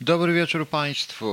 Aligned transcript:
Dobry 0.00 0.34
wieczór 0.34 0.68
Państwu. 0.68 1.26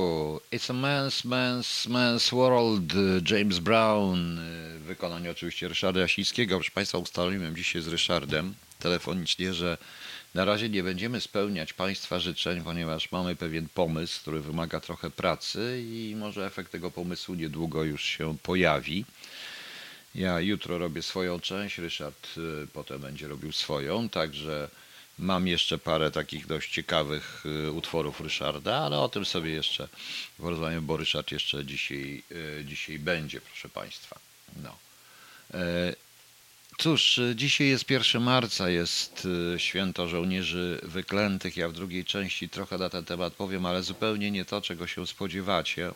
It's 0.52 0.70
a 0.70 0.74
man's, 0.74 1.24
man's, 1.24 1.88
man's 1.88 2.30
world. 2.30 2.92
James 3.30 3.58
Brown. 3.58 4.38
W 4.78 4.82
wykonaniu 4.86 5.30
oczywiście 5.30 5.68
Ryszarda 5.68 6.00
Jasińskiego. 6.00 6.56
Proszę 6.56 6.70
Państwa, 6.70 6.98
ustaliłem 6.98 7.56
dzisiaj 7.56 7.82
z 7.82 7.88
Ryszardem 7.88 8.54
telefonicznie, 8.78 9.54
że 9.54 9.78
na 10.34 10.44
razie 10.44 10.68
nie 10.68 10.82
będziemy 10.82 11.20
spełniać 11.20 11.72
Państwa 11.72 12.18
życzeń, 12.18 12.62
ponieważ 12.64 13.12
mamy 13.12 13.36
pewien 13.36 13.68
pomysł, 13.74 14.20
który 14.20 14.40
wymaga 14.40 14.80
trochę 14.80 15.10
pracy 15.10 15.84
i 15.90 16.14
może 16.18 16.46
efekt 16.46 16.72
tego 16.72 16.90
pomysłu 16.90 17.34
niedługo 17.34 17.84
już 17.84 18.04
się 18.04 18.36
pojawi. 18.42 19.04
Ja 20.14 20.40
jutro 20.40 20.78
robię 20.78 21.02
swoją 21.02 21.40
część, 21.40 21.78
Ryszard 21.78 22.28
y, 22.38 22.66
potem 22.72 23.00
będzie 23.00 23.28
robił 23.28 23.52
swoją, 23.52 24.08
także 24.08 24.68
mam 25.18 25.48
jeszcze 25.48 25.78
parę 25.78 26.10
takich 26.10 26.46
dość 26.46 26.72
ciekawych 26.72 27.44
y, 27.66 27.72
utworów 27.72 28.20
Ryszarda, 28.20 28.76
ale 28.76 28.98
o 28.98 29.08
tym 29.08 29.24
sobie 29.24 29.50
jeszcze 29.50 29.88
porozmawiamy, 30.38 30.82
bo 30.82 30.96
Ryszard 30.96 31.32
jeszcze 31.32 31.64
dzisiaj, 31.64 32.22
y, 32.32 32.64
dzisiaj 32.64 32.98
będzie, 32.98 33.40
proszę 33.40 33.68
Państwa. 33.68 34.18
No. 34.62 34.76
E, 35.54 35.94
Cóż, 36.78 37.20
dzisiaj 37.34 37.68
jest 37.68 37.90
1 37.90 38.22
marca, 38.22 38.68
jest 38.68 39.28
święto 39.56 40.08
żołnierzy 40.08 40.80
wyklętych. 40.82 41.56
Ja 41.56 41.68
w 41.68 41.72
drugiej 41.72 42.04
części 42.04 42.48
trochę 42.48 42.78
na 42.78 42.90
ten 42.90 43.04
temat 43.04 43.34
powiem, 43.34 43.66
ale 43.66 43.82
zupełnie 43.82 44.30
nie 44.30 44.44
to, 44.44 44.60
czego 44.60 44.86
się 44.86 45.06
spodziewacie 45.06 45.90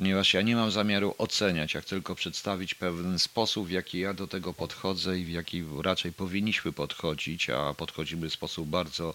ponieważ 0.00 0.34
ja 0.34 0.42
nie 0.42 0.56
mam 0.56 0.70
zamiaru 0.70 1.14
oceniać, 1.18 1.74
jak 1.74 1.84
tylko 1.84 2.14
przedstawić 2.14 2.74
pewien 2.74 3.18
sposób, 3.18 3.68
w 3.68 3.70
jaki 3.70 3.98
ja 3.98 4.14
do 4.14 4.26
tego 4.26 4.54
podchodzę 4.54 5.18
i 5.18 5.24
w 5.24 5.30
jaki 5.30 5.64
raczej 5.82 6.12
powinniśmy 6.12 6.72
podchodzić, 6.72 7.50
a 7.50 7.74
podchodzimy 7.74 8.28
w 8.28 8.32
sposób 8.32 8.68
bardzo 8.68 9.14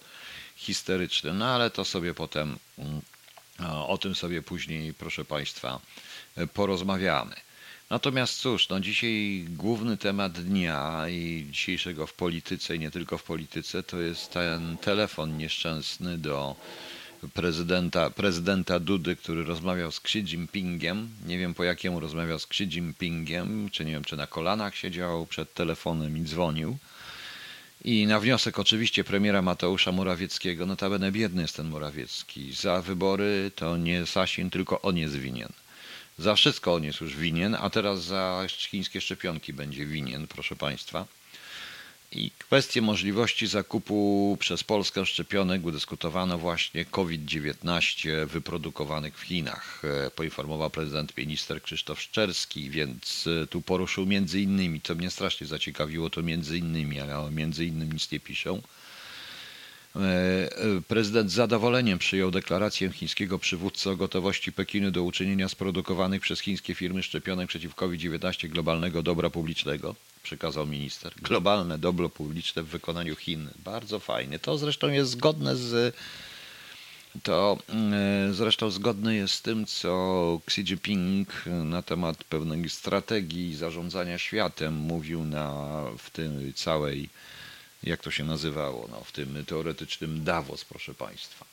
histeryczny. 0.55 1.33
No 1.33 1.45
ale 1.45 1.69
to 1.69 1.85
sobie 1.85 2.13
potem, 2.13 2.57
mm, 2.77 3.01
o 3.87 3.97
tym 3.97 4.15
sobie 4.15 4.41
później, 4.41 4.93
proszę 4.93 5.25
Państwa, 5.25 5.79
porozmawiamy. 6.53 7.35
Natomiast 7.89 8.39
cóż, 8.39 8.69
no 8.69 8.79
dzisiaj 8.79 9.45
główny 9.49 9.97
temat 9.97 10.31
dnia 10.33 11.05
i 11.09 11.47
dzisiejszego 11.51 12.07
w 12.07 12.13
polityce 12.13 12.75
i 12.75 12.79
nie 12.79 12.91
tylko 12.91 13.17
w 13.17 13.23
polityce 13.23 13.83
to 13.83 13.99
jest 13.99 14.31
ten 14.31 14.77
telefon 14.77 15.37
nieszczęsny 15.37 16.17
do 16.17 16.55
prezydenta, 17.33 18.09
prezydenta 18.09 18.79
Dudy, 18.79 19.15
który 19.15 19.43
rozmawiał 19.43 19.91
z 19.91 19.99
Xi 19.99 20.19
Jinpingiem. 20.19 21.09
Nie 21.27 21.37
wiem 21.37 21.53
po 21.53 21.63
jakiemu 21.63 21.99
rozmawiał 21.99 22.39
z 22.39 22.45
Xi 22.45 22.63
Jinpingiem, 22.63 23.69
czy 23.69 23.85
nie 23.85 23.91
wiem, 23.91 24.03
czy 24.03 24.17
na 24.17 24.27
kolanach 24.27 24.75
siedział 24.75 25.25
przed 25.25 25.53
telefonem 25.53 26.17
i 26.17 26.23
dzwonił. 26.23 26.77
I 27.83 28.07
na 28.07 28.19
wniosek 28.19 28.59
oczywiście 28.59 29.03
premiera 29.03 29.41
Mateusza 29.41 29.91
Morawieckiego, 29.91 30.65
notabene 30.65 31.11
biedny 31.11 31.41
jest 31.41 31.55
ten 31.55 31.67
Morawiecki, 31.67 32.53
za 32.53 32.81
wybory 32.81 33.51
to 33.55 33.77
nie 33.77 34.05
Sasin, 34.05 34.49
tylko 34.49 34.81
on 34.81 34.97
jest 34.97 35.15
winien. 35.15 35.49
Za 36.17 36.35
wszystko 36.35 36.73
on 36.73 36.83
jest 36.83 37.01
już 37.01 37.15
winien, 37.15 37.55
a 37.59 37.69
teraz 37.69 38.03
za 38.03 38.45
chińskie 38.47 39.01
szczepionki 39.01 39.53
będzie 39.53 39.85
winien, 39.85 40.27
proszę 40.27 40.55
Państwa 40.55 41.05
i 42.11 42.31
kwestię 42.31 42.81
możliwości 42.81 43.47
zakupu 43.47 44.37
przez 44.39 44.63
Polskę 44.63 45.05
szczepionek 45.05 45.71
dyskutowano 45.71 46.37
właśnie 46.37 46.85
COVID-19 46.85 48.27
wyprodukowanych 48.27 49.19
w 49.19 49.21
Chinach. 49.21 49.81
E, 50.05 50.11
poinformował 50.11 50.69
prezydent 50.69 51.17
minister 51.17 51.61
Krzysztof 51.61 52.01
Szczerski, 52.01 52.69
więc 52.69 53.27
e, 53.43 53.47
tu 53.47 53.61
poruszył 53.61 54.05
między 54.05 54.41
innymi, 54.41 54.81
co 54.81 54.95
mnie 54.95 55.09
strasznie 55.09 55.47
zaciekawiło, 55.47 56.09
to 56.09 56.23
między 56.23 56.57
innymi, 56.57 56.99
ale 56.99 57.31
między 57.31 57.65
innymi 57.65 57.93
nic 57.93 58.11
nie 58.11 58.19
piszą. 58.19 58.61
E, 59.95 60.81
prezydent 60.87 61.31
z 61.31 61.33
zadowoleniem 61.33 61.99
przyjął 61.99 62.31
deklarację 62.31 62.89
chińskiego 62.89 63.39
przywódcy 63.39 63.89
o 63.89 63.95
gotowości 63.95 64.51
Pekinu 64.51 64.91
do 64.91 65.03
uczynienia 65.03 65.49
sprodukowanych 65.49 66.21
przez 66.21 66.39
chińskie 66.39 66.75
firmy 66.75 67.03
szczepionek 67.03 67.47
przeciw 67.49 67.75
COVID-19 67.75 68.49
globalnego 68.49 69.03
dobra 69.03 69.29
publicznego 69.29 69.95
przekazał 70.23 70.67
minister. 70.67 71.13
Globalne 71.21 71.77
dobro 71.77 72.09
publiczne 72.09 72.63
w 72.63 72.67
wykonaniu 72.67 73.15
Chin. 73.15 73.49
Bardzo 73.63 73.99
fajnie. 73.99 74.39
To 74.39 74.57
zresztą 74.57 74.89
jest 74.89 75.11
zgodne 75.11 75.55
z 75.55 75.95
to 77.23 77.57
mm, 77.69 78.33
zresztą 78.33 78.71
zgodne 78.71 79.15
jest 79.15 79.33
z 79.33 79.41
tym, 79.41 79.65
co 79.65 80.41
Xi 80.47 80.61
Jinping 80.61 81.43
na 81.45 81.81
temat 81.81 82.23
pewnej 82.23 82.69
strategii 82.69 83.55
zarządzania 83.55 84.17
światem 84.17 84.73
mówił 84.73 85.23
na, 85.23 85.51
w 85.97 86.09
tym 86.09 86.53
całej, 86.53 87.09
jak 87.85 88.01
to 88.01 88.11
się 88.11 88.23
nazywało, 88.23 88.87
no, 88.91 89.03
w 89.03 89.11
tym 89.11 89.45
teoretycznym 89.45 90.23
Davos, 90.23 90.65
proszę 90.65 90.93
Państwa. 90.93 91.45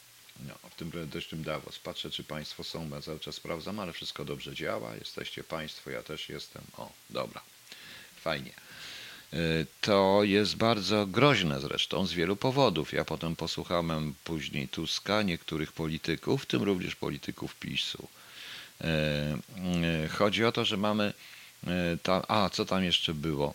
No, 0.49 0.55
w 0.71 0.75
tym 0.75 0.93
teoretycznym 0.93 1.43
Davos. 1.43 1.79
Patrzę, 1.79 2.11
czy 2.11 2.25
Państwo 2.25 2.65
są, 2.65 2.91
ja 2.91 3.01
cały 3.01 3.21
czas 3.21 3.35
sprawdzam, 3.35 3.81
ale 3.81 3.93
wszystko 3.93 4.25
dobrze 4.25 4.55
działa. 4.55 4.95
Jesteście 4.95 5.45
Państwo, 5.45 5.91
ja 5.91 6.03
też 6.03 6.29
jestem. 6.29 6.63
O, 6.77 6.93
dobra. 7.11 7.41
Fajnie. 8.21 8.53
E, 9.33 9.37
to 9.81 10.21
jest 10.25 10.57
bardzo 10.57 11.07
groźne 11.07 11.61
zresztą 11.61 12.07
z 12.07 12.13
wielu 12.13 12.37
powodów. 12.37 12.93
Ja 12.93 13.05
potem 13.05 13.37
posłuchałem 13.37 14.15
później 14.25 14.69
Tuska, 14.69 15.23
niektórych 15.23 15.73
polityków, 15.73 16.43
w 16.43 16.47
tym 16.47 16.63
również 16.63 16.97
polityków 16.97 17.57
PiSu. 17.57 18.09
E, 18.81 18.85
e, 18.85 20.09
chodzi 20.09 20.45
o 20.45 20.53
to, 20.53 20.65
że 20.65 20.77
mamy 20.77 21.13
tam, 22.03 22.23
a 22.29 22.51
co 22.51 22.65
tam 22.65 22.85
jeszcze 22.85 23.15
było? 23.15 23.55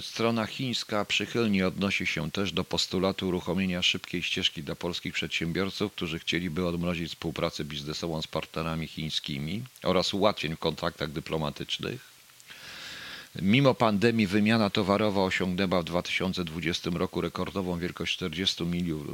Strona 0.00 0.46
chińska 0.46 1.04
przychylnie 1.04 1.66
odnosi 1.66 2.06
się 2.06 2.30
też 2.30 2.52
do 2.52 2.64
postulatu 2.64 3.28
uruchomienia 3.28 3.82
szybkiej 3.82 4.22
ścieżki 4.22 4.62
dla 4.62 4.74
polskich 4.74 5.14
przedsiębiorców, 5.14 5.92
którzy 5.92 6.18
chcieliby 6.18 6.66
odmrozić 6.66 7.08
współpracę 7.08 7.64
biznesową 7.64 8.22
z 8.22 8.26
partnerami 8.26 8.86
chińskimi 8.86 9.62
oraz 9.82 10.14
ułatwień 10.14 10.56
w 10.56 10.58
kontaktach 10.58 11.12
dyplomatycznych. 11.12 12.16
Mimo 13.42 13.74
pandemii 13.74 14.26
wymiana 14.26 14.70
towarowa 14.70 15.22
osiągnęła 15.22 15.80
w 15.80 15.84
2020 15.84 16.90
roku 16.90 17.20
rekordową 17.20 17.78
wielkość 17.78 18.16
40 18.16 18.64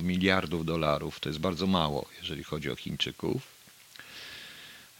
miliardów 0.02 0.64
dolarów. 0.64 1.20
To 1.20 1.28
jest 1.28 1.38
bardzo 1.38 1.66
mało, 1.66 2.08
jeżeli 2.18 2.44
chodzi 2.44 2.70
o 2.70 2.76
Chińczyków. 2.76 3.51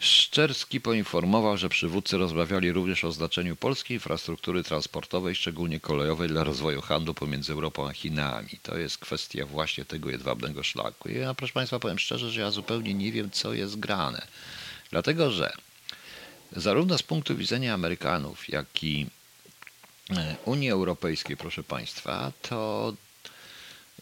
Szczerski 0.03 0.81
poinformował, 0.81 1.57
że 1.57 1.69
przywódcy 1.69 2.19
rozmawiali 2.19 2.73
również 2.73 3.05
o 3.05 3.13
znaczeniu 3.13 3.57
polskiej 3.57 3.95
infrastruktury 3.95 4.65
transportowej, 4.65 5.35
szczególnie 5.35 5.81
kolejowej, 5.81 6.29
dla 6.29 6.45
rozwoju 6.45 6.81
handlu 6.81 7.15
pomiędzy 7.15 7.53
Europą 7.53 7.89
a 7.89 7.93
Chinami. 7.93 8.49
To 8.63 8.79
jest 8.79 8.99
kwestia 8.99 9.47
właśnie 9.47 9.85
tego 9.85 10.11
jedwabnego 10.11 10.63
szlaku. 10.63 11.09
I 11.09 11.19
ja, 11.19 11.35
proszę 11.35 11.53
Państwa, 11.53 11.79
powiem 11.79 11.99
szczerze, 11.99 12.31
że 12.31 12.41
ja 12.41 12.51
zupełnie 12.51 12.95
nie 12.95 13.13
wiem, 13.13 13.31
co 13.31 13.55
jest 13.55 13.79
grane. 13.79 14.27
Dlatego, 14.91 15.31
że 15.31 15.53
zarówno 16.53 16.99
z 16.99 17.03
punktu 17.03 17.37
widzenia 17.37 17.75
Amerykanów, 17.75 18.49
jak 18.49 18.85
i 18.85 19.07
e, 20.11 20.37
Unii 20.45 20.71
Europejskiej, 20.71 21.37
proszę 21.37 21.63
Państwa, 21.63 22.33
to 22.43 22.93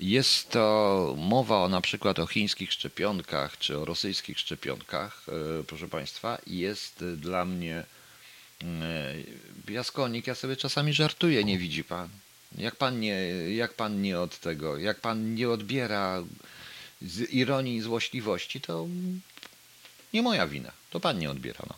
jest 0.00 0.50
to 0.50 1.14
mowa 1.18 1.64
o, 1.64 1.68
na 1.68 1.80
przykład 1.80 2.18
o 2.18 2.26
chińskich 2.26 2.72
szczepionkach 2.72 3.58
czy 3.58 3.78
o 3.78 3.84
rosyjskich 3.84 4.38
szczepionkach, 4.38 5.26
e, 5.60 5.64
proszę 5.64 5.88
Państwa, 5.88 6.38
jest 6.46 7.04
dla 7.16 7.44
mnie 7.44 7.84
Jaskonik, 9.68 10.26
ja 10.26 10.34
sobie 10.34 10.56
czasami 10.56 10.92
żartuję, 10.92 11.44
nie 11.44 11.58
widzi 11.58 11.84
Pan. 11.84 12.08
Jak 12.58 12.76
Pan 12.76 13.00
nie, 13.00 13.14
jak 13.54 13.74
pan 13.74 14.02
nie 14.02 14.20
od 14.20 14.38
tego, 14.38 14.78
jak 14.78 15.00
Pan 15.00 15.34
nie 15.34 15.50
odbiera 15.50 16.22
z 17.02 17.30
ironii 17.30 17.76
i 17.76 17.80
złośliwości, 17.80 18.60
to 18.60 18.86
nie 20.12 20.22
moja 20.22 20.46
wina. 20.46 20.72
To 20.90 21.00
Pan 21.00 21.18
nie 21.18 21.30
odbiera. 21.30 21.60
No. 21.68 21.74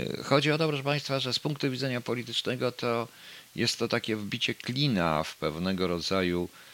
E, 0.00 0.22
chodzi 0.22 0.52
o 0.52 0.58
to, 0.58 0.68
proszę 0.68 0.82
Państwa, 0.82 1.20
że 1.20 1.32
z 1.32 1.38
punktu 1.38 1.70
widzenia 1.70 2.00
politycznego 2.00 2.72
to 2.72 3.08
jest 3.56 3.78
to 3.78 3.88
takie 3.88 4.16
wbicie 4.16 4.54
klina 4.54 5.22
w 5.22 5.36
pewnego 5.36 5.86
rodzaju 5.86 6.48
e, 6.52 6.67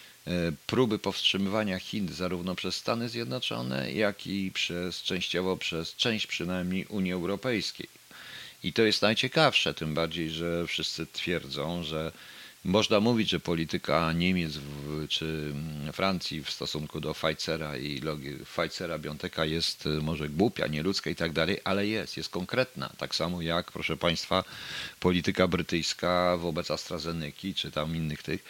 próby 0.66 0.98
powstrzymywania 0.98 1.78
Chin 1.78 2.08
zarówno 2.12 2.54
przez 2.54 2.76
Stany 2.76 3.08
Zjednoczone, 3.08 3.92
jak 3.92 4.26
i 4.26 4.50
przez 4.54 5.02
częściowo 5.02 5.56
przez 5.56 5.94
część 5.96 6.26
przynajmniej 6.26 6.86
Unii 6.86 7.12
Europejskiej. 7.12 7.88
I 8.62 8.72
to 8.72 8.82
jest 8.82 9.02
najciekawsze, 9.02 9.74
tym 9.74 9.94
bardziej, 9.94 10.30
że 10.30 10.66
wszyscy 10.66 11.06
twierdzą, 11.06 11.82
że 11.82 12.12
można 12.64 13.00
mówić, 13.00 13.30
że 13.30 13.40
polityka 13.40 14.12
Niemiec 14.12 14.52
czy 15.08 15.52
Francji 15.92 16.44
w 16.44 16.50
stosunku 16.50 17.00
do 17.00 17.14
Pfizera 17.14 17.76
i 17.76 18.02
Pfizera 18.44 18.98
Bionteka 18.98 19.44
jest 19.44 19.86
y, 19.86 19.88
może 19.88 20.28
głupia, 20.28 20.66
nieludzka 20.66 21.10
i 21.10 21.14
tak 21.14 21.32
dalej, 21.32 21.60
ale 21.64 21.86
jest, 21.86 22.16
jest 22.16 22.28
konkretna. 22.28 22.90
Tak 22.98 23.14
samo 23.14 23.42
jak, 23.42 23.72
proszę 23.72 23.96
Państwa, 23.96 24.44
polityka 25.00 25.48
brytyjska 25.48 26.36
wobec 26.36 26.70
AstraZeneki 26.70 27.54
czy 27.54 27.70
tam 27.70 27.96
innych 27.96 28.22
tych, 28.22 28.44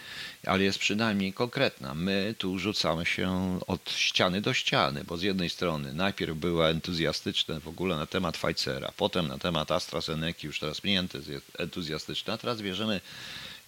ale 0.47 0.65
jest 0.65 0.79
przynajmniej 0.79 1.33
konkretna. 1.33 1.95
My 1.95 2.35
tu 2.39 2.59
rzucamy 2.59 3.07
się 3.07 3.59
od 3.67 3.91
ściany 3.91 4.41
do 4.41 4.55
ściany, 4.55 5.05
bo 5.05 5.17
z 5.17 5.23
jednej 5.23 5.51
strony 5.51 5.95
najpierw 5.95 6.37
była 6.37 6.69
entuzjastyczne 6.69 7.61
w 7.61 7.69
ogóle 7.69 7.97
na 7.97 8.07
temat 8.07 8.39
Pfizera, 8.39 8.93
potem 8.97 9.29
na 9.29 9.39
temat 9.39 9.71
AstraZeneki, 9.71 10.47
już 10.47 10.61
teraz 10.61 10.85
mniej 10.85 10.99
entuzjastyczna, 11.59 12.39
teraz 12.39 12.63
bierzemy 12.63 13.01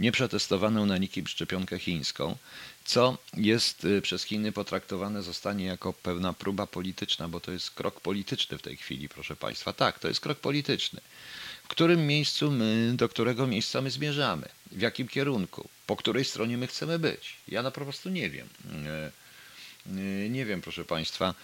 nieprzetestowaną 0.00 0.86
na 0.86 0.98
nikim 0.98 1.26
szczepionkę 1.26 1.78
chińską, 1.78 2.36
co 2.84 3.18
jest 3.36 3.84
y, 3.84 4.02
przez 4.02 4.24
Chiny 4.24 4.52
potraktowane 4.52 5.22
zostanie 5.22 5.64
jako 5.64 5.92
pewna 5.92 6.32
próba 6.32 6.66
polityczna, 6.66 7.28
bo 7.28 7.40
to 7.40 7.52
jest 7.52 7.70
krok 7.70 8.00
polityczny 8.00 8.58
w 8.58 8.62
tej 8.62 8.76
chwili, 8.76 9.08
proszę 9.08 9.36
Państwa. 9.36 9.72
Tak, 9.72 9.98
to 9.98 10.08
jest 10.08 10.20
krok 10.20 10.38
polityczny. 10.38 11.00
W 11.64 11.68
którym 11.68 12.06
miejscu 12.06 12.50
my, 12.50 12.92
do 12.94 13.08
którego 13.08 13.46
miejsca 13.46 13.80
my 13.80 13.90
zmierzamy? 13.90 14.48
W 14.72 14.80
jakim 14.80 15.08
kierunku? 15.08 15.68
Po 15.86 15.96
której 15.96 16.24
stronie 16.24 16.58
my 16.58 16.66
chcemy 16.66 16.98
być? 16.98 17.36
Ja 17.48 17.62
na 17.62 17.70
po 17.70 17.80
prostu 17.80 18.08
nie 18.08 18.30
wiem. 18.30 18.48
Y, 19.86 19.96
y, 19.98 20.28
nie 20.30 20.44
wiem, 20.44 20.60
proszę 20.60 20.84
Państwa, 20.84 21.34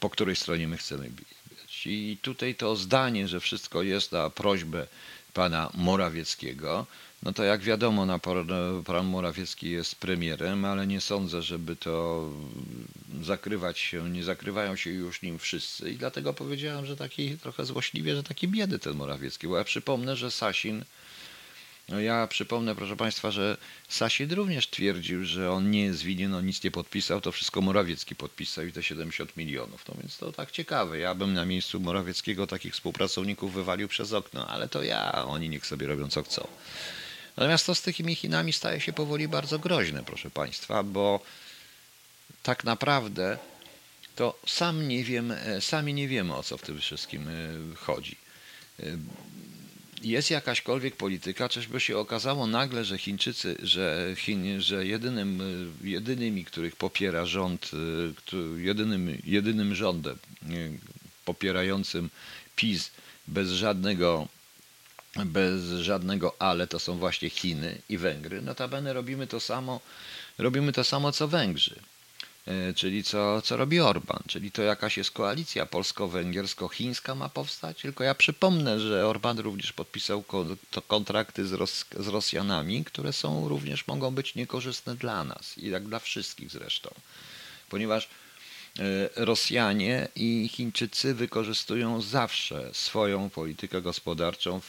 po 0.00 0.10
której 0.10 0.36
stronie 0.36 0.68
my 0.68 0.76
chcemy 0.76 1.10
być. 1.10 1.34
I 1.86 2.18
tutaj 2.22 2.54
to 2.54 2.76
zdanie, 2.76 3.28
że 3.28 3.40
wszystko 3.40 3.82
jest 3.82 4.12
na 4.12 4.30
prośbę 4.30 4.86
pana 5.34 5.70
Morawieckiego, 5.74 6.86
no 7.22 7.32
to 7.32 7.44
jak 7.44 7.60
wiadomo, 7.60 8.06
na 8.06 8.18
pan 8.84 9.06
Morawiecki 9.06 9.70
jest 9.70 9.94
premierem, 9.94 10.64
ale 10.64 10.86
nie 10.86 11.00
sądzę, 11.00 11.42
żeby 11.42 11.76
to 11.76 12.24
zakrywać 13.22 13.78
się, 13.78 14.10
nie 14.10 14.24
zakrywają 14.24 14.76
się 14.76 14.90
już 14.90 15.22
nim 15.22 15.38
wszyscy 15.38 15.90
i 15.90 15.96
dlatego 15.96 16.32
powiedziałem, 16.32 16.86
że 16.86 16.96
taki 16.96 17.38
trochę 17.38 17.64
złośliwie, 17.64 18.16
że 18.16 18.22
taki 18.22 18.48
biedy 18.48 18.78
ten 18.78 18.94
Morawiecki, 18.94 19.48
bo 19.48 19.58
ja 19.58 19.64
przypomnę, 19.64 20.16
że 20.16 20.30
Sasin 20.30 20.84
no 21.88 22.00
ja 22.00 22.26
przypomnę, 22.26 22.74
proszę 22.74 22.96
Państwa, 22.96 23.30
że 23.30 23.56
Sasid 23.88 24.32
również 24.32 24.68
twierdził, 24.68 25.24
że 25.24 25.52
on 25.52 25.70
nie 25.70 25.82
jest 25.82 26.02
winien, 26.02 26.34
on 26.34 26.46
nic 26.46 26.64
nie 26.64 26.70
podpisał, 26.70 27.20
to 27.20 27.32
wszystko 27.32 27.60
Morawiecki 27.60 28.14
podpisał 28.16 28.66
i 28.66 28.72
te 28.72 28.82
70 28.82 29.36
milionów. 29.36 29.84
No 29.88 29.94
więc 30.00 30.18
to 30.18 30.32
tak 30.32 30.50
ciekawe. 30.50 30.98
Ja 30.98 31.14
bym 31.14 31.34
na 31.34 31.44
miejscu 31.44 31.80
Morawieckiego 31.80 32.46
takich 32.46 32.72
współpracowników 32.72 33.54
wywalił 33.54 33.88
przez 33.88 34.12
okno, 34.12 34.46
ale 34.48 34.68
to 34.68 34.82
ja, 34.82 35.24
oni 35.24 35.48
niech 35.48 35.66
sobie 35.66 35.86
robią 35.86 36.08
co 36.08 36.22
chcą. 36.22 36.48
Natomiast 37.36 37.66
to 37.66 37.74
z 37.74 37.82
tymi 37.82 38.14
Chinami 38.14 38.52
staje 38.52 38.80
się 38.80 38.92
powoli 38.92 39.28
bardzo 39.28 39.58
groźne, 39.58 40.02
proszę 40.04 40.30
Państwa, 40.30 40.82
bo 40.82 41.20
tak 42.42 42.64
naprawdę 42.64 43.38
to 44.16 44.38
sam 44.46 44.88
nie 44.88 45.04
wiem, 45.04 45.32
e, 45.32 45.60
sami 45.60 45.94
nie 45.94 46.08
wiemy 46.08 46.34
o 46.34 46.42
co 46.42 46.58
w 46.58 46.62
tym 46.62 46.80
wszystkim 46.80 47.28
e, 47.28 47.32
chodzi. 47.76 48.16
Jest 50.04 50.30
jakaśkolwiek 50.30 50.96
polityka, 50.96 51.48
czyżby 51.48 51.80
się 51.80 51.98
okazało 51.98 52.46
nagle, 52.46 52.84
że 52.84 52.98
Chińczycy, 52.98 53.56
że, 53.62 54.14
Chin, 54.16 54.60
że 54.60 54.86
jedynym, 54.86 55.42
jedynymi, 55.84 56.44
których 56.44 56.76
popiera 56.76 57.26
rząd, 57.26 57.70
jedynym, 58.56 59.18
jedynym 59.24 59.74
rządem 59.74 60.18
popierającym 61.24 62.10
PiS 62.56 62.90
bez 63.28 63.50
żadnego 63.50 64.28
bez 65.24 65.62
żadnego 65.64 66.34
ale 66.38 66.66
to 66.66 66.78
są 66.78 66.98
właśnie 66.98 67.30
Chiny 67.30 67.78
i 67.88 67.98
Węgry. 67.98 68.42
Notabene 68.42 68.92
robimy 68.92 69.26
to 69.26 69.40
samo, 69.40 69.80
robimy 70.38 70.72
to 70.72 70.84
samo 70.84 71.12
co 71.12 71.28
Węgrzy. 71.28 71.80
E, 72.46 72.74
czyli 72.74 73.04
co, 73.04 73.42
co 73.42 73.56
robi 73.56 73.80
Orban, 73.80 74.22
czyli 74.26 74.52
to 74.52 74.62
jakaś 74.62 74.96
jest 74.96 75.10
koalicja 75.10 75.66
polsko-węgiersko-chińska 75.66 77.14
ma 77.14 77.28
powstać. 77.28 77.82
Tylko 77.82 78.04
ja 78.04 78.14
przypomnę, 78.14 78.80
że 78.80 79.06
Orban 79.06 79.38
również 79.38 79.72
podpisał 79.72 80.24
kontrakty 80.88 81.46
z, 81.46 81.52
Ros 81.52 81.84
z 81.98 82.06
Rosjanami, 82.06 82.84
które 82.84 83.12
są 83.12 83.48
również 83.48 83.86
mogą 83.86 84.10
być 84.10 84.34
niekorzystne 84.34 84.96
dla 84.96 85.24
nas 85.24 85.58
i 85.58 85.70
jak 85.70 85.84
dla 85.84 85.98
wszystkich 85.98 86.50
zresztą. 86.50 86.90
Ponieważ 87.68 88.08
E, 88.78 89.24
Rosjanie 89.24 90.08
i 90.16 90.50
Chińczycy 90.52 91.14
wykorzystują 91.14 92.00
zawsze 92.00 92.70
swoją 92.72 93.30
politykę 93.30 93.82
gospodarczą 93.82 94.60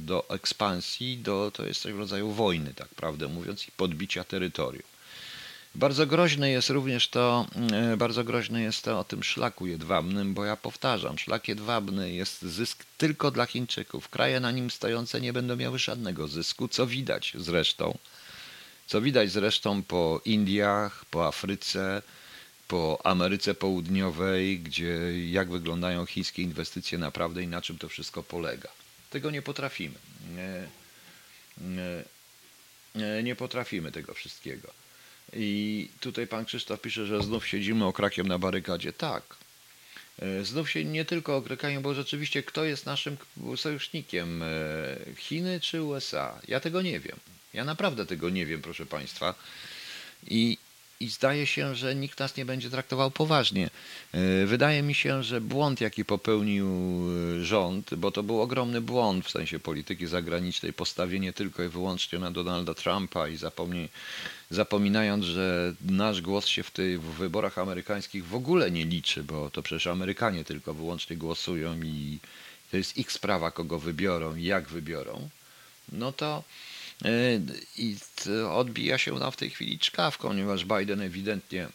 do 0.00 0.28
ekspansji, 0.28 1.18
do, 1.18 1.50
to 1.54 1.66
jest 1.66 1.80
coś 1.80 1.92
w 1.92 1.98
rodzaju 1.98 2.32
wojny, 2.32 2.74
tak 2.74 2.88
prawdę 2.88 3.28
mówiąc, 3.28 3.68
i 3.68 3.70
podbicia 3.70 4.24
terytorium. 4.24 4.93
Bardzo 5.74 6.06
groźne 6.06 6.50
jest 6.50 6.70
również 6.70 7.08
to, 7.08 7.46
e, 7.72 7.96
bardzo 7.96 8.24
groźne 8.24 8.62
jest 8.62 8.84
to 8.84 8.98
o 8.98 9.04
tym 9.04 9.22
szlaku 9.22 9.66
jedwabnym, 9.66 10.34
bo 10.34 10.44
ja 10.44 10.56
powtarzam, 10.56 11.18
szlak 11.18 11.48
jedwabny 11.48 12.12
jest 12.12 12.42
zysk 12.42 12.84
tylko 12.98 13.30
dla 13.30 13.46
Chińczyków. 13.46 14.08
Kraje 14.08 14.40
na 14.40 14.50
nim 14.50 14.70
stojące 14.70 15.20
nie 15.20 15.32
będą 15.32 15.56
miały 15.56 15.78
żadnego 15.78 16.28
zysku, 16.28 16.68
co 16.68 16.86
widać 16.86 17.32
zresztą. 17.38 17.98
Co 18.86 19.00
widać 19.00 19.30
zresztą 19.30 19.82
po 19.82 20.20
Indiach, 20.24 21.04
po 21.04 21.26
Afryce, 21.26 22.02
po 22.68 23.00
Ameryce 23.04 23.54
Południowej, 23.54 24.58
gdzie 24.60 25.28
jak 25.30 25.50
wyglądają 25.50 26.06
chińskie 26.06 26.42
inwestycje 26.42 26.98
naprawdę 26.98 27.42
i 27.42 27.46
na 27.46 27.62
czym 27.62 27.78
to 27.78 27.88
wszystko 27.88 28.22
polega. 28.22 28.68
Tego 29.10 29.30
nie 29.30 29.42
potrafimy. 29.42 29.98
Nie, 30.36 30.66
nie, 32.94 33.22
nie 33.22 33.36
potrafimy 33.36 33.92
tego 33.92 34.14
wszystkiego. 34.14 34.83
I 35.36 35.88
tutaj 36.00 36.26
pan 36.26 36.44
Krzysztof 36.44 36.80
pisze, 36.80 37.06
że 37.06 37.22
znów 37.22 37.46
siedzimy 37.46 37.84
okrakiem 37.84 38.28
na 38.28 38.38
barykadzie. 38.38 38.92
Tak. 38.92 39.22
E, 40.18 40.44
znów 40.44 40.70
się 40.70 40.84
nie 40.84 41.04
tylko 41.04 41.36
okrakają, 41.36 41.82
bo 41.82 41.94
rzeczywiście 41.94 42.42
kto 42.42 42.64
jest 42.64 42.86
naszym 42.86 43.16
sojusznikiem? 43.56 44.42
E, 44.42 44.46
Chiny 45.16 45.60
czy 45.60 45.82
USA? 45.82 46.40
Ja 46.48 46.60
tego 46.60 46.82
nie 46.82 47.00
wiem. 47.00 47.16
Ja 47.54 47.64
naprawdę 47.64 48.06
tego 48.06 48.30
nie 48.30 48.46
wiem, 48.46 48.62
proszę 48.62 48.86
państwa. 48.86 49.34
I 50.26 50.58
i 51.00 51.08
zdaje 51.08 51.46
się, 51.46 51.74
że 51.74 51.94
nikt 51.94 52.18
nas 52.18 52.36
nie 52.36 52.44
będzie 52.44 52.70
traktował 52.70 53.10
poważnie. 53.10 53.70
E, 54.12 54.46
wydaje 54.46 54.82
mi 54.82 54.94
się, 54.94 55.22
że 55.22 55.40
błąd, 55.40 55.80
jaki 55.80 56.04
popełnił 56.04 56.68
e, 56.68 57.44
rząd, 57.44 57.94
bo 57.94 58.10
to 58.10 58.22
był 58.22 58.40
ogromny 58.40 58.80
błąd 58.80 59.26
w 59.26 59.30
sensie 59.30 59.58
polityki 59.58 60.06
zagranicznej, 60.06 60.72
postawienie 60.72 61.32
tylko 61.32 61.62
i 61.62 61.68
wyłącznie 61.68 62.18
na 62.18 62.30
Donalda 62.30 62.74
Trumpa 62.74 63.28
i 63.28 63.36
zapomni, 63.36 63.88
zapominając, 64.50 65.24
że 65.24 65.74
nasz 65.84 66.20
głos 66.20 66.46
się 66.46 66.62
w 66.62 66.70
tych 66.70 67.02
wyborach 67.02 67.58
amerykańskich 67.58 68.26
w 68.26 68.34
ogóle 68.34 68.70
nie 68.70 68.84
liczy, 68.84 69.22
bo 69.22 69.50
to 69.50 69.62
przecież 69.62 69.86
Amerykanie 69.86 70.44
tylko 70.44 70.74
wyłącznie 70.74 71.16
głosują 71.16 71.82
i 71.82 72.18
to 72.70 72.76
jest 72.76 72.98
ich 72.98 73.12
sprawa, 73.12 73.50
kogo 73.50 73.78
wybiorą 73.78 74.36
i 74.36 74.44
jak 74.44 74.68
wybiorą, 74.68 75.28
no 75.92 76.12
to 76.12 76.42
I 77.76 77.96
odbija 78.50 78.98
się 78.98 79.14
nam 79.14 79.32
w 79.32 79.36
tej 79.36 79.50
chwili 79.50 79.78
czkawką, 79.78 80.28
ponieważ 80.28 80.64
Biden 80.64 81.00
ewidentnie 81.00 81.68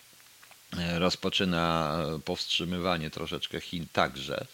e, 0.78 1.00
rozpoczyna 1.00 1.98
powstrzymywanie 2.26 3.10
troszeczkę 3.10 3.62
Chin 3.62 3.86
także. 3.94 4.46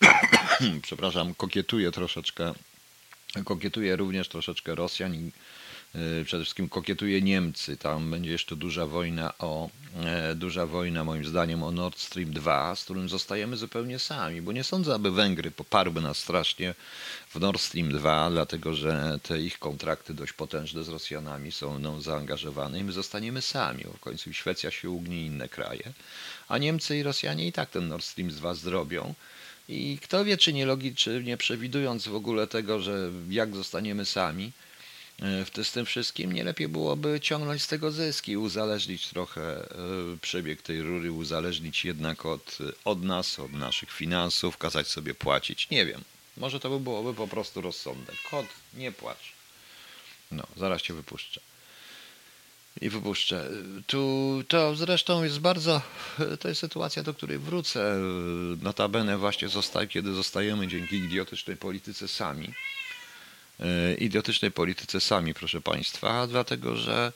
Przepraszam, 0.82 1.34
kokietuje 1.34 1.92
troszeczkę, 1.92 2.54
kokietuje 3.44 3.96
również 3.96 4.28
troszeczkę 4.28 4.74
Rosjan 4.74 5.14
i 5.14 5.18
E, 5.28 5.32
przede 6.24 6.44
wszystkim 6.44 6.68
kokietuje 6.68 7.22
Niemcy. 7.22 7.76
Tam 7.76 8.10
będzie 8.10 8.30
jeszcze 8.30 8.56
duża 8.56 8.86
wojna 8.86 9.38
o 9.38 9.70
e, 10.04 10.34
duża 10.34 10.66
wojna 10.66 11.04
moim 11.04 11.24
zdaniem 11.24 11.62
o 11.62 11.70
Nord 11.70 11.98
Stream 11.98 12.32
2, 12.32 12.76
z 12.76 12.84
którym 12.84 13.08
zostajemy 13.08 13.56
zupełnie 13.56 13.98
sami, 13.98 14.42
bo 14.42 14.52
nie 14.52 14.64
sądzę, 14.64 14.94
aby 14.94 15.10
Węgry 15.10 15.50
poparły 15.50 16.00
nas 16.00 16.18
strasznie 16.18 16.74
w 17.34 17.40
Nord 17.40 17.60
Stream 17.60 17.92
2, 17.92 18.30
dlatego 18.30 18.74
że 18.74 19.18
te 19.22 19.40
ich 19.40 19.58
kontrakty 19.58 20.14
dość 20.14 20.32
potężne 20.32 20.84
z 20.84 20.88
Rosjanami 20.88 21.52
są 21.52 21.78
mną 21.78 22.00
zaangażowane 22.00 22.78
i 22.78 22.84
my 22.84 22.92
zostaniemy 22.92 23.42
sami. 23.42 23.84
W 23.84 24.00
końcu 24.00 24.32
Szwecja 24.32 24.70
się 24.70 24.90
ugnie 24.90 25.26
inne 25.26 25.48
kraje, 25.48 25.92
a 26.48 26.58
Niemcy 26.58 26.96
i 26.98 27.02
Rosjanie 27.02 27.46
i 27.46 27.52
tak 27.52 27.70
ten 27.70 27.88
Nord 27.88 28.04
Stream 28.04 28.30
2 28.30 28.54
zrobią. 28.54 29.14
I 29.68 29.98
kto 30.02 30.24
wie, 30.24 30.38
czy 30.38 30.52
nie 31.22 31.36
przewidując 31.36 32.08
w 32.08 32.14
ogóle 32.14 32.46
tego, 32.46 32.80
że 32.80 33.10
jak 33.28 33.56
zostaniemy 33.56 34.04
sami, 34.04 34.52
E, 34.52 34.69
w 35.20 35.64
z 35.64 35.72
tym 35.72 35.86
wszystkim 35.86 36.32
nie 36.32 36.44
lepiej 36.44 36.68
byłoby 36.68 37.20
ciągnąć 37.20 37.62
z 37.62 37.66
tego 37.66 37.90
zyski, 37.90 38.36
uzależnić 38.36 39.08
trochę 39.08 39.42
e, 39.42 39.66
przebieg 40.20 40.62
tej 40.62 40.82
rury, 40.82 41.12
uzależnić 41.12 41.84
jednak 41.84 42.26
od, 42.26 42.58
od 42.84 43.02
nas, 43.02 43.38
od 43.38 43.52
naszych 43.52 43.92
finansów, 43.92 44.58
kazać 44.58 44.88
sobie 44.88 45.14
płacić. 45.14 45.70
Nie 45.70 45.86
wiem. 45.86 46.04
Może 46.36 46.60
to 46.60 46.70
by 46.70 46.80
byłoby 46.80 47.14
po 47.14 47.28
prostu 47.28 47.60
rozsądek. 47.60 48.16
Kod, 48.30 48.46
nie 48.74 48.92
płacz. 48.92 49.32
No, 50.30 50.46
zaraz 50.56 50.82
cię 50.82 50.94
wypuszczę. 50.94 51.40
I 52.80 52.88
wypuszczę. 52.88 53.50
Tu 53.86 54.44
to 54.48 54.76
zresztą 54.76 55.24
jest 55.24 55.38
bardzo, 55.38 55.82
to 56.40 56.48
jest 56.48 56.60
sytuacja, 56.60 57.02
do 57.02 57.14
której 57.14 57.38
wrócę. 57.38 57.96
Notabene 58.62 59.18
właśnie 59.18 59.48
zostaje, 59.48 59.88
kiedy 59.88 60.12
zostajemy 60.12 60.68
dzięki 60.68 60.96
idiotycznej 60.96 61.56
polityce 61.56 62.08
sami 62.08 62.48
E, 62.48 62.79
idiotycznej 63.98 64.50
polityce 64.50 65.00
sami, 65.00 65.34
proszę 65.34 65.60
Państwa, 65.60 66.26
dlatego 66.26 66.76
że 66.76 67.12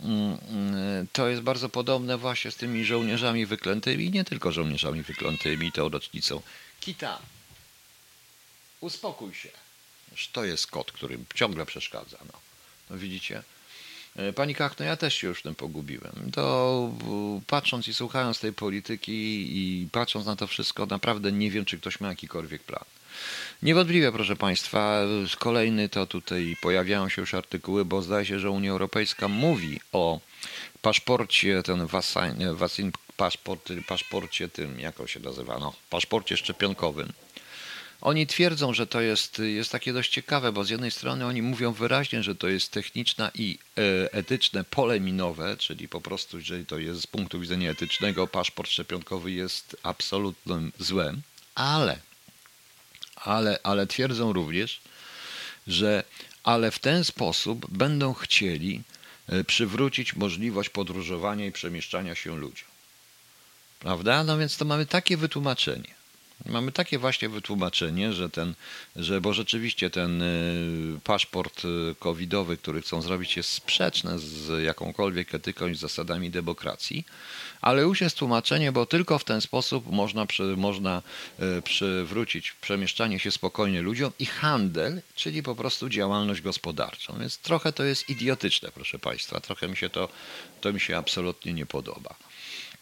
mm, 0.00 0.38
mm, 0.48 1.06
to 1.12 1.28
jest 1.28 1.42
bardzo 1.42 1.68
podobne 1.68 2.18
właśnie 2.18 2.50
z 2.50 2.56
tymi 2.56 2.84
żołnierzami 2.84 3.46
wyklętymi, 3.46 4.10
nie 4.10 4.24
tylko 4.24 4.52
żołnierzami 4.52 5.02
wyklętymi, 5.02 5.72
tą 5.72 5.88
rocznicą. 5.88 6.42
Kita, 6.80 7.18
uspokój 8.80 9.34
się. 9.34 9.48
To 10.32 10.44
jest 10.44 10.66
kot, 10.66 10.92
który 10.92 11.18
ciągle 11.34 11.66
przeszkadza. 11.66 12.18
No, 12.26 12.38
no 12.90 12.98
widzicie? 12.98 13.42
E, 14.16 14.32
pani 14.32 14.54
Kach, 14.54 14.78
no 14.78 14.84
ja 14.84 14.96
też 14.96 15.14
się 15.14 15.26
już 15.26 15.38
w 15.38 15.42
tym 15.42 15.54
pogubiłem. 15.54 16.30
To 16.32 16.92
patrząc 17.46 17.88
i 17.88 17.94
słuchając 17.94 18.40
tej 18.40 18.52
polityki 18.52 19.46
i 19.58 19.88
patrząc 19.92 20.26
na 20.26 20.36
to 20.36 20.46
wszystko, 20.46 20.86
naprawdę 20.86 21.32
nie 21.32 21.50
wiem, 21.50 21.64
czy 21.64 21.78
ktoś 21.78 22.00
ma 22.00 22.08
jakikolwiek 22.08 22.62
plan. 22.62 22.84
Niewątpliwie, 23.62 24.12
proszę 24.12 24.36
Państwa, 24.36 25.00
kolejny 25.38 25.88
to 25.88 26.06
tutaj 26.06 26.56
pojawiają 26.60 27.08
się 27.08 27.22
już 27.22 27.34
artykuły, 27.34 27.84
bo 27.84 28.02
zdaje 28.02 28.26
się, 28.26 28.38
że 28.38 28.50
Unia 28.50 28.70
Europejska 28.70 29.28
mówi 29.28 29.80
o 29.92 30.20
paszporcie, 30.82 31.62
ten 31.62 31.86
wasin, 31.86 32.54
wasin 32.54 32.92
paszport, 33.16 33.72
paszporcie 33.88 34.48
tym, 34.48 34.80
jak 34.80 35.00
on 35.00 35.06
się 35.06 35.20
nazywa, 35.20 35.58
no, 35.58 35.74
paszporcie 35.90 36.36
szczepionkowym. 36.36 37.12
Oni 38.00 38.26
twierdzą, 38.26 38.74
że 38.74 38.86
to 38.86 39.00
jest, 39.00 39.38
jest 39.38 39.72
takie 39.72 39.92
dość 39.92 40.10
ciekawe, 40.10 40.52
bo 40.52 40.64
z 40.64 40.70
jednej 40.70 40.90
strony 40.90 41.26
oni 41.26 41.42
mówią 41.42 41.72
wyraźnie, 41.72 42.22
że 42.22 42.34
to 42.34 42.48
jest 42.48 42.72
techniczne 42.72 43.30
i 43.34 43.58
e, 43.78 44.12
etyczne 44.12 44.64
pole 44.64 45.00
minowe, 45.00 45.56
czyli 45.56 45.88
po 45.88 46.00
prostu, 46.00 46.38
jeżeli 46.38 46.66
to 46.66 46.78
jest 46.78 47.00
z 47.00 47.06
punktu 47.06 47.40
widzenia 47.40 47.70
etycznego, 47.70 48.26
paszport 48.26 48.70
szczepionkowy 48.70 49.32
jest 49.32 49.76
absolutnym 49.82 50.72
złem, 50.78 51.22
ale, 51.54 51.98
ale, 53.24 53.58
ale 53.62 53.86
twierdzą 53.86 54.32
również, 54.32 54.80
że 55.66 56.04
ale 56.42 56.70
w 56.70 56.78
ten 56.78 57.04
sposób 57.04 57.66
będą 57.70 58.14
chcieli 58.14 58.82
e, 59.28 59.44
przywrócić 59.44 60.16
możliwość 60.16 60.68
podróżowania 60.68 61.46
i 61.46 61.52
przemieszczania 61.52 62.14
się 62.14 62.36
ludziom. 62.36 62.68
Prawda? 63.80 64.24
No 64.24 64.38
więc 64.38 64.56
to 64.56 64.64
mamy 64.64 64.86
takie 64.86 65.16
wytłumaczenie. 65.16 65.97
Mamy 66.46 66.72
takie 66.72 66.98
właśnie 66.98 67.28
wytłumaczenie, 67.28 68.12
że 68.12 68.30
ten, 68.30 68.54
że 68.96 69.20
bo 69.20 69.32
rzeczywiście 69.32 69.90
ten 69.90 70.22
y, 70.22 71.00
paszport 71.04 71.64
y, 71.64 71.94
covidowy, 71.98 72.56
który 72.56 72.82
chcą 72.82 73.02
zrobić, 73.02 73.36
jest 73.36 73.52
sprzeczny 73.52 74.18
z 74.18 74.64
jakąkolwiek 74.64 75.34
etyką 75.34 75.66
i 75.66 75.74
zasadami 75.74 76.30
demokracji, 76.30 77.04
ale 77.60 77.82
już 77.82 78.00
jest 78.00 78.16
tłumaczenie, 78.16 78.72
bo 78.72 78.86
tylko 78.86 79.18
w 79.18 79.24
ten 79.24 79.40
sposób 79.40 79.86
można, 79.90 80.26
przy, 80.26 80.42
można 80.42 81.02
y, 81.58 81.62
przywrócić 81.62 82.52
przemieszczanie 82.52 83.18
się 83.18 83.30
spokojnie 83.30 83.82
ludziom 83.82 84.12
i 84.18 84.26
handel, 84.26 85.02
czyli 85.14 85.42
po 85.42 85.54
prostu 85.54 85.88
działalność 85.88 86.40
gospodarczą. 86.40 87.18
Więc 87.20 87.38
trochę 87.38 87.72
to 87.72 87.84
jest 87.84 88.08
idiotyczne, 88.08 88.68
proszę 88.74 88.98
Państwa. 88.98 89.40
Trochę 89.40 89.68
mi 89.68 89.76
się 89.76 89.88
to, 89.88 90.08
to 90.60 90.72
mi 90.72 90.80
się 90.80 90.96
absolutnie 90.96 91.52
nie 91.52 91.66
podoba. 91.66 92.27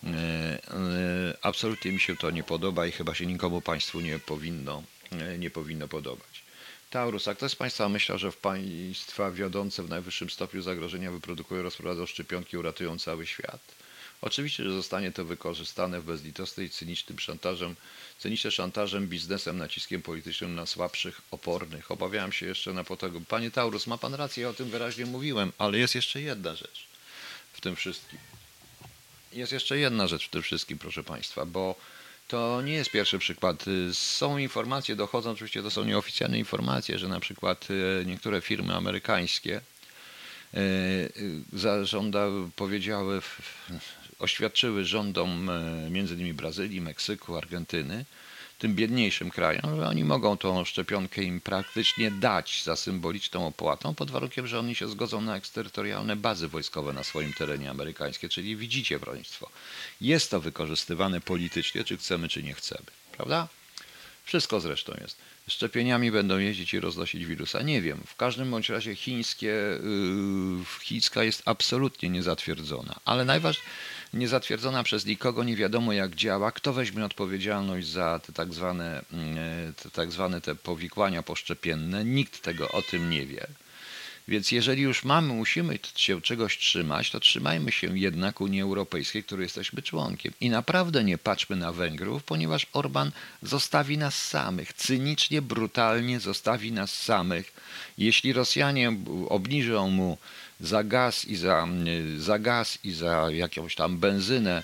E, 0.07 0.59
e, 0.71 1.37
absolutnie 1.43 1.93
mi 1.93 2.01
się 2.01 2.17
to 2.17 2.31
nie 2.31 2.43
podoba 2.43 2.87
i 2.87 2.93
chyba 2.93 3.15
się 3.15 3.27
nikomu 3.27 3.61
Państwu 3.61 4.01
nie 4.01 4.19
powinno, 4.19 4.83
e, 5.13 5.39
nie 5.39 5.51
powinno 5.51 5.89
podobać. 5.89 6.47
Taurus, 6.91 7.29
a 7.29 7.35
kto 7.35 7.49
z 7.49 7.57
Państwa 7.57 7.89
myślał, 7.89 8.19
że 8.19 8.33
w 8.33 8.37
państwa 8.37 9.31
wiodące 9.31 9.83
w 9.83 9.89
najwyższym 9.89 10.31
stopniu 10.31 10.63
zagrożenia 10.63 11.11
wyprodukują, 11.11 11.63
rozprowadzą 11.63 12.07
szczepionki, 12.07 12.57
uratują 12.57 12.99
cały 12.99 13.27
świat? 13.27 13.61
Oczywiście, 14.23 14.65
że 14.65 14.73
zostanie 14.73 15.13
to 15.13 15.25
wykorzystane 15.25 16.01
w 16.01 16.05
bezlitosny 16.05 16.65
i 16.65 16.71
cynicznym 16.71 17.19
szantażem, 17.19 17.77
cynicznym 18.19 18.51
szantażem, 18.51 19.09
biznesem, 19.09 19.59
naciskiem 19.59 20.03
politycznym 20.03 20.55
na 20.55 20.67
słabszych, 20.67 21.21
opornych. 21.31 21.91
Obawiałem 21.91 22.33
się 22.33 22.47
jeszcze 22.47 22.73
na 22.73 22.85
potęgę. 22.85 23.21
Panie 23.29 23.51
Taurus, 23.51 23.87
ma 23.87 23.99
Pan 23.99 24.15
rację, 24.15 24.43
ja 24.43 24.49
o 24.49 24.55
tym 24.55 24.71
wyraźnie 24.71 25.07
mówiłem, 25.07 25.53
ale 25.59 25.79
jest 25.79 25.95
jeszcze 25.95 26.21
jedna 26.21 26.55
rzecz 26.55 26.87
w 27.53 27.61
tym 27.61 27.77
wszystkim 27.77 28.19
jest 29.37 29.53
jeszcze 29.53 29.79
jedna 29.79 30.07
rzecz 30.07 30.27
w 30.27 30.31
tym 30.31 30.43
wszystkim, 30.43 30.79
proszę 30.79 31.05
Państwa, 31.05 31.47
bo 31.47 31.75
to 32.29 32.63
nie 32.63 32.73
jest 32.73 32.91
pierwszy 32.91 33.19
przykład. 33.19 33.65
Są 33.93 34.39
informacje, 34.39 34.97
dochodzą 34.97 35.31
oczywiście, 35.31 35.63
to 35.63 35.71
są 35.71 35.85
nieoficjalne 35.85 36.39
informacje, 36.39 36.99
że 36.99 37.09
na 37.09 37.21
przykład 37.21 37.69
e, 38.01 38.05
niektóre 38.05 38.41
firmy 38.41 38.75
amerykańskie 38.75 39.61
e, 40.55 40.61
zażąda, 41.53 42.27
powiedziały, 42.57 43.21
oświadczyły 44.19 44.85
rządom 44.85 45.51
e, 45.51 45.91
między 45.91 46.15
innymi 46.15 46.35
Brazylii, 46.35 46.81
Meksyku, 46.81 47.37
Argentyny, 47.37 48.05
tym 48.59 48.75
biedniejszym 48.75 49.31
krajom, 49.31 49.77
że 49.77 49.89
oni 49.89 50.05
mogą 50.05 50.37
tą 50.37 50.65
szczepionkę 50.65 51.23
im 51.23 51.41
praktycznie 51.41 52.11
dać 52.11 52.63
za 52.65 52.77
symboliczną 52.77 53.47
opłatą, 53.47 53.95
pod 53.95 54.11
warunkiem, 54.11 54.47
że 54.47 54.59
oni 54.59 54.75
się 54.75 54.89
zgodzą 54.89 55.21
na 55.21 55.37
eksterytorialne 55.37 56.17
bazy 56.17 56.49
wojskowe 56.49 56.93
na 56.93 57.05
swoim 57.05 57.33
terenie 57.33 57.71
amerykańskie. 57.71 58.29
Czyli 58.29 58.57
widzicie, 58.57 59.01
Państwo, 59.01 59.51
jest 60.01 60.31
to 60.31 60.41
wykorzystywane 60.41 61.21
politycznie, 61.21 61.85
czy 61.85 61.97
chcemy, 61.97 62.29
czy 62.29 62.43
nie 62.43 62.55
chcemy. 62.55 62.87
Prawda? 63.13 63.49
Wszystko 64.25 64.61
zresztą 64.61 64.93
jest. 65.01 65.17
Szczepieniami 65.49 66.11
będą 66.11 66.39
jeździć 66.39 66.75
i 66.75 66.81
roznosić 66.81 67.27
wirusa. 67.27 67.63
Nie 67.63 67.83
wiem. 67.83 68.03
W 68.07 68.17
każdym 68.17 68.51
bądź 68.51 68.69
razie 68.69 68.95
chińskie, 68.95 69.47
yy, 69.47 70.65
chińska 70.83 71.25
jest 71.25 71.43
absolutnie 71.45 72.09
niezatwierdzona. 72.09 72.95
Ale 73.05 73.25
najważniejsze 73.25 73.71
niezatwierdzona 74.15 74.83
przez 74.83 75.07
nikogo, 75.07 75.45
nie 75.45 75.57
wiadomo 75.57 75.93
jak 75.93 76.15
działa, 76.15 76.53
kto 76.53 76.73
weźmie 76.73 77.05
odpowiedzialność 77.05 77.89
za 77.89 78.21
te 78.27 78.33
tak 78.33 78.55
zwane, 78.55 79.03
mm, 79.13 79.75
te, 79.75 79.91
tak 79.91 80.13
zwane 80.13 80.41
te 80.41 80.55
powikłania 80.55 81.23
poszczepienne, 81.23 82.05
nikt 82.05 82.43
tego 82.43 82.69
o 82.73 82.83
tym 82.83 83.11
nie 83.11 83.27
wie. 83.27 83.47
Więc 84.29 84.53
jeżeli 84.53 84.83
już 84.83 85.05
mamy, 85.05 85.35
musimy 85.35 85.79
się 85.97 86.23
czegoś 86.23 86.59
trzymać, 86.59 87.11
to 87.11 87.21
trzymajmy 87.21 87.73
się 87.73 87.99
jednak 87.99 88.41
Unii 88.41 88.61
Europejskiej, 88.61 89.25
której 89.25 89.43
jesteśmy 89.43 89.83
członkiem. 89.83 90.33
I 90.41 90.51
naprawdę 90.51 91.05
nie 91.05 91.19
patrzmy 91.19 91.57
na 91.57 91.73
Węgrów, 91.73 92.25
ponieważ 92.25 92.67
Orban 92.73 93.11
zostawi 93.43 93.99
nas 93.99 94.23
samych, 94.23 94.73
cynicznie, 94.73 95.43
brutalnie 95.43 96.21
zostawi 96.21 96.73
nas 96.73 97.03
samych. 97.03 97.53
Jeśli 97.99 98.33
Rosjanie 98.33 98.97
obniżą 99.29 99.91
mu 99.91 100.19
za 100.61 100.85
gaz 100.85 101.25
i 101.25 101.37
za, 101.37 101.69
za 102.19 102.39
gaz 102.39 102.79
i 102.85 102.93
za 102.93 103.31
jakąś 103.31 103.75
tam 103.75 103.99
benzynę 103.99 104.63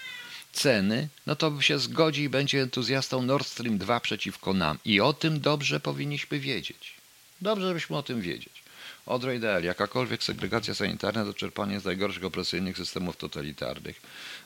ceny, 0.52 1.08
no 1.26 1.37
to 1.37 1.61
się 1.61 1.78
zgodzi 1.78 2.22
i 2.22 2.28
będzie 2.28 2.62
entuzjastą 2.62 3.22
Nord 3.22 3.46
Stream 3.46 3.78
2 3.78 4.00
przeciwko 4.00 4.52
nam. 4.52 4.78
I 4.84 5.00
o 5.00 5.12
tym 5.12 5.40
dobrze 5.40 5.80
powinniśmy 5.80 6.38
wiedzieć. 6.40 6.94
Dobrze, 7.40 7.68
żebyśmy 7.68 7.96
o 7.96 8.02
tym 8.02 8.20
wiedzieć. 8.20 8.62
Audrey 9.06 9.40
Dell, 9.40 9.64
jakakolwiek 9.64 10.25
segregacja 10.25 10.75
sanitarna 10.75 11.25
to 11.25 11.34
czerpanie 11.34 11.80
z 11.80 11.84
najgorszych 11.84 12.25
opresyjnych 12.25 12.76
systemów 12.76 13.16
totalitarnych. 13.16 14.02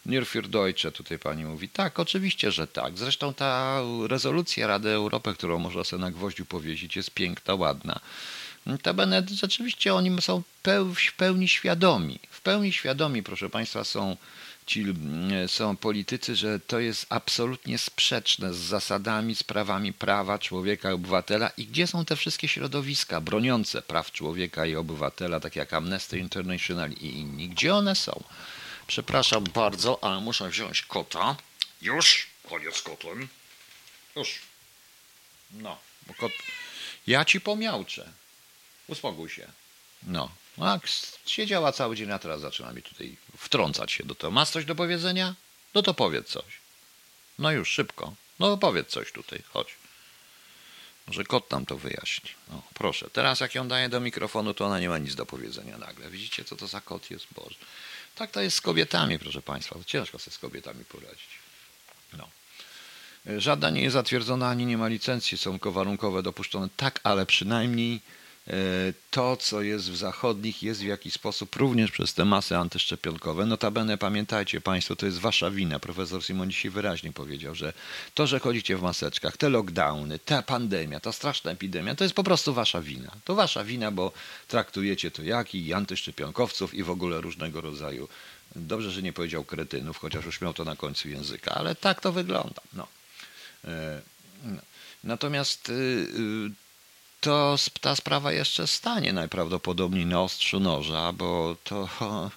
Nur 0.06 0.26
für 0.26 0.48
Deutsche, 0.48 0.92
tutaj 0.92 1.18
pani 1.18 1.44
mówi. 1.44 1.68
Tak, 1.68 1.98
oczywiście, 1.98 2.52
że 2.52 2.66
tak. 2.66 2.98
Zresztą 2.98 3.34
ta 3.34 3.80
rezolucja 4.08 4.66
Rady 4.66 4.88
Europy, 4.88 5.34
którą 5.34 5.58
można 5.58 5.84
sobie 5.84 6.00
na 6.00 6.10
gwoździu 6.10 6.44
powiesić, 6.44 6.96
jest 6.96 7.10
piękna, 7.10 7.54
ładna. 7.54 8.00
Notabene 8.66 9.22
rzeczywiście 9.34 9.94
oni 9.94 10.22
są 10.22 10.42
w 10.94 11.12
pełni 11.16 11.48
świadomi. 11.48 12.20
W 12.30 12.40
pełni 12.40 12.72
świadomi, 12.72 13.22
proszę 13.22 13.50
Państwa, 13.50 13.84
są 13.84 14.16
ci 14.66 14.80
mm, 14.80 15.48
są 15.48 15.76
politycy, 15.76 16.36
że 16.36 16.60
to 16.60 16.80
jest 16.80 17.06
absolutnie 17.08 17.78
sprzeczne 17.78 18.54
z 18.54 18.56
zasadami, 18.56 19.34
z 19.34 19.42
prawami 19.42 19.92
prawa 19.92 20.38
człowieka 20.38 20.90
i 20.90 20.94
obywatela. 20.94 21.48
I 21.48 21.66
gdzie 21.66 21.86
są 21.86 22.04
te 22.04 22.16
wszystkie 22.16 22.48
środowiska 22.48 23.20
broniące 23.20 23.82
praw 23.82 24.12
człowieka 24.12 24.66
i 24.66 24.76
obywatela, 24.76 25.40
tak 25.40 25.56
jak 25.56 25.72
Amnesty 25.72 26.18
International 26.18 26.90
i 26.90 27.06
inni? 27.06 27.48
Gdzie 27.48 27.74
one 27.74 27.94
są? 27.94 28.22
Przepraszam 28.86 29.44
bardzo, 29.44 30.04
ale 30.04 30.20
muszę 30.20 30.48
wziąć 30.48 30.82
kota. 30.82 31.36
Już, 31.82 32.26
koniec 32.48 32.82
kotem. 32.82 33.28
Już. 34.16 34.38
No, 35.52 35.78
bo 36.06 36.14
kot... 36.14 36.32
Ja 37.06 37.24
ci 37.24 37.40
pomiałczę. 37.40 38.12
Uspokój 38.88 39.30
się. 39.30 39.48
No. 40.02 40.30
A 40.60 40.78
siedziała 41.26 41.72
cały 41.72 41.96
dzień, 41.96 42.12
a 42.12 42.18
teraz 42.18 42.40
zaczyna 42.40 42.72
mi 42.72 42.82
tutaj 42.82 43.16
wtrącać 43.38 43.92
się 43.92 44.04
do 44.04 44.14
tego. 44.14 44.30
Masz 44.30 44.50
coś 44.50 44.64
do 44.64 44.74
powiedzenia? 44.74 45.34
No 45.74 45.82
to 45.82 45.94
powiedz 45.94 46.28
coś. 46.28 46.44
No 47.38 47.52
już, 47.52 47.68
szybko. 47.68 48.14
No 48.38 48.56
powiedz 48.56 48.88
coś 48.88 49.12
tutaj, 49.12 49.42
chodź. 49.52 49.74
Może 51.06 51.24
kot 51.24 51.50
nam 51.50 51.66
to 51.66 51.76
wyjaśni. 51.76 52.30
No, 52.48 52.62
proszę. 52.74 53.10
Teraz 53.10 53.40
jak 53.40 53.54
ją 53.54 53.68
daję 53.68 53.88
do 53.88 54.00
mikrofonu, 54.00 54.54
to 54.54 54.66
ona 54.66 54.80
nie 54.80 54.88
ma 54.88 54.98
nic 54.98 55.14
do 55.14 55.26
powiedzenia 55.26 55.78
nagle. 55.78 56.10
Widzicie, 56.10 56.44
co 56.44 56.56
to 56.56 56.66
za 56.66 56.80
kot 56.80 57.10
jest? 57.10 57.26
Boże. 57.34 57.56
Tak 58.14 58.30
to 58.30 58.40
jest 58.40 58.56
z 58.56 58.60
kobietami, 58.60 59.18
proszę 59.18 59.42
Państwa. 59.42 59.76
Ciężko 59.86 60.18
sobie 60.18 60.34
z 60.34 60.38
kobietami 60.38 60.84
poradzić. 60.84 61.28
No. 62.12 62.28
Żadna 63.38 63.70
nie 63.70 63.82
jest 63.82 63.92
zatwierdzona, 63.92 64.48
ani 64.48 64.66
nie 64.66 64.78
ma 64.78 64.88
licencji. 64.88 65.38
Są 65.38 65.58
warunkowe 65.62 66.22
dopuszczone. 66.22 66.68
Tak, 66.76 67.00
ale 67.02 67.26
przynajmniej 67.26 68.00
to, 69.10 69.36
co 69.36 69.62
jest 69.62 69.90
w 69.90 69.96
zachodnich, 69.96 70.62
jest 70.62 70.80
w 70.80 70.84
jakiś 70.84 71.12
sposób 71.12 71.56
również 71.56 71.90
przez 71.90 72.14
te 72.14 72.24
masy 72.24 72.56
antyszczepionkowe. 72.56 73.46
Notabene 73.46 73.98
pamiętajcie 73.98 74.60
Państwo, 74.60 74.96
to 74.96 75.06
jest 75.06 75.18
wasza 75.18 75.50
wina. 75.50 75.78
Profesor 75.78 76.24
Simon 76.24 76.50
dzisiaj 76.50 76.70
wyraźnie 76.70 77.12
powiedział, 77.12 77.54
że 77.54 77.72
to, 78.14 78.26
że 78.26 78.40
chodzicie 78.40 78.76
w 78.76 78.82
maseczkach, 78.82 79.36
te 79.36 79.48
lockdowny, 79.48 80.18
ta 80.18 80.42
pandemia, 80.42 81.00
ta 81.00 81.12
straszna 81.12 81.50
epidemia, 81.50 81.94
to 81.94 82.04
jest 82.04 82.14
po 82.14 82.24
prostu 82.24 82.54
wasza 82.54 82.80
wina. 82.82 83.10
To 83.24 83.34
wasza 83.34 83.64
wina, 83.64 83.90
bo 83.90 84.12
traktujecie 84.48 85.10
to 85.10 85.22
jak 85.22 85.54
i 85.54 85.72
antyszczepionkowców 85.72 86.74
i 86.74 86.82
w 86.82 86.90
ogóle 86.90 87.20
różnego 87.20 87.60
rodzaju. 87.60 88.08
Dobrze, 88.56 88.90
że 88.90 89.02
nie 89.02 89.12
powiedział 89.12 89.44
kretynów, 89.44 89.98
chociaż 89.98 90.24
już 90.24 90.40
miał 90.40 90.54
to 90.54 90.64
na 90.64 90.76
końcu 90.76 91.08
języka, 91.08 91.54
ale 91.54 91.74
tak 91.74 92.00
to 92.00 92.12
wygląda. 92.12 92.62
No. 92.72 92.86
E, 93.64 94.00
no. 94.44 94.60
Natomiast 95.04 95.68
y, 95.68 95.72
y, 95.72 96.65
to 97.20 97.56
ta 97.80 97.96
sprawa 97.96 98.32
jeszcze 98.32 98.66
stanie 98.66 99.12
najprawdopodobniej 99.12 100.06
na 100.06 100.22
ostrzu 100.22 100.60
noża, 100.60 101.12
bo 101.12 101.56
to. 101.64 101.88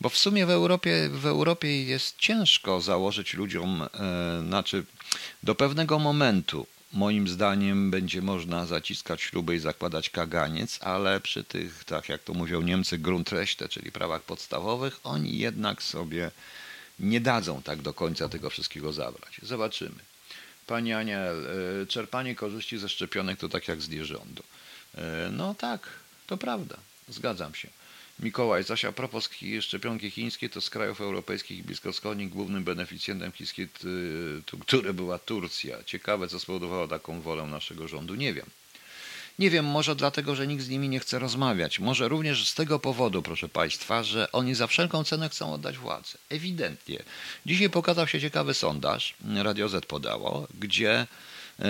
Bo 0.00 0.08
w 0.08 0.16
sumie 0.16 0.46
w 0.46 0.50
Europie, 0.50 1.08
w 1.08 1.26
Europie 1.26 1.84
jest 1.84 2.16
ciężko 2.18 2.80
założyć 2.80 3.34
ludziom, 3.34 3.82
e, 3.82 3.88
znaczy 4.46 4.84
do 5.42 5.54
pewnego 5.54 5.98
momentu 5.98 6.66
moim 6.92 7.28
zdaniem 7.28 7.90
będzie 7.90 8.22
można 8.22 8.66
zaciskać 8.66 9.22
śruby 9.22 9.56
i 9.56 9.58
zakładać 9.58 10.10
kaganiec, 10.10 10.78
ale 10.82 11.20
przy 11.20 11.44
tych, 11.44 11.84
tak 11.84 12.08
jak 12.08 12.22
to 12.22 12.34
mówią 12.34 12.62
Niemcy, 12.62 12.98
Grundrechte, 12.98 13.68
czyli 13.68 13.92
prawach 13.92 14.22
podstawowych, 14.22 15.00
oni 15.04 15.38
jednak 15.38 15.82
sobie 15.82 16.30
nie 17.00 17.20
dadzą 17.20 17.62
tak 17.62 17.82
do 17.82 17.94
końca 17.94 18.28
tego 18.28 18.50
wszystkiego 18.50 18.92
zabrać. 18.92 19.40
Zobaczymy. 19.42 20.11
Pani 20.66 20.92
Aniel, 20.92 21.46
e, 21.82 21.86
czerpanie 21.86 22.34
korzyści 22.34 22.78
ze 22.78 22.88
szczepionek 22.88 23.38
to 23.38 23.48
tak 23.48 23.68
jak 23.68 23.82
z 23.82 23.88
nierządu. 23.88 24.42
E, 24.94 25.30
no 25.32 25.54
tak, 25.54 25.88
to 26.26 26.36
prawda, 26.36 26.76
zgadzam 27.08 27.54
się. 27.54 27.68
Mikołaj, 28.20 28.64
zaś 28.64 28.84
a 28.84 28.92
propos 28.92 29.30
szczepionki 29.60 30.10
chińskiej, 30.10 30.50
to 30.50 30.60
z 30.60 30.70
krajów 30.70 31.00
europejskich 31.00 31.58
i 31.58 31.62
bliskowschodnich 31.62 32.28
głównym 32.28 32.64
beneficjentem 32.64 33.32
chińskiej, 33.32 33.68
który 34.66 34.94
była 34.94 35.18
Turcja. 35.18 35.84
Ciekawe, 35.84 36.28
co 36.28 36.40
spowodowało 36.40 36.88
taką 36.88 37.20
wolę 37.20 37.42
naszego 37.42 37.88
rządu, 37.88 38.14
nie 38.14 38.34
wiem. 38.34 38.46
Nie 39.38 39.50
wiem, 39.50 39.64
może 39.66 39.96
dlatego, 39.96 40.34
że 40.34 40.46
nikt 40.46 40.64
z 40.64 40.68
nimi 40.68 40.88
nie 40.88 41.00
chce 41.00 41.18
rozmawiać. 41.18 41.78
Może 41.78 42.08
również 42.08 42.48
z 42.48 42.54
tego 42.54 42.78
powodu, 42.78 43.22
proszę 43.22 43.48
Państwa, 43.48 44.02
że 44.02 44.32
oni 44.32 44.54
za 44.54 44.66
wszelką 44.66 45.04
cenę 45.04 45.28
chcą 45.28 45.52
oddać 45.52 45.78
władzę. 45.78 46.18
Ewidentnie. 46.28 47.02
Dzisiaj 47.46 47.70
pokazał 47.70 48.06
się 48.06 48.20
ciekawy 48.20 48.54
sondaż, 48.54 49.14
Radio 49.42 49.68
Z 49.68 49.86
podało, 49.86 50.48
gdzie 50.60 51.06
yy, 51.58 51.64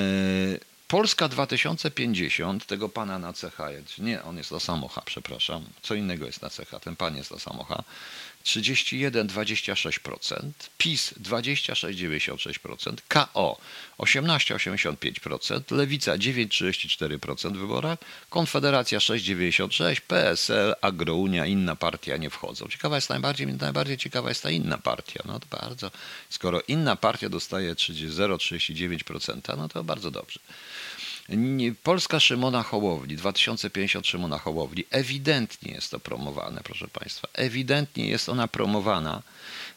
Polska 0.92 1.28
2050, 1.28 2.66
tego 2.66 2.88
pana 2.88 3.18
na 3.18 3.32
cecha, 3.32 3.68
nie, 3.98 4.22
on 4.22 4.36
jest 4.36 4.50
na 4.50 4.60
samocha, 4.60 5.02
przepraszam, 5.04 5.64
co 5.82 5.94
innego 5.94 6.26
jest 6.26 6.42
na 6.42 6.50
cecha, 6.50 6.80
ten 6.80 6.96
pan 6.96 7.16
jest 7.16 7.30
na 7.30 7.38
samocha, 7.38 7.84
31,26%, 8.44 10.50
PiS 10.78 11.14
26,96%, 11.20 12.96
KO 13.08 13.58
18,85%, 13.98 15.76
Lewica 15.76 16.16
9,34% 16.16 17.52
w 17.52 17.58
wyborach, 17.58 17.98
Konfederacja 18.30 18.98
6,96%, 18.98 20.00
PSL, 20.00 20.74
Agrounia, 20.80 21.46
inna 21.46 21.76
partia 21.76 22.16
nie 22.16 22.30
wchodzą. 22.30 22.68
Ciekawa 22.68 22.96
jest 22.96 23.10
najbardziej, 23.10 23.46
najbardziej 23.46 23.96
ciekawa 23.96 24.28
jest 24.28 24.42
ta 24.42 24.50
inna 24.50 24.78
partia. 24.78 25.22
No 25.24 25.40
to 25.40 25.46
bardzo, 25.50 25.90
skoro 26.30 26.60
inna 26.68 26.96
partia 26.96 27.28
dostaje 27.28 27.74
0,39%, 27.74 29.58
no 29.58 29.68
to 29.68 29.84
bardzo 29.84 30.10
dobrze. 30.10 30.40
Polska 31.82 32.20
Szymona 32.20 32.62
Hołowni, 32.62 33.16
2050 33.16 34.06
Szymona 34.06 34.38
Hołowni, 34.38 34.84
ewidentnie 34.90 35.72
jest 35.72 35.90
to 35.90 36.00
promowane, 36.00 36.60
proszę 36.64 36.88
Państwa. 36.88 37.28
Ewidentnie 37.32 38.08
jest 38.08 38.28
ona 38.28 38.48
promowana. 38.48 39.22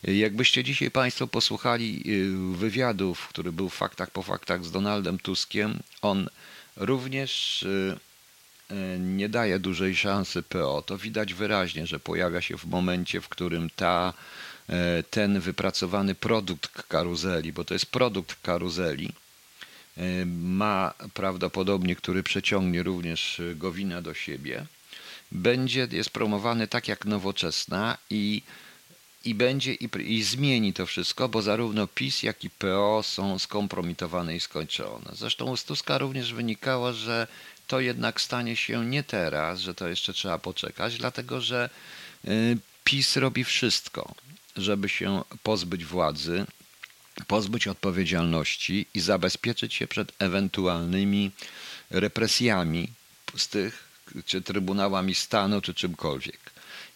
Jakbyście 0.03 0.63
dzisiaj 0.63 0.91
Państwo 0.91 1.27
posłuchali 1.27 2.03
y, 2.07 2.57
wywiadów, 2.57 3.27
który 3.27 3.51
był 3.51 3.69
w 3.69 3.73
faktach 3.73 4.11
po 4.11 4.23
faktach 4.23 4.65
z 4.65 4.71
Donaldem 4.71 5.19
Tuskiem, 5.19 5.79
on 6.01 6.29
również 6.75 7.63
y, 7.63 7.97
y, 8.71 8.99
nie 8.99 9.29
daje 9.29 9.59
dużej 9.59 9.95
szansy 9.95 10.43
PO. 10.43 10.83
To 10.85 10.97
widać 10.97 11.33
wyraźnie, 11.33 11.87
że 11.87 11.99
pojawia 11.99 12.41
się 12.41 12.57
w 12.57 12.65
momencie, 12.65 13.21
w 13.21 13.29
którym 13.29 13.69
ta, 13.75 14.13
ten 15.09 15.39
wypracowany 15.39 16.15
produkt 16.15 16.83
karuzeli, 16.87 17.53
bo 17.53 17.63
to 17.63 17.73
jest 17.73 17.85
produkt 17.85 18.41
karuzeli, 18.41 19.13
ma 20.25 20.93
prawdopodobnie, 21.13 21.95
który 21.95 22.23
przeciągnie 22.23 22.83
również 22.83 23.41
Gowina 23.55 24.01
do 24.01 24.13
siebie, 24.13 24.65
będzie, 25.31 25.87
jest 25.91 26.09
promowany 26.09 26.67
tak 26.67 26.87
jak 26.87 27.05
nowoczesna 27.05 27.97
i, 28.09 28.41
i 29.25 29.35
będzie 29.35 29.73
i, 29.73 29.89
i 30.15 30.23
zmieni 30.23 30.73
to 30.73 30.85
wszystko, 30.85 31.29
bo 31.29 31.41
zarówno 31.41 31.87
PiS, 31.87 32.23
jak 32.23 32.43
i 32.43 32.49
PO 32.49 33.03
są 33.03 33.39
skompromitowane 33.39 34.35
i 34.35 34.39
skończone. 34.39 35.11
Zresztą 35.13 35.55
z 35.55 35.63
Tuska 35.63 35.97
również 35.97 36.33
wynikało, 36.33 36.93
że 36.93 37.27
to 37.67 37.79
jednak 37.79 38.21
stanie 38.21 38.55
się 38.55 38.85
nie 38.85 39.03
teraz, 39.03 39.59
że 39.59 39.75
to 39.75 39.87
jeszcze 39.87 40.13
trzeba 40.13 40.37
poczekać, 40.37 40.97
dlatego 40.97 41.41
że 41.41 41.69
y, 42.25 42.57
PiS 42.83 43.15
robi 43.15 43.43
wszystko, 43.43 44.15
żeby 44.55 44.89
się 44.89 45.21
pozbyć 45.43 45.85
władzy, 45.85 46.45
pozbyć 47.27 47.67
odpowiedzialności 47.67 48.85
i 48.93 48.99
zabezpieczyć 48.99 49.73
się 49.73 49.87
przed 49.87 50.11
ewentualnymi 50.19 51.31
represjami 51.89 52.87
z 53.37 53.47
tych, 53.47 53.87
czy 54.25 54.41
Trybunałami 54.41 55.15
Stanu, 55.15 55.61
czy 55.61 55.73
czymkolwiek. 55.73 56.39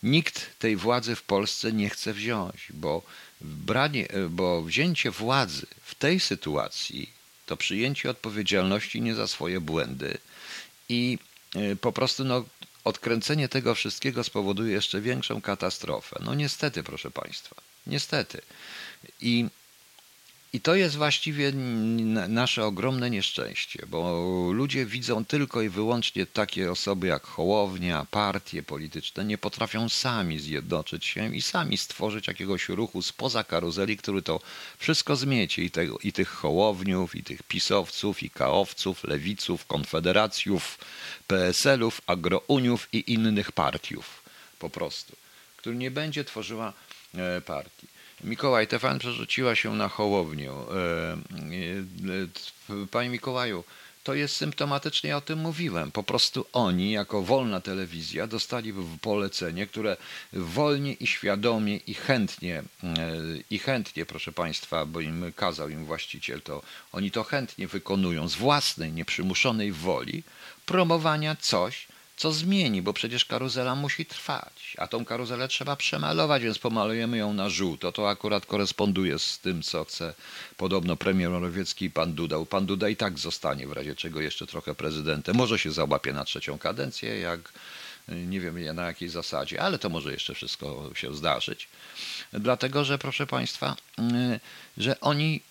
Nikt 0.04 0.60
tej 0.60 0.76
władzy 0.76 1.15
w 1.15 1.24
Polsce 1.24 1.74
nie 1.74 1.89
chce 1.89 2.13
wziąć, 2.13 2.67
bo, 2.70 3.02
branie, 3.41 4.08
bo 4.30 4.62
wzięcie 4.62 5.12
władzy 5.12 5.65
w 5.82 5.96
tej 5.96 6.20
sytuacji 6.20 7.10
to 7.46 7.58
przyjęcie 7.58 8.10
odpowiedzialności 8.10 9.02
nie 9.02 9.15
za 9.15 9.28
swoje 9.28 9.60
błędy 9.60 10.17
i 10.89 11.17
e, 11.56 11.76
po 11.76 11.91
prostu 11.91 12.24
no, 12.24 12.46
odkręcenie 12.84 13.50
tego 13.50 13.76
wszystkiego 13.76 14.24
spowoduje 14.24 14.74
jeszcze 14.74 15.02
większą 15.02 15.41
katastrofę. 15.41 16.20
No 16.26 16.36
niestety, 16.36 16.84
proszę 16.84 17.12
Państwa, 17.12 17.56
niestety. 17.88 18.41
I 19.22 19.46
i 20.54 20.62
to 20.62 20.76
jest 20.76 20.96
właściwie 20.96 21.52
nasze 22.28 22.66
ogromne 22.66 23.10
nieszczęście, 23.10 23.86
bo 23.88 24.20
ludzie 24.54 24.86
widzą 24.86 25.26
tylko 25.26 25.62
i 25.62 25.70
wyłącznie 25.70 26.26
takie 26.26 26.72
osoby 26.72 27.08
jak 27.08 27.24
Hołownia, 27.24 28.08
partie 28.12 28.64
polityczne, 28.64 29.26
nie 29.26 29.38
potrafią 29.38 29.90
sami 29.90 30.40
zjednoczyć 30.40 31.06
się 31.06 31.36
i 31.36 31.42
sami 31.42 31.78
stworzyć 31.78 32.28
jakiegoś 32.28 32.70
ruchu 32.70 33.02
spoza 33.02 33.44
karuzeli, 33.44 33.98
który 33.98 34.22
to 34.22 34.42
wszystko 34.78 35.16
zmiecie 35.16 35.64
i, 35.64 35.72
tego, 35.72 35.98
i 36.04 36.14
tych 36.14 36.30
Hołowniów, 36.30 37.16
i 37.16 37.24
tych 37.24 37.44
pisowców, 37.44 38.24
i 38.24 38.30
kaowców, 38.30 39.04
lewiców, 39.04 39.66
konfederacjów, 39.66 40.78
PSL-ów, 41.28 42.02
agrouniów 42.08 42.88
i 42.94 43.14
innych 43.14 43.52
partiów 43.52 44.24
po 44.60 44.70
prostu, 44.70 45.16
który 45.58 45.76
nie 45.76 45.92
będzie 45.92 46.24
tworzyła 46.24 46.74
e, 47.16 47.42
partii. 47.42 47.99
Mikołaj, 48.24 48.68
Tefan 48.68 49.00
przerzuciła 49.00 49.56
się 49.56 49.76
na 49.76 49.90
Hołownię. 49.90 50.52
E, 50.52 51.18
e, 52.70 52.88
panie 52.92 53.10
Mikołaju, 53.10 53.64
to 54.04 54.14
jest 54.14 54.36
symptomatycznie, 54.36 55.10
ja 55.10 55.18
o 55.18 55.22
tym 55.22 55.40
mówiłem. 55.40 55.92
Po 55.92 56.04
prostu 56.04 56.46
oni, 56.54 56.92
jako 56.92 57.22
wolna 57.22 57.62
telewizja, 57.62 58.28
dostali 58.28 58.74
polecenie, 59.02 59.68
które 59.68 59.98
wolnie 60.34 60.94
i 60.94 61.08
świadomie 61.08 61.78
i 61.78 61.94
chętnie, 61.94 62.64
e, 62.84 62.96
i 63.50 63.60
chętnie, 63.60 64.06
proszę 64.06 64.32
Państwa, 64.32 64.86
bo 64.86 65.02
im 65.02 65.34
kazał 65.36 65.70
im 65.70 65.86
właściciel, 65.86 66.42
to 66.42 66.62
oni 66.92 67.12
to 67.12 67.24
chętnie 67.24 67.68
wykonują 67.68 68.30
z 68.30 68.36
własnej, 68.36 68.92
nieprzymuszonej 68.92 69.72
woli, 69.72 70.24
promowania 70.66 71.36
coś, 71.36 71.88
co 72.20 72.32
zmieni, 72.32 72.82
bo 72.82 72.94
przecież 72.94 73.26
karuzela 73.26 73.76
musi 73.76 74.06
trwać, 74.06 74.76
a 74.78 74.88
tą 74.88 75.06
karuzelę 75.06 75.48
trzeba 75.48 75.76
przemalować, 75.76 76.44
więc 76.44 76.60
pomalujemy 76.60 77.18
ją 77.18 77.34
na 77.34 77.50
żółto. 77.50 77.92
To 77.92 78.10
akurat 78.10 78.46
koresponduje 78.46 79.20
z 79.20 79.40
tym, 79.40 79.62
co 79.62 79.86
chce 79.86 80.14
podobno 80.58 80.96
premier 80.96 81.30
Morawiecki 81.30 81.86
i 81.86 81.92
pan 81.92 82.14
Duda. 82.14 82.36
Pan 82.50 82.66
Duda 82.66 82.90
i 82.90 82.96
tak 82.96 83.20
zostanie 83.20 83.68
w 83.68 83.72
razie 83.72 83.96
czego 83.96 84.22
jeszcze 84.22 84.48
trochę 84.48 84.76
prezydentem. 84.76 85.36
Może 85.36 85.60
się 85.60 85.72
załapie 85.72 86.14
na 86.14 86.26
trzecią 86.26 86.58
kadencję, 86.58 87.20
jak 87.20 87.54
nie 88.08 88.40
wiem 88.40 88.76
na 88.76 88.86
jakiej 88.86 89.10
zasadzie, 89.10 89.62
ale 89.62 89.80
to 89.80 89.90
może 89.90 90.12
jeszcze 90.12 90.36
wszystko 90.36 90.92
się 90.96 91.16
zdarzyć. 91.16 91.68
Dlatego, 92.34 92.86
że 92.86 92.98
proszę 92.98 93.28
Państwa, 93.28 93.76
że 94.78 95.00
oni, 95.00 95.42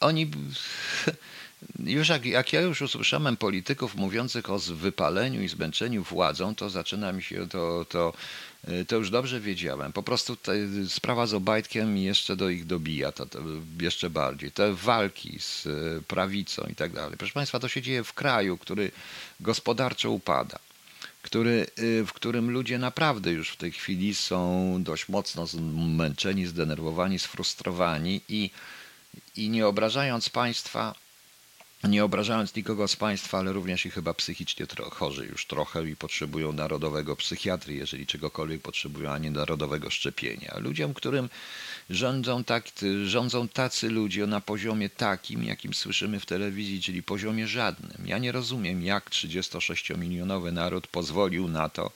oni 0.00 0.30
już 1.84 2.08
jak, 2.08 2.26
jak 2.26 2.52
ja 2.52 2.60
już 2.60 2.82
usłyszałem 2.82 3.36
polityków 3.36 3.94
mówiących 3.94 4.50
o 4.50 4.58
wypaleniu 4.58 5.42
i 5.42 5.48
zmęczeniu 5.48 6.02
władzą, 6.02 6.54
to 6.54 6.70
zaczyna 6.70 7.12
mi 7.12 7.22
się 7.22 7.48
to, 7.48 7.86
to, 7.88 8.12
y, 8.68 8.84
to 8.84 8.96
już 8.96 9.10
dobrze 9.10 9.40
wiedziałem. 9.40 9.92
Po 9.92 10.02
prostu 10.02 10.36
te, 10.36 10.52
sprawa 10.88 11.26
z 11.26 11.34
Obajtkiem 11.34 11.98
jeszcze 11.98 12.36
do 12.36 12.50
ich 12.50 12.66
dobija, 12.66 13.12
to, 13.12 13.26
to 13.26 13.38
jeszcze 13.80 14.10
bardziej. 14.10 14.52
Te 14.52 14.74
walki 14.74 15.38
z 15.40 15.66
y, 15.66 16.02
prawicą 16.08 16.66
i 16.70 16.74
tak 16.74 16.92
dalej. 16.92 17.18
Proszę 17.18 17.34
Państwa, 17.34 17.58
to 17.58 17.68
się 17.68 17.82
dzieje 17.82 18.04
w 18.04 18.12
kraju, 18.12 18.58
który 18.58 18.90
gospodarczo 19.40 20.10
upada. 20.10 20.58
Który, 21.22 21.66
y, 21.78 22.04
w 22.06 22.12
którym 22.12 22.50
ludzie 22.50 22.78
naprawdę 22.78 23.32
już 23.32 23.50
w 23.50 23.56
tej 23.56 23.72
chwili 23.72 24.14
są 24.14 24.76
dość 24.82 25.08
mocno 25.08 25.46
zmęczeni, 25.46 26.46
zdenerwowani, 26.46 27.18
sfrustrowani 27.18 28.20
i, 28.28 28.50
i 29.36 29.48
nie 29.48 29.66
obrażając 29.66 30.28
państwa, 30.28 30.94
nie 31.88 32.04
obrażając 32.04 32.54
nikogo 32.54 32.88
z 32.88 32.96
Państwa, 32.96 33.38
ale 33.38 33.52
również 33.52 33.86
i 33.86 33.90
chyba 33.90 34.14
psychicznie 34.14 34.66
chorzy 34.90 35.26
już 35.26 35.46
trochę 35.46 35.88
i 35.88 35.96
potrzebują 35.96 36.52
narodowego 36.52 37.16
psychiatry, 37.16 37.74
jeżeli 37.74 38.06
czegokolwiek 38.06 38.62
potrzebują, 38.62 39.10
a 39.10 39.18
nie 39.18 39.30
narodowego 39.30 39.90
szczepienia. 39.90 40.54
Ludziom, 40.58 40.94
którym 40.94 41.28
rządzą, 41.90 42.44
tak, 42.44 42.64
rządzą 43.04 43.48
tacy 43.48 43.90
ludzie 43.90 44.26
na 44.26 44.40
poziomie 44.40 44.88
takim, 44.88 45.44
jakim 45.44 45.74
słyszymy 45.74 46.20
w 46.20 46.26
telewizji, 46.26 46.82
czyli 46.82 47.02
poziomie 47.02 47.46
żadnym. 47.46 48.06
Ja 48.06 48.18
nie 48.18 48.32
rozumiem, 48.32 48.82
jak 48.82 49.10
36-milionowy 49.10 50.52
naród 50.52 50.86
pozwolił 50.86 51.48
na 51.48 51.68
to, 51.68 51.90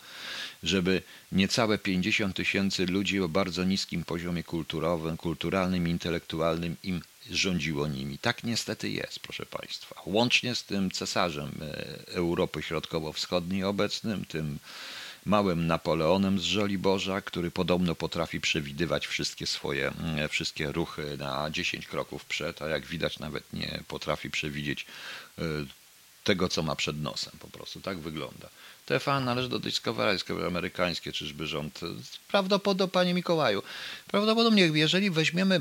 żeby 0.63 1.03
niecałe 1.33 1.79
50 1.79 2.37
tysięcy 2.37 2.87
ludzi 2.87 3.21
o 3.21 3.29
bardzo 3.29 3.65
niskim 3.65 4.05
poziomie 4.05 4.43
kulturowym, 4.43 5.17
kulturalnym, 5.17 5.89
intelektualnym 5.89 6.77
im 6.83 7.01
rządziło 7.31 7.89
nimi. 7.89 8.19
Tak 8.19 8.45
niestety 8.45 8.89
jest, 8.89 9.21
proszę 9.21 9.47
Państwa. 9.47 10.03
Łącznie 10.07 10.55
z 10.55 10.65
tym 10.65 10.91
cesarzem 10.91 11.53
e, 11.61 12.09
Europy 12.09 12.63
Środkowo-Wschodniej 12.63 13.65
obecnym, 13.65 14.25
tym 14.25 14.59
małym 15.25 15.67
Napoleonem 15.67 16.39
z 16.39 16.43
Żoliborza, 16.43 17.21
który 17.21 17.51
podobno 17.51 17.95
potrafi 17.95 18.41
przewidywać 18.41 19.07
wszystkie 19.07 19.47
swoje, 19.47 19.89
mm, 19.89 20.29
wszystkie 20.29 20.73
ruchy 20.73 21.17
na 21.19 21.51
10 21.51 21.87
kroków 21.87 22.25
przed, 22.25 22.63
a 22.63 22.69
jak 22.69 22.87
widać 22.87 23.19
nawet 23.19 23.53
nie 23.53 23.81
potrafi 23.89 24.31
przewidzieć 24.31 24.87
e, 25.39 25.43
tego, 26.25 26.49
co 26.49 26.63
ma 26.63 26.77
przed 26.77 27.03
nosem 27.03 27.33
po 27.39 27.49
prostu. 27.49 27.81
Tak 27.81 27.99
wygląda. 27.99 28.49
TFA 28.87 29.21
należy 29.21 29.49
do 29.49 29.59
Discovery, 29.59 30.13
Discovery 30.13 30.47
amerykańskie, 30.47 31.13
czyżby 31.13 31.47
rząd. 31.47 31.81
Prawdopodobnie, 32.29 32.93
panie 32.93 33.15
Mikołaju, 33.15 33.63
prawdopodobnie, 34.09 34.63
jeżeli 34.63 35.11
weźmiemy, 35.11 35.55
e, 35.55 35.61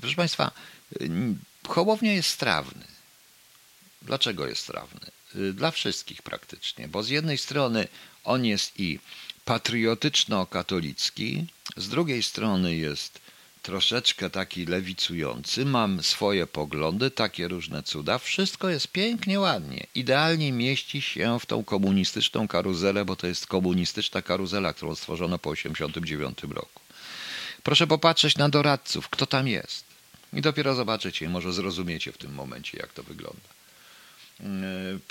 proszę 0.00 0.16
państwa, 0.16 0.50
e, 1.00 1.04
Hołownia 1.68 2.12
jest 2.12 2.28
strawny. 2.28 2.84
Dlaczego 4.02 4.46
jest 4.46 4.62
strawny? 4.62 5.00
Dla 5.54 5.70
wszystkich 5.70 6.22
praktycznie, 6.22 6.88
bo 6.88 7.02
z 7.02 7.08
jednej 7.08 7.38
strony 7.38 7.88
on 8.24 8.44
jest 8.44 8.80
i 8.80 8.98
patriotyczno-katolicki, 9.44 11.44
z 11.76 11.88
drugiej 11.88 12.22
strony 12.22 12.76
jest 12.76 13.20
troszeczkę 13.62 14.30
taki 14.30 14.66
lewicujący, 14.66 15.64
mam 15.64 16.02
swoje 16.02 16.46
poglądy, 16.46 17.10
takie 17.10 17.48
różne 17.48 17.82
cuda. 17.82 18.18
Wszystko 18.18 18.68
jest 18.68 18.88
pięknie, 18.88 19.40
ładnie. 19.40 19.86
Idealnie 19.94 20.52
mieści 20.52 21.02
się 21.02 21.40
w 21.40 21.46
tą 21.46 21.64
komunistyczną 21.64 22.48
karuzelę, 22.48 23.04
bo 23.04 23.16
to 23.16 23.26
jest 23.26 23.46
komunistyczna 23.46 24.22
karuzela, 24.22 24.72
którą 24.72 24.94
stworzono 24.94 25.38
po 25.38 25.54
1989 25.54 26.54
roku. 26.54 26.80
Proszę 27.62 27.86
popatrzeć 27.86 28.36
na 28.36 28.48
doradców, 28.48 29.08
kto 29.08 29.26
tam 29.26 29.48
jest. 29.48 29.84
I 30.32 30.40
dopiero 30.40 30.74
zobaczycie, 30.74 31.28
może 31.28 31.52
zrozumiecie 31.52 32.12
w 32.12 32.18
tym 32.18 32.34
momencie, 32.34 32.78
jak 32.78 32.92
to 32.92 33.02
wygląda. 33.02 33.48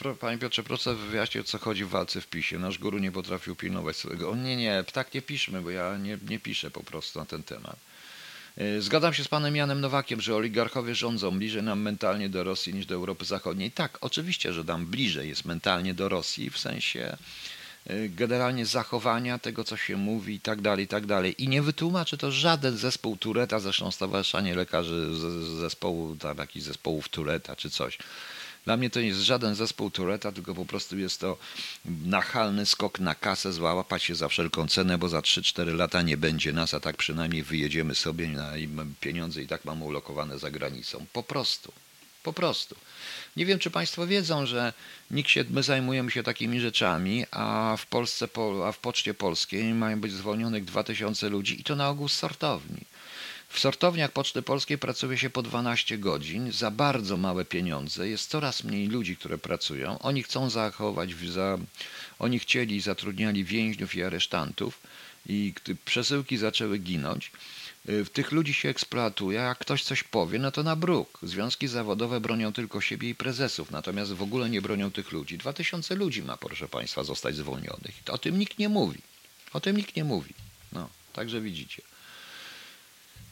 E, 0.05 0.15
panie 0.19 0.37
Piotrze, 0.37 0.63
proszę 0.63 0.95
wyjaśnić, 0.95 1.37
o 1.45 1.47
co 1.47 1.57
chodzi 1.57 1.85
w 1.85 1.89
walce 1.89 2.21
w 2.21 2.27
PiSie. 2.27 2.59
Nasz 2.59 2.77
guru 2.77 2.97
nie 2.97 3.11
potrafił 3.11 3.55
pilnować 3.55 3.97
swojego. 3.97 4.29
O 4.31 4.35
nie, 4.35 4.55
nie, 4.55 4.83
tak 4.93 5.13
nie 5.13 5.21
piszmy, 5.21 5.61
bo 5.61 5.69
ja 5.69 5.97
nie, 5.97 6.17
nie 6.29 6.39
piszę 6.39 6.71
po 6.71 6.83
prostu 6.83 7.19
na 7.19 7.25
ten 7.25 7.43
temat. 7.43 7.77
E, 8.57 8.81
zgadzam 8.81 9.13
się 9.13 9.23
z 9.23 9.27
panem 9.27 9.55
Janem 9.55 9.81
Nowakiem, 9.81 10.21
że 10.21 10.35
oligarchowie 10.35 10.95
rządzą 10.95 11.39
bliżej 11.39 11.63
nam 11.63 11.81
mentalnie 11.81 12.29
do 12.29 12.43
Rosji 12.43 12.73
niż 12.73 12.85
do 12.85 12.95
Europy 12.95 13.25
Zachodniej. 13.25 13.71
Tak, 13.71 13.97
oczywiście, 14.01 14.53
że 14.53 14.63
nam 14.63 14.85
bliżej 14.85 15.29
jest 15.29 15.45
mentalnie 15.45 15.93
do 15.93 16.09
Rosji, 16.09 16.49
w 16.49 16.57
sensie 16.57 17.17
e, 17.87 18.09
generalnie 18.09 18.65
zachowania 18.65 19.39
tego, 19.39 19.63
co 19.63 19.77
się 19.77 19.97
mówi 19.97 20.35
i 20.35 20.39
tak 20.39 20.61
dalej, 20.61 20.85
i 20.85 20.87
tak 20.87 21.05
dalej. 21.05 21.43
I 21.43 21.47
nie 21.47 21.61
wytłumaczy 21.61 22.17
to 22.17 22.31
żaden 22.31 22.77
zespół 22.77 23.17
Tureta, 23.17 23.59
zresztą 23.59 23.91
Stowarzyszenie 23.91 24.55
Lekarzy 24.55 25.15
zespołu, 25.59 26.15
tam 26.15 26.37
jakichś 26.37 26.65
zespołów 26.65 27.09
Tureta 27.09 27.55
czy 27.55 27.69
coś. 27.69 27.97
Dla 28.67 28.77
mnie 28.77 28.89
to 28.89 29.01
nie 29.01 29.07
jest 29.07 29.19
żaden 29.19 29.55
zespół 29.55 29.91
Tureta, 29.91 30.31
tylko 30.31 30.55
po 30.55 30.65
prostu 30.65 30.97
jest 30.97 31.19
to 31.19 31.37
nachalny 31.85 32.65
skok 32.65 32.99
na 32.99 33.15
kasę, 33.15 33.53
złapać 33.53 34.03
się 34.03 34.15
za 34.15 34.27
wszelką 34.27 34.67
cenę, 34.67 34.97
bo 34.97 35.09
za 35.09 35.19
3-4 35.19 35.75
lata 35.75 36.01
nie 36.01 36.17
będzie 36.17 36.53
nas, 36.53 36.73
a 36.73 36.79
tak 36.79 36.97
przynajmniej 36.97 37.43
wyjedziemy 37.43 37.95
sobie 37.95 38.27
na 38.27 38.51
pieniądze 38.99 39.41
i 39.41 39.47
tak 39.47 39.65
mamy 39.65 39.83
ulokowane 39.83 40.39
za 40.39 40.51
granicą. 40.51 41.05
Po 41.13 41.23
prostu. 41.23 41.73
Po 42.23 42.33
prostu. 42.33 42.75
Nie 43.35 43.45
wiem, 43.45 43.59
czy 43.59 43.71
Państwo 43.71 44.07
wiedzą, 44.07 44.45
że 44.45 44.73
nikt 45.11 45.29
się, 45.29 45.45
my 45.49 45.63
zajmujemy 45.63 46.11
się 46.11 46.23
takimi 46.23 46.59
rzeczami, 46.59 47.25
a 47.31 47.75
w 47.79 47.85
Polsce, 47.85 48.27
a 48.65 48.71
w 48.71 48.79
Poczcie 48.79 49.13
Polskiej 49.13 49.73
mają 49.73 50.01
być 50.01 50.11
zwolnionych 50.11 50.65
2000 50.65 51.29
ludzi 51.29 51.61
i 51.61 51.63
to 51.63 51.75
na 51.75 51.89
ogół 51.89 52.07
z 52.07 52.13
sortowni. 52.13 52.81
W 53.57 53.59
sortowniach 53.59 54.11
Poczty 54.11 54.41
Polskiej 54.41 54.77
pracuje 54.77 55.17
się 55.17 55.29
po 55.29 55.41
12 55.43 55.97
godzin 55.97 56.51
za 56.51 56.71
bardzo 56.71 57.17
małe 57.17 57.45
pieniądze. 57.45 58.09
Jest 58.09 58.29
coraz 58.29 58.63
mniej 58.63 58.87
ludzi, 58.87 59.17
które 59.17 59.37
pracują. 59.37 59.99
Oni 59.99 60.23
chcą 60.23 60.49
zachować, 60.49 61.15
za, 61.15 61.57
oni 62.19 62.39
chcieli 62.39 62.75
i 62.75 62.81
zatrudniali 62.81 63.43
więźniów 63.43 63.95
i 63.95 64.03
aresztantów 64.03 64.79
i 65.25 65.53
przesyłki 65.85 66.37
zaczęły 66.37 66.77
ginąć, 66.77 67.31
y, 67.89 68.05
tych 68.05 68.31
ludzi 68.31 68.53
się 68.53 68.69
eksploatuje, 68.69 69.41
a 69.41 69.47
jak 69.47 69.57
ktoś 69.57 69.83
coś 69.83 70.03
powie, 70.03 70.39
no 70.39 70.51
to 70.51 70.63
na 70.63 70.75
bruk. 70.75 71.19
Związki 71.23 71.67
zawodowe 71.67 72.19
bronią 72.19 72.53
tylko 72.53 72.81
siebie 72.81 73.09
i 73.09 73.15
prezesów, 73.15 73.71
natomiast 73.71 74.13
w 74.13 74.21
ogóle 74.21 74.49
nie 74.49 74.61
bronią 74.61 74.91
tych 74.91 75.11
ludzi. 75.11 75.37
Dwa 75.37 75.53
tysiące 75.53 75.95
ludzi 75.95 76.23
ma, 76.23 76.37
proszę 76.37 76.67
Państwa, 76.67 77.03
zostać 77.03 77.35
zwolnionych. 77.35 77.95
O 78.09 78.17
tym 78.17 78.39
nikt 78.39 78.59
nie 78.59 78.69
mówi. 78.69 78.99
O 79.53 79.59
tym 79.59 79.77
nikt 79.77 79.95
nie 79.95 80.03
mówi. 80.03 80.33
No, 80.71 80.89
także 81.13 81.41
widzicie. 81.41 81.81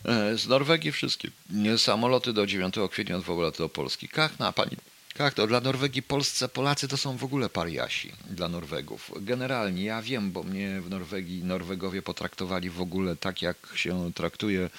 E, 0.05 0.37
z 0.37 0.47
Norwegii 0.47 0.91
wszystkie 0.91 1.29
samoloty 1.77 2.33
do 2.33 2.47
9 2.47 2.75
kwietnia 2.91 3.19
ogóle 3.29 3.51
do 3.51 3.69
Polski. 3.69 4.07
Kachna, 4.07 4.51
pani 4.51 4.77
tak, 5.17 5.33
dla 5.47 5.61
Norwegii 5.61 6.03
Polsce, 6.03 6.49
Polacy 6.49 6.87
to 6.87 6.97
są 6.97 7.17
w 7.17 7.23
ogóle 7.23 7.49
pariasi 7.49 8.11
dla 8.29 8.49
Norwegów. 8.49 9.11
Generalnie 9.21 9.83
ja 9.83 10.01
wiem, 10.01 10.31
bo 10.31 10.43
mnie 10.43 10.81
w 10.81 10.89
Norwegii 10.89 11.43
Norwegowie 11.43 12.01
potraktowali 12.01 12.69
w 12.69 12.81
ogóle 12.81 13.15
tak, 13.15 13.41
jak 13.41 13.57
się 13.75 14.11
traktuje 14.13 14.69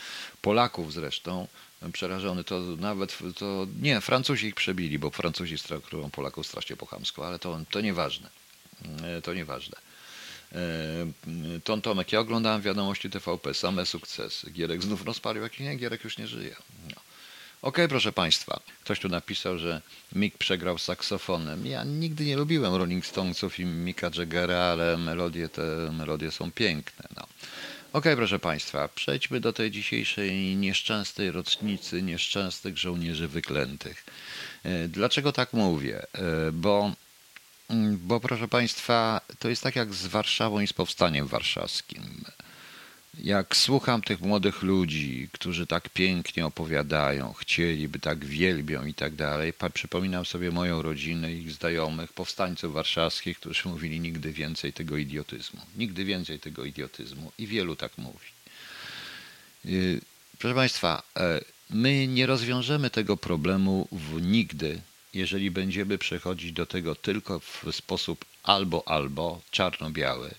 Polaków 0.42 0.92
zresztą. 0.92 1.48
Przerażony 1.92 2.44
to 2.44 2.60
nawet, 2.60 3.18
to 3.38 3.66
nie, 3.82 4.00
Francuzi 4.00 4.46
ich 4.46 4.54
przebili, 4.54 4.98
bo 4.98 5.10
Francuzi 5.10 5.58
traktują 5.58 6.10
Polaków 6.10 6.46
strasznie 6.46 6.76
po 6.76 6.86
ale 7.26 7.38
to, 7.38 7.60
to 7.70 7.80
nieważne. 7.80 8.28
E, 9.02 9.22
to 9.22 9.34
nieważne. 9.34 9.85
E, 10.56 11.60
Ton 11.64 11.82
Tomek, 11.82 12.12
ja 12.12 12.20
oglądałem 12.20 12.62
wiadomości 12.62 13.10
TVP, 13.10 13.54
same 13.54 13.86
sukcesy. 13.86 14.50
Gierek 14.50 14.82
znów 14.82 15.04
rozpalił, 15.04 15.42
jakiś 15.42 15.60
nie, 15.60 15.76
Gierek 15.76 16.04
już 16.04 16.18
nie 16.18 16.26
żyje. 16.26 16.56
No. 16.84 16.96
Okej, 17.62 17.84
okay, 17.84 17.88
proszę 17.88 18.12
Państwa. 18.12 18.60
Ktoś 18.84 19.00
tu 19.00 19.08
napisał, 19.08 19.58
że 19.58 19.82
Mick 20.12 20.38
przegrał 20.38 20.78
saksofonem. 20.78 21.66
Ja 21.66 21.84
nigdy 21.84 22.24
nie 22.24 22.36
lubiłem 22.36 22.74
Rolling 22.74 23.06
Stonesów 23.06 23.58
i 23.58 23.64
Micka 23.64 24.10
Jaggera, 24.18 24.58
ale 24.58 24.96
melodie 24.96 25.48
te 25.48 25.92
melodie 25.92 26.30
są 26.30 26.52
piękne. 26.52 27.08
No. 27.16 27.22
Okej, 27.22 28.12
okay, 28.12 28.16
proszę 28.16 28.38
Państwa, 28.38 28.88
przejdźmy 28.88 29.40
do 29.40 29.52
tej 29.52 29.70
dzisiejszej 29.70 30.56
nieszczęsnej 30.56 31.30
rocznicy 31.30 32.02
nieszczęsnych 32.02 32.78
żołnierzy 32.78 33.28
wyklętych. 33.28 34.04
E, 34.64 34.88
dlaczego 34.88 35.32
tak 35.32 35.52
mówię? 35.52 36.02
E, 36.02 36.52
bo 36.52 36.92
bo 37.98 38.20
proszę 38.20 38.48
Państwa, 38.48 39.20
to 39.38 39.48
jest 39.48 39.62
tak 39.62 39.76
jak 39.76 39.94
z 39.94 40.06
Warszawą 40.06 40.60
i 40.60 40.66
z 40.66 40.72
Powstaniem 40.72 41.26
Warszawskim. 41.26 42.24
Jak 43.18 43.56
słucham 43.56 44.02
tych 44.02 44.20
młodych 44.20 44.62
ludzi, 44.62 45.28
którzy 45.32 45.66
tak 45.66 45.88
pięknie 45.88 46.46
opowiadają, 46.46 47.32
chcieliby, 47.32 47.98
tak 47.98 48.24
wielbią 48.24 48.84
i 48.84 48.94
tak 48.94 49.14
dalej, 49.14 49.52
przypominam 49.74 50.24
sobie 50.24 50.50
moją 50.50 50.82
rodzinę, 50.82 51.32
ich 51.32 51.52
znajomych, 51.52 52.12
powstańców 52.12 52.72
warszawskich, 52.72 53.38
którzy 53.38 53.68
mówili 53.68 54.00
nigdy 54.00 54.32
więcej 54.32 54.72
tego 54.72 54.96
idiotyzmu. 54.96 55.60
Nigdy 55.76 56.04
więcej 56.04 56.40
tego 56.40 56.64
idiotyzmu. 56.64 57.32
I 57.38 57.46
wielu 57.46 57.76
tak 57.76 57.98
mówi. 57.98 58.26
Y, 59.66 60.00
proszę 60.38 60.54
Państwa, 60.54 61.02
e, 61.16 61.40
my 61.70 62.06
nie 62.06 62.26
rozwiążemy 62.26 62.90
tego 62.90 63.16
problemu 63.16 63.88
w 63.92 64.22
nigdy 64.22 64.80
jeżeli 65.16 65.50
będziemy 65.50 65.98
przechodzić 65.98 66.52
do 66.52 66.66
tego 66.66 66.94
tylko 66.94 67.40
w 67.40 67.64
sposób 67.72 68.24
albo 68.42 68.88
albo 68.88 69.40
czarno-biały, 69.50 70.34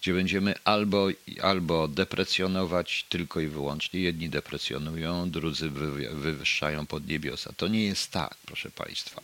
gdzie 0.00 0.14
będziemy 0.14 0.54
albo, 0.64 1.08
albo 1.42 1.88
deprecjonować 1.88 3.06
tylko 3.08 3.40
i 3.40 3.46
wyłącznie, 3.46 4.00
jedni 4.00 4.28
deprecjonują, 4.28 5.30
drudzy 5.30 5.70
wywyższają 6.12 6.86
pod 6.86 7.06
niebiosa. 7.06 7.52
To 7.56 7.68
nie 7.68 7.84
jest 7.84 8.10
tak, 8.10 8.36
proszę 8.46 8.70
Państwa. 8.70 9.22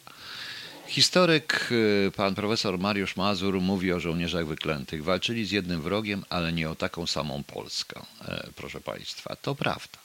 Historyk, 0.90 1.68
y, 1.72 2.12
pan 2.16 2.35
profesor 2.35 2.79
Mariusz 2.79 3.16
Mazur 3.16 3.61
mówi 3.61 3.92
o 3.92 4.00
żołnierzach 4.00 4.46
wyklętych. 4.46 5.05
Walczyli 5.05 5.46
z 5.46 5.50
jednym 5.50 5.83
wrogiem, 5.83 6.24
ale 6.29 6.53
nie 6.53 6.70
o 6.70 6.74
taką 6.74 7.07
samą 7.07 7.42
Polskę, 7.42 8.00
e, 8.29 8.48
proszę 8.57 8.81
Państwa. 8.81 9.37
To 9.37 9.55
prawda. 9.55 9.98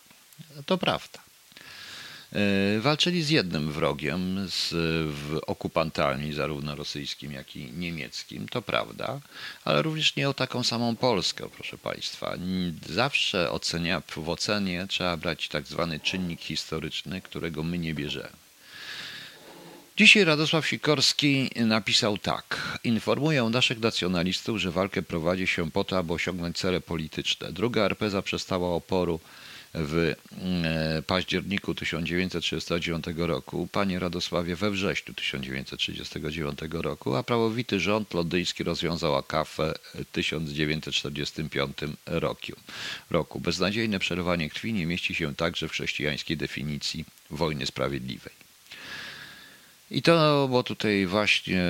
To 0.65 0.77
prawda. 0.77 1.24
E, 2.35 2.79
walczyli 2.79 3.23
z 3.23 3.29
jednym 3.29 3.71
wrogiem, 3.71 4.47
z 4.49 4.73
okupantami, 5.47 6.33
zarówno 6.33 6.75
rosyjskim, 6.75 7.31
jak 7.31 7.55
i 7.55 7.71
niemieckim, 7.71 8.47
to 8.47 8.61
prawda, 8.61 9.19
ale 9.65 9.81
również 9.81 10.15
nie 10.15 10.29
o 10.29 10.33
taką 10.33 10.63
samą 10.63 10.95
Polskę, 10.95 11.49
proszę 11.55 11.77
Państwa. 11.77 12.37
Zawsze 12.89 13.51
ocenia, 13.51 14.01
w 14.07 14.29
ocenie 14.29 14.85
trzeba 14.89 15.17
brać 15.17 15.47
tak 15.47 15.67
zwany 15.67 15.99
czynnik 15.99 16.41
historyczny, 16.41 17.21
którego 17.21 17.63
my 17.63 17.77
nie 17.77 17.93
bierzemy. 17.93 18.45
Dzisiaj 19.97 20.23
Radosław 20.23 20.67
Sikorski 20.67 21.49
napisał 21.55 22.17
tak. 22.17 22.79
Informuję 22.83 23.43
naszych 23.43 23.79
nacjonalistów, 23.79 24.57
że 24.57 24.71
walkę 24.71 25.01
prowadzi 25.01 25.47
się 25.47 25.71
po 25.71 25.83
to, 25.83 25.97
aby 25.97 26.13
osiągnąć 26.13 26.57
cele 26.57 26.81
polityczne. 26.81 27.51
Druga 27.51 27.81
RP 27.81 28.09
zaprzestała 28.09 28.69
oporu 28.69 29.19
w 29.77 30.13
e, 30.95 31.01
październiku 31.01 31.75
1939 31.75 33.05
roku, 33.17 33.67
panie 33.71 33.99
Radosławie 33.99 34.55
we 34.55 34.71
wrześniu 34.71 35.13
1939 35.13 36.59
roku, 36.71 37.15
a 37.15 37.23
prawowity 37.23 37.79
rząd 37.79 38.13
londyński 38.13 38.63
rozwiązał 38.63 39.15
akafę 39.15 39.73
w 39.95 40.05
1945 40.11 41.77
roku. 42.05 42.51
roku. 43.09 43.39
Beznadziejne 43.39 43.99
przerwanie 43.99 44.49
krwi 44.49 44.73
nie 44.73 44.85
mieści 44.85 45.15
się 45.15 45.35
także 45.35 45.67
w 45.67 45.71
chrześcijańskiej 45.71 46.37
definicji 46.37 47.05
wojny 47.29 47.65
sprawiedliwej. 47.65 48.44
I 49.95 50.01
to, 50.01 50.47
bo 50.51 50.63
tutaj 50.63 51.05
właśnie 51.05 51.63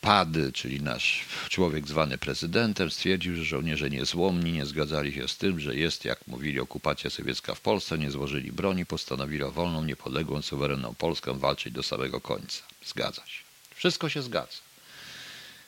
Pady, 0.00 0.52
czyli 0.52 0.82
nasz 0.82 1.24
człowiek 1.48 1.88
zwany 1.88 2.18
prezydentem, 2.18 2.90
stwierdził, 2.90 3.36
że 3.36 3.44
żołnierze 3.44 3.90
niezłomni 3.90 4.52
nie 4.52 4.66
zgadzali 4.66 5.12
się 5.12 5.28
z 5.28 5.36
tym, 5.36 5.60
że 5.60 5.76
jest, 5.76 6.04
jak 6.04 6.26
mówili, 6.26 6.60
okupacja 6.60 7.10
sowiecka 7.10 7.54
w 7.54 7.60
Polsce, 7.60 7.98
nie 7.98 8.10
złożyli 8.10 8.52
broni, 8.52 8.86
postanowili 8.86 9.42
o 9.42 9.50
wolną, 9.52 9.84
niepodległą, 9.84 10.42
suwerenną 10.42 10.94
Polskę 10.94 11.38
walczyć 11.38 11.72
do 11.72 11.82
samego 11.82 12.20
końca. 12.20 12.62
Zgadza 12.86 13.22
się. 13.26 13.42
Wszystko 13.74 14.08
się 14.08 14.22
zgadza. 14.22 14.58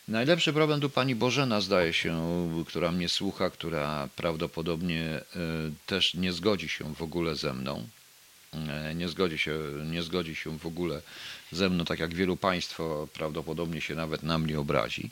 Najlepszy 0.09 0.53
problem 0.53 0.81
tu 0.81 0.91
pani 0.91 1.15
Bożena, 1.15 1.61
zdaje 1.61 1.93
się, 1.93 2.23
która 2.67 2.93
mnie 2.93 3.09
słucha, 3.09 3.51
która 3.51 4.09
prawdopodobnie 4.17 5.03
e, 5.03 5.23
też 5.87 6.15
nie 6.15 6.33
zgodzi 6.33 6.69
się 6.69 6.95
w 6.95 7.03
ogóle 7.03 7.37
ze 7.37 7.55
mną. 7.55 7.89
E, 8.53 8.95
nie 8.95 9.09
zgodzi 9.09 9.39
się, 9.39 9.59
nie 9.85 10.03
zgodzi 10.03 10.35
się 10.35 10.59
w 10.59 10.67
ogóle 10.67 11.03
ze 11.53 11.69
mną, 11.69 11.85
tak 11.85 11.99
jak 11.99 12.15
wielu 12.15 12.37
Państwa 12.37 12.85
prawdopodobnie 13.13 13.81
się 13.81 13.95
nawet 13.95 14.23
na 14.23 14.39
mnie 14.39 14.61
obrazi, 14.61 15.11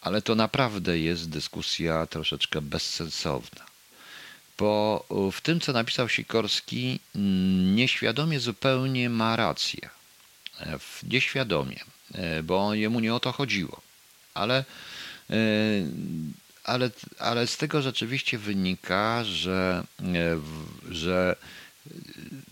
ale 0.00 0.22
to 0.22 0.34
naprawdę 0.34 0.98
jest 0.98 1.30
dyskusja 1.30 2.06
troszeczkę 2.06 2.60
bezsensowna. 2.60 3.66
Bo 4.58 5.06
w 5.32 5.40
tym, 5.40 5.60
co 5.60 5.72
napisał 5.72 6.08
Sikorski, 6.08 7.00
mm, 7.14 7.76
nieświadomie 7.76 8.40
zupełnie 8.40 9.10
ma 9.10 9.36
rację. 9.36 9.90
E, 10.60 10.78
nieświadomie, 11.02 11.80
e, 12.14 12.42
bo 12.42 12.74
jemu 12.74 13.00
nie 13.00 13.14
o 13.14 13.20
to 13.20 13.32
chodziło. 13.32 13.80
Ale, 14.34 14.64
e, 15.30 15.34
ale, 16.64 16.90
ale 17.18 17.46
z 17.46 17.56
tego 17.56 17.82
rzeczywiście 17.82 18.38
wynika, 18.38 19.24
że, 19.24 19.84
że 20.90 21.36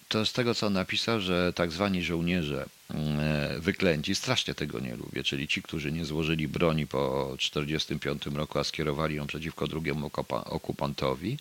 to 0.08 0.26
z 0.26 0.32
tego, 0.32 0.54
co 0.54 0.70
napisał, 0.70 1.20
że 1.20 1.52
tak 1.52 1.72
zwani 1.72 2.02
żołnierze 2.02 2.66
mm, 2.90 3.60
wyklęci, 3.60 4.14
strasznie 4.14 4.54
tego 4.54 4.80
nie 4.80 4.96
lubię, 4.96 5.22
czyli 5.22 5.48
ci, 5.48 5.62
którzy 5.62 5.92
nie 5.92 6.04
złożyli 6.04 6.48
broni 6.48 6.86
po 6.86 7.34
1945 7.38 8.36
roku, 8.36 8.58
a 8.58 8.64
skierowali 8.64 9.14
ją 9.14 9.26
przeciwko 9.26 9.66
drugiemu 9.66 10.10
okupantowi, 10.44 11.38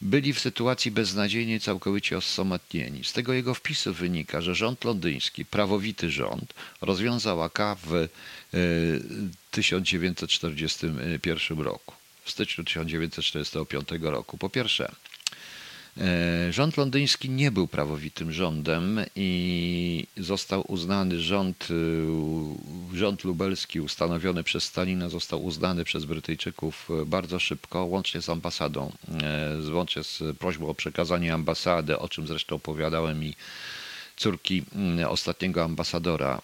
byli 0.00 0.32
w 0.32 0.40
sytuacji 0.40 0.90
beznadziejnie 0.90 1.60
całkowicie 1.60 2.16
osamotnieni. 2.16 3.04
Z 3.04 3.12
tego 3.12 3.32
jego 3.32 3.54
wpisu 3.54 3.94
wynika, 3.94 4.40
że 4.40 4.54
rząd 4.54 4.84
londyński, 4.84 5.44
prawowity 5.44 6.10
rząd, 6.10 6.54
rozwiązał 6.80 7.42
AK 7.42 7.58
w 7.82 8.08
1941 9.50 11.60
e, 11.60 11.62
roku, 11.62 11.94
w 12.24 12.30
styczniu 12.30 12.64
1945 12.64 13.88
roku. 14.00 14.38
Po 14.38 14.48
pierwsze, 14.48 14.92
E, 14.92 15.07
rząd 16.50 16.76
londyński 16.76 17.30
nie 17.30 17.50
był 17.50 17.68
prawowitym 17.68 18.32
rządem 18.32 19.00
i 19.16 20.06
został 20.16 20.64
uznany 20.72 21.20
rząd, 21.20 21.68
e, 22.92 22.96
rząd 22.96 23.24
lubelski 23.24 23.80
ustanowiony 23.80 24.44
przez 24.44 24.64
Stalina 24.64 25.08
został 25.08 25.44
uznany 25.44 25.84
przez 25.84 26.04
Brytyjczyków 26.04 26.88
bardzo 27.06 27.38
szybko, 27.38 27.84
łącznie 27.84 28.22
z 28.22 28.28
ambasadą, 28.28 28.92
e, 29.68 29.72
łącznie 29.72 30.04
z 30.04 30.22
prośbą 30.38 30.68
o 30.68 30.74
przekazanie 30.74 31.34
ambasady, 31.34 31.98
o 31.98 32.08
czym 32.08 32.26
zresztą 32.26 32.56
opowiadały 32.56 33.14
mi 33.14 33.34
córki 34.16 34.64
ostatniego 35.08 35.64
ambasadora 35.64 36.40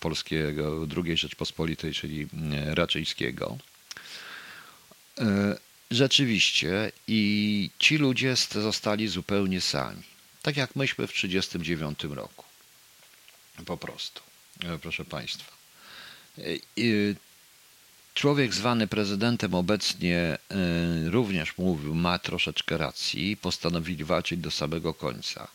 polskiego 0.00 0.86
II 1.04 1.16
Rzeczpospolitej, 1.16 1.92
czyli 1.92 2.26
Raczyńskiego. 2.64 3.58
Rzeczywiście 5.90 6.92
i 7.08 7.70
ci 7.78 7.98
ludzie 7.98 8.34
zostali 8.50 9.08
zupełnie 9.08 9.60
sami. 9.60 10.02
Tak 10.42 10.56
jak 10.56 10.76
myśmy 10.76 11.06
w 11.06 11.12
1939 11.12 12.14
roku. 12.16 12.44
Po 13.66 13.76
prostu, 13.76 14.22
e, 14.64 14.78
proszę 14.78 15.04
Państwa. 15.04 15.52
E, 16.38 16.42
człowiek 18.14 18.54
zwany 18.54 18.86
prezydentem 18.86 19.54
obecnie 19.54 20.18
e, 20.18 20.38
również 21.10 21.58
mówił, 21.58 21.94
ma 21.94 22.18
troszeczkę 22.18 22.78
racji, 22.78 23.36
postanowili 23.36 24.04
walczyć 24.04 24.40
do 24.40 24.50
samego 24.50 24.94
końca. 24.94 25.48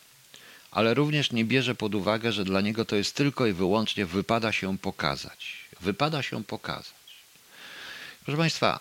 Ale 0.70 0.94
również 0.94 1.32
nie 1.32 1.44
bierze 1.44 1.74
pod 1.74 1.94
uwagę, 1.94 2.32
że 2.32 2.44
dla 2.44 2.60
niego 2.60 2.84
to 2.84 2.96
jest 2.96 3.14
tylko 3.14 3.46
i 3.46 3.52
wyłącznie 3.52 4.06
wypada 4.06 4.52
się 4.52 4.78
pokazać. 4.78 5.56
Wypada 5.80 6.22
się 6.22 6.44
pokazać. 6.44 6.94
Proszę 8.24 8.38
Państwa, 8.38 8.80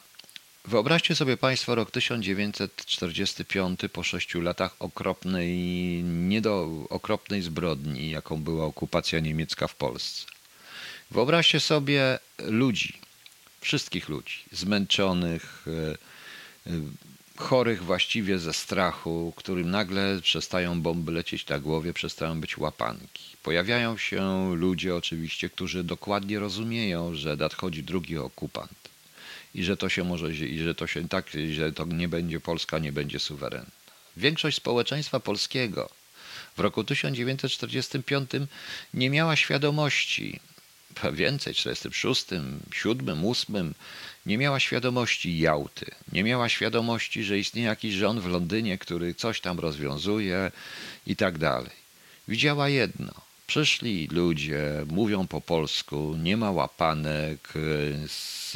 Wyobraźcie 0.67 1.15
sobie 1.15 1.37
Państwo 1.37 1.75
rok 1.75 1.91
1945 1.91 3.79
po 3.93 4.03
sześciu 4.03 4.41
latach 4.41 4.75
okropnej, 4.79 5.57
nie 6.03 6.41
do, 6.41 6.69
okropnej 6.89 7.41
zbrodni, 7.41 8.09
jaką 8.09 8.43
była 8.43 8.65
okupacja 8.65 9.19
niemiecka 9.19 9.67
w 9.67 9.75
Polsce. 9.75 10.25
Wyobraźcie 11.11 11.59
sobie 11.59 12.19
ludzi, 12.39 12.93
wszystkich 13.61 14.09
ludzi, 14.09 14.37
zmęczonych, 14.51 15.65
e, 15.67 15.71
e, 16.71 16.73
chorych 17.37 17.83
właściwie 17.83 18.39
ze 18.39 18.53
strachu, 18.53 19.33
którym 19.35 19.71
nagle 19.71 20.21
przestają 20.21 20.81
bomby 20.81 21.11
lecieć 21.11 21.47
na 21.47 21.59
głowie, 21.59 21.93
przestają 21.93 22.41
być 22.41 22.57
łapanki. 22.57 23.23
Pojawiają 23.43 23.97
się 23.97 24.51
ludzie 24.55 24.95
oczywiście, 24.95 25.49
którzy 25.49 25.83
dokładnie 25.83 26.39
rozumieją, 26.39 27.15
że 27.15 27.35
nadchodzi 27.35 27.83
drugi 27.83 28.17
okupant 28.17 28.94
i 29.55 29.63
że 29.63 29.77
to 29.77 29.89
się 29.89 30.03
może, 30.03 30.33
i 30.33 30.59
że 30.59 30.75
to 30.75 30.87
się 30.87 31.09
tak, 31.09 31.25
że 31.51 31.71
to 31.73 31.85
nie 31.85 32.07
będzie 32.07 32.39
Polska, 32.39 32.79
nie 32.79 32.91
będzie 32.91 33.19
suwerenna. 33.19 33.71
Większość 34.17 34.57
społeczeństwa 34.57 35.19
polskiego 35.19 35.89
w 36.57 36.59
roku 36.59 36.83
1945 36.83 38.29
nie 38.93 39.09
miała 39.09 39.35
świadomości, 39.35 40.39
więcej, 41.13 41.53
46, 41.53 42.25
7, 42.73 43.25
8, 43.25 43.73
nie 44.25 44.37
miała 44.37 44.59
świadomości 44.59 45.39
Jałty, 45.39 45.85
nie 46.11 46.23
miała 46.23 46.49
świadomości, 46.49 47.23
że 47.23 47.39
istnieje 47.39 47.67
jakiś 47.67 47.93
rząd 47.93 48.19
w 48.19 48.27
Londynie, 48.27 48.77
który 48.77 49.13
coś 49.13 49.41
tam 49.41 49.59
rozwiązuje 49.59 50.51
i 51.07 51.15
tak 51.15 51.37
dalej. 51.37 51.85
Widziała 52.27 52.69
jedno. 52.69 53.24
Przyszli 53.47 54.07
ludzie, 54.11 54.85
mówią 54.87 55.27
po 55.27 55.41
polsku, 55.41 56.15
nie 56.23 56.37
ma 56.37 56.51
łapanek, 56.51 57.53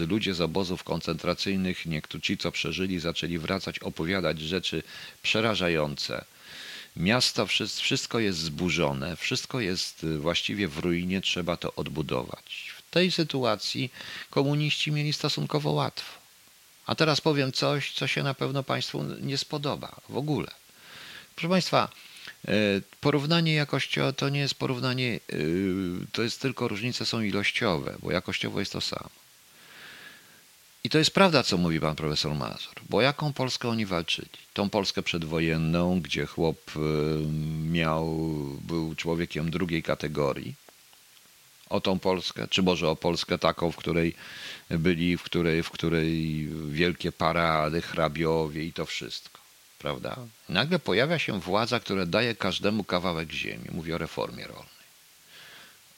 ludzie 0.08 0.34
z 0.34 0.42
obozów 0.42 0.84
koncentracyjnych, 0.84 1.86
niektórzy 1.86 2.22
ci, 2.22 2.38
co 2.38 2.52
przeżyli, 2.52 3.00
zaczęli 3.00 3.38
wracać, 3.38 3.80
opowiadać 3.80 4.40
rzeczy 4.40 4.84
przerażające. 5.22 6.26
Miasto, 6.96 7.48
wszystko 7.82 8.20
jest 8.20 8.40
zburzone, 8.40 9.16
wszystko 9.16 9.60
jest 9.60 10.04
y, 10.04 10.18
właściwie 10.18 10.68
w 10.68 10.78
ruinie, 10.78 11.22
trzeba 11.22 11.58
to 11.58 11.76
odbudować. 11.76 12.74
W 12.78 12.92
tej 12.92 13.12
sytuacji 13.12 13.92
komuniści 14.30 14.92
mieli 14.92 15.14
stosunkowo 15.14 15.72
łatwo. 15.72 16.20
A 16.86 16.96
teraz 16.96 17.22
powiem 17.22 17.52
coś, 17.52 17.94
co 17.94 18.08
się 18.08 18.24
na 18.24 18.34
pewno 18.34 18.64
Państwu 18.64 19.04
nie 19.04 19.38
spodoba 19.38 20.02
w 20.10 20.18
ogóle. 20.18 20.52
Proszę 21.36 21.50
Państwa, 21.50 21.90
Porównanie 23.02 23.54
jakościowe 23.54 24.14
to 24.14 24.30
nie 24.30 24.40
jest 24.40 24.56
porównanie, 24.56 25.20
y, 25.34 26.08
to 26.12 26.22
jest 26.22 26.42
tylko 26.42 26.68
różnice 26.68 27.06
są 27.06 27.22
ilościowe, 27.22 27.96
bo 28.00 28.12
jakościowo 28.12 28.60
jest 28.60 28.72
to 28.72 28.82
samo. 28.82 29.10
I 30.84 30.90
to 30.90 30.98
jest 30.98 31.12
prawda, 31.12 31.44
co 31.44 31.58
mówi 31.58 31.80
pan 31.80 31.96
profesor 31.96 32.36
Mazur, 32.36 32.74
bo 32.90 33.02
jaką 33.02 33.34
Polskę 33.34 33.70
oni 33.70 33.86
walczyli? 33.86 34.30
Tą 34.54 34.70
Polskę 34.70 35.04
przedwojenną, 35.04 36.02
gdzie 36.02 36.26
chłop 36.26 36.72
y, 36.76 36.80
miał, 37.72 38.18
był 38.62 38.96
człowiekiem 38.96 39.52
drugiej 39.52 39.84
kategorii, 39.84 40.56
o 41.70 41.82
tą 41.82 42.00
Polskę, 42.00 42.48
czy 42.48 42.64
może 42.64 42.90
o 42.90 42.96
Polskę 42.96 43.38
taką, 43.38 43.72
w 43.72 43.76
której 43.76 44.16
byli, 44.70 45.18
w 45.18 45.24
której, 45.24 45.64
w 45.64 45.70
której 45.70 46.48
wielkie 46.70 47.12
parady, 47.12 47.82
hrabiowie 47.82 48.64
i 48.64 48.74
to 48.74 48.86
wszystko, 48.86 49.39
prawda? 49.80 50.18
Nagle 50.50 50.80
pojawia 50.80 51.20
się 51.20 51.40
władza, 51.40 51.80
która 51.80 52.06
daje 52.06 52.36
każdemu 52.36 52.84
kawałek 52.84 53.32
ziemi. 53.32 53.66
Mówię 53.72 53.96
o 53.96 53.98
reformie 53.98 54.48
rolnej 54.48 54.80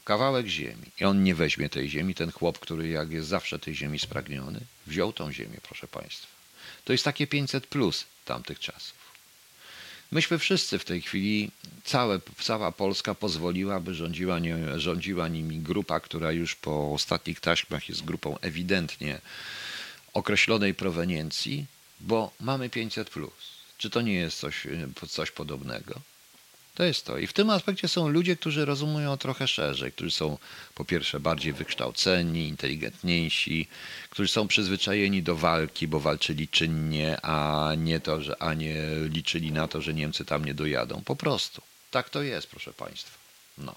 kawałek 0.04 0.48
ziemi 0.48 0.86
i 1.00 1.06
on 1.06 1.24
nie 1.24 1.36
weźmie 1.36 1.70
tej 1.70 1.90
ziemi, 1.90 2.16
ten 2.16 2.32
chłop, 2.32 2.60
który 2.60 2.90
jak 2.90 3.12
jest 3.12 3.28
zawsze 3.28 3.60
tej 3.60 3.76
ziemi 3.76 4.00
spragniony, 4.00 4.60
wziął 4.88 5.14
tą 5.14 5.32
ziemię, 5.32 5.58
proszę 5.64 5.88
Państwa. 5.88 6.28
To 6.86 6.92
jest 6.92 7.04
takie 7.04 7.28
500 7.28 7.68
plus 7.68 8.06
tamtych 8.26 8.60
czasów. 8.60 9.02
Myśmy 10.12 10.40
wszyscy 10.40 10.80
w 10.80 10.86
tej 10.86 11.02
chwili, 11.02 11.52
całe, 11.84 12.20
cała 12.42 12.72
Polska 12.72 13.16
pozwoliła, 13.16 13.80
by 13.80 13.96
rządziła, 13.96 14.40
nie, 14.40 14.80
rządziła 14.80 15.28
nimi 15.28 15.60
grupa, 15.60 16.00
która 16.00 16.32
już 16.32 16.56
po 16.56 16.94
ostatnich 16.94 17.40
taśmach 17.40 17.90
jest 17.90 18.06
grupą 18.06 18.38
ewidentnie 18.40 19.22
określonej 20.14 20.74
proweniencji, 20.74 21.66
bo 22.00 22.32
mamy 22.40 22.70
500 22.70 23.10
plus. 23.10 23.51
Czy 23.82 23.90
to 23.90 24.02
nie 24.02 24.14
jest 24.14 24.40
coś, 24.40 24.68
coś 25.10 25.32
podobnego? 25.32 26.02
To 26.76 26.84
jest 26.84 27.06
to. 27.06 27.18
I 27.18 27.28
w 27.28 27.34
tym 27.34 27.50
aspekcie 27.50 27.88
są 27.88 28.08
ludzie, 28.08 28.36
którzy 28.36 28.66
rozumują 28.66 29.18
trochę 29.18 29.48
szerzej, 29.48 29.92
którzy 29.92 30.12
są 30.12 30.38
po 30.76 30.86
pierwsze 30.86 31.20
bardziej 31.20 31.54
wykształceni, 31.54 32.48
inteligentniejsi, 32.48 33.68
którzy 34.10 34.30
są 34.30 34.48
przyzwyczajeni 34.48 35.24
do 35.24 35.36
walki, 35.36 35.88
bo 35.88 36.00
walczyli 36.00 36.48
czynnie, 36.48 37.22
a 37.22 37.72
nie 37.78 38.00
to, 38.00 38.22
że 38.22 38.42
a 38.42 38.54
nie 38.54 38.76
liczyli 39.10 39.52
na 39.52 39.68
to, 39.68 39.82
że 39.82 39.94
Niemcy 39.94 40.26
tam 40.26 40.46
nie 40.46 40.54
dojadą. 40.54 41.02
Po 41.06 41.16
prostu. 41.16 41.62
Tak 41.92 42.10
to 42.10 42.22
jest, 42.22 42.48
proszę 42.48 42.74
Państwa. 42.74 43.18
No. 43.58 43.76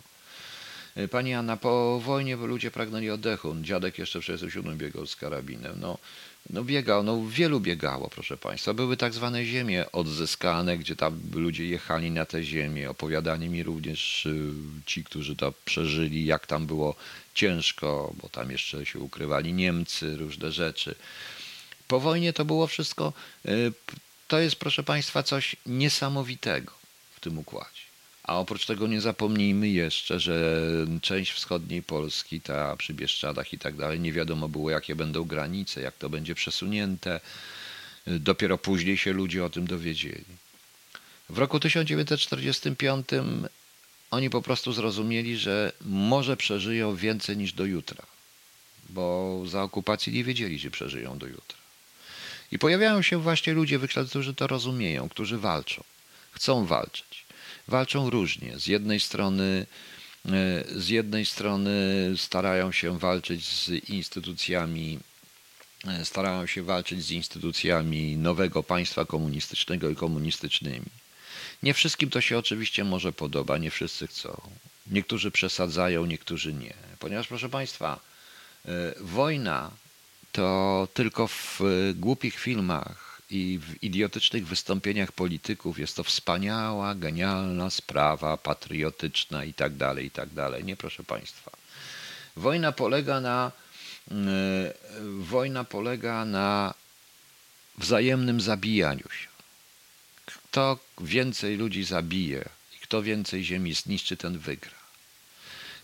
Pani 1.11 1.35
Anna, 1.35 1.57
po 1.57 2.01
wojnie 2.01 2.37
ludzie 2.37 2.71
pragnęli 2.71 3.11
oddechu. 3.11 3.55
Dziadek 3.63 3.99
jeszcze 3.99 4.21
w 4.21 4.25
67 4.25 4.79
biegał 4.79 5.07
z 5.07 5.17
karabinem. 5.17 5.81
No, 5.81 5.99
no 6.51 6.65
biegał, 6.65 7.03
no 7.03 7.23
wielu 7.29 7.61
biegało, 7.61 8.11
proszę 8.11 8.37
Państwa. 8.37 8.75
Były 8.75 8.97
tak 8.97 9.15
zwane 9.15 9.45
ziemie 9.45 9.93
odzyskane, 9.93 10.79
gdzie 10.79 10.97
tam 10.97 11.21
ludzie 11.33 11.67
jechali 11.67 12.11
na 12.11 12.25
te 12.27 12.45
ziemię. 12.45 12.91
Opowiadali 12.91 13.49
mi 13.49 13.63
również 13.63 14.27
y, 14.27 14.53
ci, 14.87 15.05
którzy 15.05 15.37
to 15.37 15.53
przeżyli, 15.65 16.25
jak 16.25 16.47
tam 16.47 16.67
było 16.67 16.95
ciężko, 17.35 18.15
bo 18.23 18.29
tam 18.29 18.51
jeszcze 18.51 18.87
się 18.87 18.99
ukrywali 18.99 19.53
Niemcy, 19.53 20.17
różne 20.17 20.53
rzeczy. 20.53 20.95
Po 21.89 22.01
wojnie 22.01 22.33
to 22.33 22.45
było 22.45 22.67
wszystko, 22.67 23.13
y, 23.49 23.73
to 24.29 24.39
jest 24.39 24.57
proszę 24.57 24.83
Państwa 24.83 25.23
coś 25.23 25.57
niesamowitego 25.67 26.73
w 27.17 27.21
tym 27.21 27.39
układzie. 27.39 27.74
A 28.25 28.39
oprócz 28.39 28.67
tego 28.67 28.87
nie 28.87 29.01
zapomnijmy 29.01 29.69
jeszcze, 29.69 30.21
że 30.21 30.61
część 31.03 31.33
wschodniej 31.33 31.83
Polski, 31.83 32.41
ta 32.41 32.77
przy 32.77 32.95
Bieszczadach 32.95 33.53
i 33.53 33.59
tak 33.59 33.77
dalej, 33.77 34.01
nie 34.01 34.13
wiadomo 34.13 34.49
było 34.49 34.71
jakie 34.71 34.95
będą 34.95 35.25
granice, 35.25 35.81
jak 35.81 35.97
to 35.97 36.11
będzie 36.11 36.35
przesunięte. 36.35 37.21
Dopiero 38.07 38.59
później 38.59 38.97
się 38.97 39.13
ludzie 39.13 39.45
o 39.45 39.51
tym 39.51 39.67
dowiedzieli. 39.67 40.25
W 41.29 41.39
roku 41.39 41.61
1945 41.61 43.07
oni 44.11 44.31
po 44.31 44.43
prostu 44.43 44.73
zrozumieli, 44.73 45.37
że 45.37 45.73
może 45.81 46.37
przeżyją 46.37 46.97
więcej 46.97 47.37
niż 47.37 47.53
do 47.53 47.65
jutra, 47.65 48.03
bo 48.89 49.43
za 49.47 49.63
okupacji 49.63 50.13
nie 50.13 50.25
wiedzieli, 50.25 50.59
że 50.59 50.71
przeżyją 50.71 51.19
do 51.19 51.27
jutra. 51.27 51.59
I 52.53 52.59
pojawiają 52.59 53.03
się 53.03 53.19
właśnie 53.19 53.53
ludzie, 53.53 53.79
którzy 54.09 54.35
to 54.35 54.47
rozumieją, 54.47 55.09
którzy 55.09 55.39
walczą, 55.39 55.85
chcą 56.33 56.67
walczyć 56.67 57.24
walczą 57.69 58.11
różnie. 58.11 58.59
Z 58.59 58.67
jednej 58.67 59.01
strony 59.01 59.67
e, 60.27 60.65
z 60.77 60.89
jednej 60.89 61.27
strony 61.27 61.73
starają 62.17 62.73
się 62.73 62.99
walczyć 62.99 63.45
z 63.45 63.69
instytucjami, 63.69 64.99
e, 65.87 66.05
starają 66.05 66.47
się 66.47 66.63
walczyć 66.63 67.05
z 67.05 67.11
instytucjami 67.11 68.17
nowego 68.17 68.63
państwa 68.63 69.05
komunistycznego 69.05 69.91
i 69.91 69.97
komunistycznymi. 69.97 70.87
Nie 71.63 71.75
wszystkim 71.75 72.11
to 72.11 72.21
się 72.21 72.39
oczywiście 72.39 72.85
może 72.85 73.13
podoba, 73.13 73.59
nie 73.59 73.71
wszyscy 73.71 74.07
chcą. 74.07 74.41
Niektórzy 74.91 75.31
przesadzają, 75.31 76.07
niektórzy 76.07 76.53
nie. 76.53 76.75
Ponieważ, 76.99 77.27
proszę 77.29 77.49
Państwa, 77.49 78.01
e, 78.67 78.71
wojna 79.01 79.71
to 80.33 80.89
tylko 80.95 81.27
w 81.29 81.61
głupich 81.95 82.39
filmach 82.39 83.04
i 83.35 83.59
w 83.59 83.83
idiotycznych 83.83 84.47
wystąpieniach 84.47 85.13
polityków 85.13 85.79
jest 85.79 85.97
to 85.97 86.05
wspaniała, 86.05 86.95
genialna 86.95 87.71
sprawa 87.71 88.37
patriotyczna 88.37 89.45
i 89.45 89.55
tak 89.55 89.77
dalej, 89.77 90.07
i 90.07 90.11
tak 90.11 90.29
dalej. 90.29 90.65
Nie, 90.65 90.77
proszę 90.77 91.05
Państwa. 91.05 91.51
Wojna 92.37 92.73
polega 92.73 93.21
na 93.21 93.53
yy, 94.11 94.17
wojna 95.21 95.65
polega 95.65 96.25
na 96.25 96.75
wzajemnym 97.79 98.41
zabijaniu 98.41 99.09
się. 99.11 99.29
Kto 100.27 100.79
więcej 101.01 101.57
ludzi 101.57 101.85
zabije 101.85 102.49
i 102.77 102.79
kto 102.79 103.03
więcej 103.03 103.45
ziemi 103.45 103.75
zniszczy, 103.75 104.17
ten 104.17 104.39
wygra. 104.39 104.85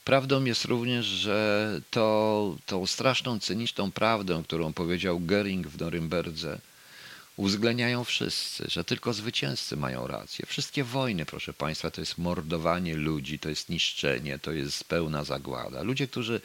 Prawdą 0.04 0.44
jest 0.44 0.64
również, 0.64 1.06
że 1.06 1.80
to, 1.90 2.56
tą 2.66 2.86
straszną, 2.86 3.40
cyniczną 3.40 3.92
prawdę, 3.92 4.42
którą 4.44 4.72
powiedział 4.72 5.20
Goering 5.20 5.66
w 5.66 5.80
Norymberdze, 5.80 6.60
uwzględniają 7.36 8.04
wszyscy, 8.04 8.64
że 8.68 8.84
tylko 8.84 9.12
zwycięzcy 9.12 9.76
mają 9.76 10.06
rację. 10.06 10.46
Wszystkie 10.46 10.84
wojny, 10.84 11.26
proszę 11.26 11.52
Państwa, 11.52 11.90
to 11.90 12.00
jest 12.00 12.18
mordowanie 12.18 12.94
ludzi, 12.94 13.38
to 13.38 13.48
jest 13.48 13.68
niszczenie, 13.68 14.38
to 14.38 14.52
jest 14.52 14.84
pełna 14.84 15.24
zagłada. 15.24 15.82
Ludzie, 15.82 16.08
którzy 16.08 16.40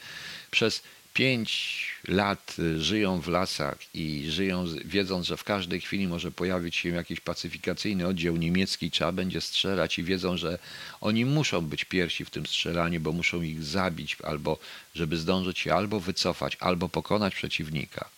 przez 0.50 0.82
pięć 1.14 1.78
lat 2.08 2.56
żyją 2.78 3.20
w 3.20 3.28
lasach 3.28 3.78
i 3.94 4.26
żyją 4.28 4.64
wiedząc, 4.84 5.26
że 5.26 5.36
w 5.36 5.44
każdej 5.44 5.80
chwili 5.80 6.08
może 6.08 6.30
pojawić 6.30 6.76
się 6.76 6.88
jakiś 6.88 7.20
pacyfikacyjny 7.20 8.06
oddział 8.06 8.36
niemiecki, 8.36 8.90
trzeba 8.90 9.12
będzie 9.12 9.40
strzelać 9.40 9.98
i 9.98 10.04
wiedzą, 10.04 10.36
że 10.36 10.58
oni 11.00 11.24
muszą 11.24 11.60
być 11.60 11.84
pierwsi 11.84 12.24
w 12.24 12.30
tym 12.30 12.46
strzelaniu, 12.46 13.00
bo 13.00 13.12
muszą 13.12 13.42
ich 13.42 13.64
zabić, 13.64 14.16
albo 14.22 14.58
żeby 14.94 15.16
zdążyć 15.16 15.58
się 15.58 15.74
albo 15.74 16.00
wycofać, 16.00 16.56
albo 16.60 16.88
pokonać 16.88 17.34
przeciwnika 17.34 18.15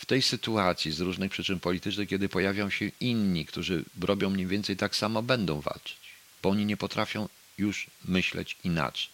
w 0.00 0.06
tej 0.06 0.22
sytuacji 0.22 0.92
z 0.92 1.00
różnych 1.00 1.30
przyczyn 1.30 1.60
politycznych, 1.60 2.08
kiedy 2.08 2.28
pojawią 2.28 2.70
się 2.70 2.90
inni, 3.00 3.46
którzy 3.46 3.84
robią 4.00 4.30
mniej 4.30 4.46
więcej 4.46 4.76
tak 4.76 4.96
samo, 4.96 5.22
będą 5.22 5.60
walczyć, 5.60 5.98
bo 6.42 6.48
oni 6.48 6.66
nie 6.66 6.76
potrafią 6.76 7.28
już 7.58 7.86
myśleć 8.04 8.56
inaczej. 8.64 9.08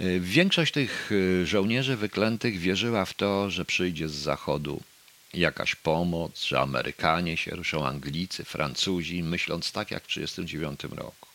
Y, 0.00 0.20
większość 0.20 0.72
tych 0.72 1.12
y, 1.12 1.46
żołnierzy 1.46 1.96
wyklętych 1.96 2.58
wierzyła 2.58 3.04
w 3.04 3.14
to, 3.14 3.50
że 3.50 3.64
przyjdzie 3.64 4.08
z 4.08 4.14
zachodu 4.14 4.82
jakaś 5.34 5.74
pomoc, 5.74 6.44
że 6.44 6.60
Amerykanie 6.60 7.36
się 7.36 7.50
ruszą, 7.50 7.86
Anglicy, 7.86 8.44
Francuzi, 8.44 9.22
myśląc 9.22 9.72
tak 9.72 9.90
jak 9.90 10.04
w 10.04 10.06
1939 10.06 10.98
roku. 10.98 11.28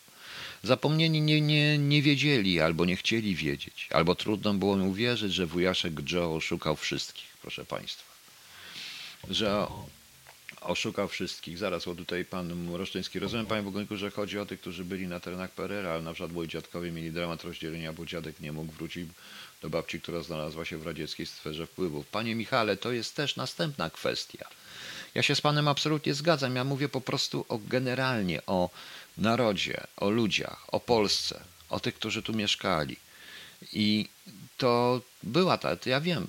Zapomnieni 0.62 1.20
nie, 1.20 1.40
nie, 1.40 1.78
nie 1.78 2.02
wiedzieli 2.02 2.60
albo 2.60 2.84
nie 2.84 2.96
chcieli 2.96 3.34
wiedzieć, 3.34 3.88
albo 3.90 4.14
trudno 4.14 4.54
było 4.54 4.76
mi 4.76 4.86
uwierzyć, 4.86 5.32
że 5.34 5.46
wujaszek 5.46 6.12
Joe 6.12 6.40
szukał 6.40 6.76
wszystkich, 6.76 7.36
proszę 7.42 7.64
Państwa 7.64 8.11
że 9.30 9.66
oszukał 10.60 11.08
wszystkich. 11.08 11.58
Zaraz, 11.58 11.84
bo 11.84 11.94
tutaj 11.94 12.24
pan 12.24 12.74
Roszczyński. 12.74 13.18
Rozumiem, 13.18 13.46
panie 13.46 13.62
Bogoniku, 13.62 13.96
że 13.96 14.10
chodzi 14.10 14.38
o 14.38 14.46
tych, 14.46 14.60
którzy 14.60 14.84
byli 14.84 15.06
na 15.06 15.20
terenach 15.20 15.50
PRL, 15.50 15.86
ale 15.86 16.02
na 16.02 16.12
przykład 16.12 16.32
moi 16.32 16.48
dziadkowie 16.48 16.92
mieli 16.92 17.10
dramat 17.10 17.44
rozdzielenia, 17.44 17.92
bo 17.92 18.06
dziadek 18.06 18.40
nie 18.40 18.52
mógł 18.52 18.72
wrócić 18.72 19.08
do 19.62 19.70
babci, 19.70 20.00
która 20.00 20.22
znalazła 20.22 20.64
się 20.64 20.78
w 20.78 20.86
radzieckiej 20.86 21.26
sferze 21.26 21.66
wpływów. 21.66 22.06
Panie 22.06 22.34
Michale, 22.34 22.76
to 22.76 22.92
jest 22.92 23.16
też 23.16 23.36
następna 23.36 23.90
kwestia. 23.90 24.48
Ja 25.14 25.22
się 25.22 25.34
z 25.34 25.40
panem 25.40 25.68
absolutnie 25.68 26.14
zgadzam. 26.14 26.56
Ja 26.56 26.64
mówię 26.64 26.88
po 26.88 27.00
prostu 27.00 27.44
o 27.48 27.58
generalnie 27.58 28.46
o 28.46 28.70
narodzie, 29.18 29.86
o 29.96 30.10
ludziach, 30.10 30.64
o 30.74 30.80
Polsce, 30.80 31.40
o 31.68 31.80
tych, 31.80 31.94
którzy 31.94 32.22
tu 32.22 32.32
mieszkali. 32.32 32.96
I 33.72 34.08
to 34.56 35.00
była 35.22 35.58
ta, 35.58 35.76
ja 35.86 36.00
wiem, 36.00 36.26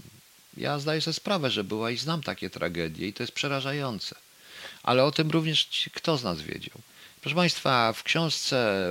ja 0.57 0.79
zdaję 0.79 1.01
sobie 1.01 1.13
sprawę, 1.13 1.51
że 1.51 1.63
była 1.63 1.91
i 1.91 1.97
znam 1.97 2.23
takie 2.23 2.49
tragedie 2.49 3.07
i 3.07 3.13
to 3.13 3.23
jest 3.23 3.33
przerażające. 3.33 4.15
Ale 4.83 5.03
o 5.03 5.11
tym 5.11 5.31
również 5.31 5.89
kto 5.93 6.17
z 6.17 6.23
nas 6.23 6.41
wiedział. 6.41 6.77
Proszę 7.21 7.35
Państwa, 7.35 7.93
w 7.93 8.03
książce 8.03 8.89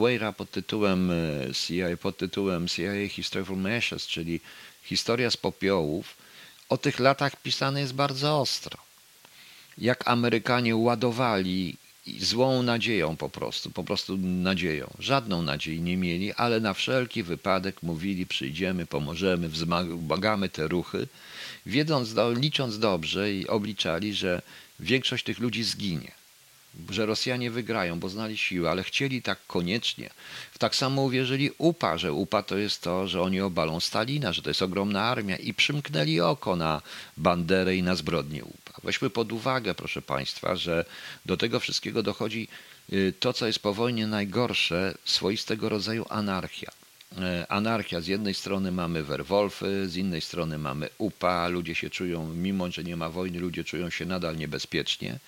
Weira, 0.00 0.32
pod 0.32 0.50
tytułem 0.50 1.10
e, 1.10 1.54
CIA, 1.54 1.96
pod 2.02 2.16
tytułem 2.16 2.68
CIA 2.68 3.08
History 3.08 3.44
from 3.44 3.66
Ashes, 3.66 4.06
czyli 4.06 4.40
Historia 4.82 5.30
z 5.30 5.36
popiołów, 5.36 6.16
o 6.68 6.76
tych 6.76 6.98
latach 6.98 7.42
pisane 7.42 7.80
jest 7.80 7.94
bardzo 7.94 8.40
ostro. 8.40 8.78
Jak 9.78 10.08
Amerykanie 10.08 10.76
ładowali 10.76 11.76
złą 12.20 12.62
nadzieją 12.62 13.16
po 13.16 13.28
prostu, 13.28 13.70
po 13.70 13.84
prostu 13.84 14.16
nadzieją. 14.18 14.90
Żadną 14.98 15.42
nadziei 15.42 15.80
nie 15.80 15.96
mieli, 15.96 16.32
ale 16.32 16.60
na 16.60 16.74
wszelki 16.74 17.22
wypadek 17.22 17.82
mówili 17.82 18.26
przyjdziemy, 18.26 18.86
pomożemy, 18.86 19.48
wzmagamy 19.48 20.48
te 20.48 20.68
ruchy, 20.68 21.08
wiedząc, 21.66 22.14
licząc 22.36 22.78
dobrze 22.78 23.32
i 23.32 23.46
obliczali, 23.46 24.14
że 24.14 24.42
większość 24.80 25.24
tych 25.24 25.38
ludzi 25.38 25.62
zginie 25.64 26.15
że 26.90 27.06
Rosjanie 27.06 27.50
wygrają, 27.50 27.98
bo 28.00 28.08
znali 28.08 28.36
siłę, 28.36 28.70
ale 28.70 28.82
chcieli 28.82 29.22
tak 29.22 29.38
koniecznie. 29.46 30.10
Tak 30.58 30.76
samo 30.76 31.02
uwierzyli 31.02 31.50
UPA, 31.58 31.98
że 31.98 32.12
UPA 32.12 32.42
to 32.42 32.58
jest 32.58 32.82
to, 32.82 33.08
że 33.08 33.22
oni 33.22 33.40
obalą 33.40 33.80
Stalina, 33.80 34.32
że 34.32 34.42
to 34.42 34.50
jest 34.50 34.62
ogromna 34.62 35.02
armia 35.02 35.36
i 35.36 35.54
przymknęli 35.54 36.20
oko 36.20 36.56
na 36.56 36.82
Banderę 37.16 37.76
i 37.76 37.82
na 37.82 37.94
zbrodnię 37.94 38.44
UPA. 38.44 38.72
Weźmy 38.84 39.10
pod 39.10 39.32
uwagę, 39.32 39.74
proszę 39.74 40.02
Państwa, 40.02 40.56
że 40.56 40.84
do 41.26 41.36
tego 41.36 41.60
wszystkiego 41.60 42.02
dochodzi 42.02 42.48
y, 42.92 43.14
to, 43.20 43.32
co 43.32 43.46
jest 43.46 43.58
po 43.58 43.74
wojnie 43.74 44.06
najgorsze, 44.06 44.94
swoistego 45.04 45.68
rodzaju 45.68 46.06
anarchia. 46.08 46.70
Y, 47.12 47.48
anarchia. 47.48 48.00
Z 48.00 48.06
jednej 48.06 48.34
strony 48.34 48.72
mamy 48.72 49.02
Werwolfy, 49.02 49.88
z 49.88 49.96
innej 49.96 50.20
strony 50.20 50.58
mamy 50.58 50.88
UPA. 50.98 51.48
Ludzie 51.48 51.74
się 51.74 51.90
czują, 51.90 52.26
mimo 52.26 52.70
że 52.70 52.84
nie 52.84 52.96
ma 52.96 53.08
wojny, 53.10 53.38
ludzie 53.38 53.64
czują 53.64 53.90
się 53.90 54.06
nadal 54.06 54.36
niebezpiecznie. 54.36 55.18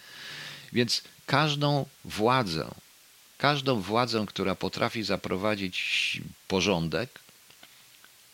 Więc 0.73 1.03
każdą 1.27 1.87
władzę, 2.05 2.71
każdą 3.39 3.81
władzę, 3.81 4.25
która 4.29 4.55
potrafi 4.55 5.03
zaprowadzić 5.03 6.21
porządek, 6.49 7.19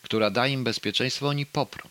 która 0.03 0.30
da 0.30 0.47
im 0.47 0.64
bezpieczeństwo, 0.64 1.28
oni 1.28 1.47
poprą. 1.47 1.89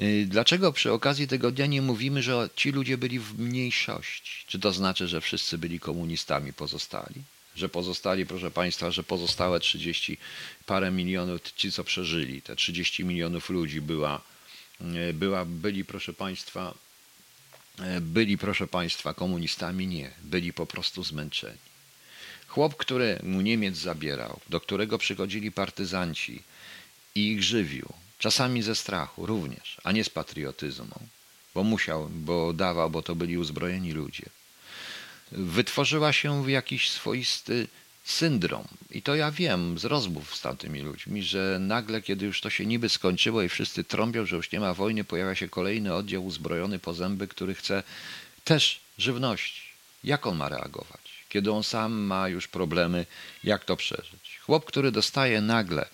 Y, 0.00 0.26
Dlaczego 0.28 0.72
przy 0.72 0.92
okazji 0.92 1.28
tego 1.28 1.50
dnia 1.50 1.66
nie 1.66 1.82
mówimy, 1.82 2.22
że 2.22 2.50
ci 2.56 2.70
ludzie 2.72 2.98
byli 2.98 3.18
w 3.18 3.38
mniejszości? 3.38 4.44
Czy 4.46 4.58
to 4.58 4.72
znaczy, 4.72 5.08
że 5.08 5.20
wszyscy 5.20 5.58
byli 5.58 5.80
komunistami 5.80 6.52
pozostali? 6.52 7.22
Że 7.56 7.68
pozostali, 7.68 8.26
proszę 8.26 8.50
Państwa, 8.50 8.90
że 8.90 9.02
pozostałe 9.02 9.60
30 9.60 10.18
parę 10.66 10.90
milionów, 10.90 11.40
ci 11.56 11.72
co 11.72 11.84
przeżyli, 11.84 12.42
te 12.42 12.56
30 12.56 13.04
milionów 13.04 13.50
ludzi 13.50 13.80
była, 13.80 14.22
y, 15.10 15.14
była 15.14 15.44
byli, 15.44 15.84
proszę 15.84 16.12
Państwa, 16.12 16.74
byli, 18.00 18.38
proszę 18.38 18.66
Państwa, 18.66 19.14
komunistami? 19.14 19.86
Nie, 19.86 20.10
byli 20.22 20.52
po 20.52 20.66
prostu 20.66 21.04
zmęczeni. 21.04 21.58
Chłop, 22.48 22.76
który 22.76 23.18
mu 23.22 23.40
Niemiec 23.40 23.76
zabierał, 23.76 24.40
do 24.48 24.60
którego 24.60 24.98
przychodzili 24.98 25.52
partyzanci 25.52 26.42
i 27.14 27.32
ich 27.32 27.42
żywił, 27.42 27.88
czasami 28.18 28.62
ze 28.62 28.74
strachu 28.76 29.26
również, 29.26 29.80
a 29.84 29.92
nie 29.92 30.04
z 30.04 30.10
patriotyzmu, 30.10 31.00
bo 31.54 31.64
musiał, 31.64 32.08
bo 32.08 32.52
dawał, 32.52 32.90
bo 32.90 33.02
to 33.02 33.14
byli 33.14 33.38
uzbrojeni 33.38 33.92
ludzie. 33.92 34.26
Wytworzyła 35.32 36.12
się 36.12 36.50
jakiś 36.50 36.90
swoisty 36.90 37.66
syndrom. 38.08 38.64
I 38.90 39.02
to 39.02 39.14
ja 39.14 39.30
wiem 39.30 39.78
z 39.78 39.84
rozmów 39.84 40.36
z 40.36 40.40
tamtymi 40.40 40.80
ludźmi, 40.80 41.22
że 41.22 41.58
nagle, 41.60 42.02
kiedy 42.02 42.26
już 42.26 42.40
to 42.40 42.50
się 42.50 42.66
niby 42.66 42.88
skończyło 42.88 43.42
i 43.42 43.48
wszyscy 43.48 43.84
trąbią, 43.84 44.26
że 44.26 44.36
już 44.36 44.52
nie 44.52 44.60
ma 44.60 44.74
wojny, 44.74 45.04
pojawia 45.04 45.34
się 45.34 45.48
kolejny 45.48 45.94
oddział 45.94 46.24
uzbrojony 46.24 46.78
po 46.78 46.94
zęby, 46.94 47.28
który 47.28 47.54
chce 47.54 47.82
też 48.44 48.80
żywności. 48.98 49.62
Jak 50.04 50.26
on 50.26 50.36
ma 50.36 50.48
reagować? 50.48 51.00
Kiedy 51.28 51.52
on 51.52 51.62
sam 51.62 51.92
ma 51.92 52.28
już 52.28 52.48
problemy, 52.48 53.06
jak 53.44 53.64
to 53.64 53.76
przeżyć? 53.76 54.38
Chłop, 54.42 54.64
który 54.64 54.92
dostaje 54.92 55.40
nagle 55.40 55.86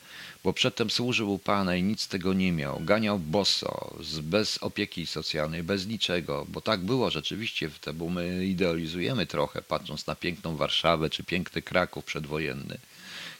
bo 0.45 0.53
przedtem 0.53 0.91
służył 0.91 1.39
Pana 1.39 1.77
i 1.77 1.83
nic 1.83 2.09
tego 2.09 2.33
nie 2.33 2.53
miał. 2.53 2.81
Ganiał 2.81 3.19
boso, 3.19 3.95
bez 4.23 4.59
opieki 4.59 5.07
socjalnej, 5.07 5.63
bez 5.63 5.87
niczego, 5.87 6.47
bo 6.49 6.61
tak 6.61 6.81
było 6.81 7.11
rzeczywiście, 7.11 7.71
bo 7.95 8.09
my 8.09 8.47
idealizujemy 8.47 9.27
trochę, 9.27 9.63
patrząc 9.63 10.07
na 10.07 10.15
piękną 10.15 10.57
Warszawę 10.57 11.11
czy 11.11 11.25
piękny 11.25 11.63
Kraków 11.63 12.05
przedwojenny. 12.05 12.79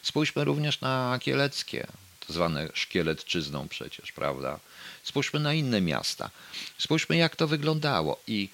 Spójrzmy 0.01 0.43
również 0.43 0.81
na 0.81 1.19
Kieleckie, 1.21 1.87
to 2.27 2.33
zwane 2.33 2.69
Szkieletczyzną 2.73 3.67
przecież, 3.67 4.11
prawda? 4.11 4.59
Spójrzmy 5.03 5.39
na 5.39 5.53
inne 5.53 5.81
miasta. 5.81 6.29
Spójrzmy, 6.77 7.17
jak 7.17 7.35
to 7.35 7.47
wyglądało 7.47 8.19
i 8.27 8.49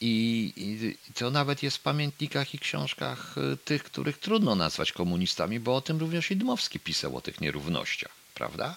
i, 0.00 0.52
I, 0.56 0.96
to 1.14 1.30
nawet 1.30 1.62
jest 1.62 1.76
w 1.76 1.80
pamiętnikach 1.80 2.54
i 2.54 2.58
książkach 2.58 3.38
y, 3.38 3.56
tych, 3.56 3.84
których 3.84 4.18
trudno 4.18 4.54
nazwać 4.54 4.92
komunistami, 4.92 5.60
bo 5.60 5.76
o 5.76 5.80
tym 5.80 5.98
również 5.98 6.30
i 6.30 6.36
Dmowski 6.36 6.80
pisał, 6.80 7.16
o 7.16 7.20
tych 7.20 7.40
nierównościach, 7.40 8.12
prawda? 8.34 8.76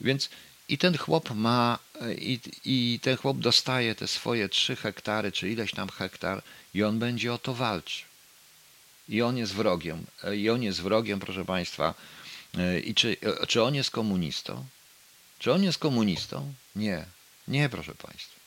Więc 0.00 0.30
i 0.68 0.78
ten 0.78 0.98
chłop 0.98 1.30
ma, 1.30 1.78
i, 2.18 2.40
i 2.64 3.00
ten 3.02 3.16
chłop 3.16 3.38
dostaje 3.38 3.94
te 3.94 4.08
swoje 4.08 4.48
trzy 4.48 4.76
hektary, 4.76 5.32
czy 5.32 5.50
ileś 5.50 5.72
tam 5.72 5.88
hektar, 5.88 6.42
i 6.74 6.82
on 6.82 6.98
będzie 6.98 7.32
o 7.32 7.38
to 7.38 7.54
walczył. 7.54 8.08
I 9.08 9.22
on 9.22 9.36
jest 9.36 9.54
wrogiem. 9.54 10.06
Y, 10.24 10.36
I 10.36 10.50
on 10.50 10.62
jest 10.62 10.82
wrogiem, 10.82 11.20
proszę 11.20 11.44
Państwa. 11.44 11.94
I 12.84 12.94
czy, 12.94 13.16
czy 13.48 13.62
on 13.62 13.74
jest 13.74 13.90
komunistą? 13.90 14.66
Czy 15.38 15.52
on 15.52 15.64
jest 15.64 15.78
komunistą? 15.78 16.54
Nie. 16.76 17.04
Nie, 17.48 17.68
proszę 17.68 17.94
Państwa 17.94 18.38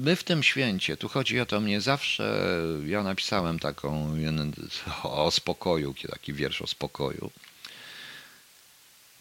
my 0.00 0.16
w 0.16 0.24
tym 0.24 0.42
święcie, 0.42 0.96
tu 0.96 1.08
chodzi 1.08 1.40
o 1.40 1.46
to 1.46 1.60
mnie 1.60 1.80
zawsze, 1.80 2.56
ja 2.86 3.02
napisałem 3.02 3.58
taką 3.58 4.16
o 5.02 5.30
spokoju, 5.30 5.94
taki 6.10 6.32
wiersz 6.32 6.62
o 6.62 6.66
spokoju. 6.66 7.30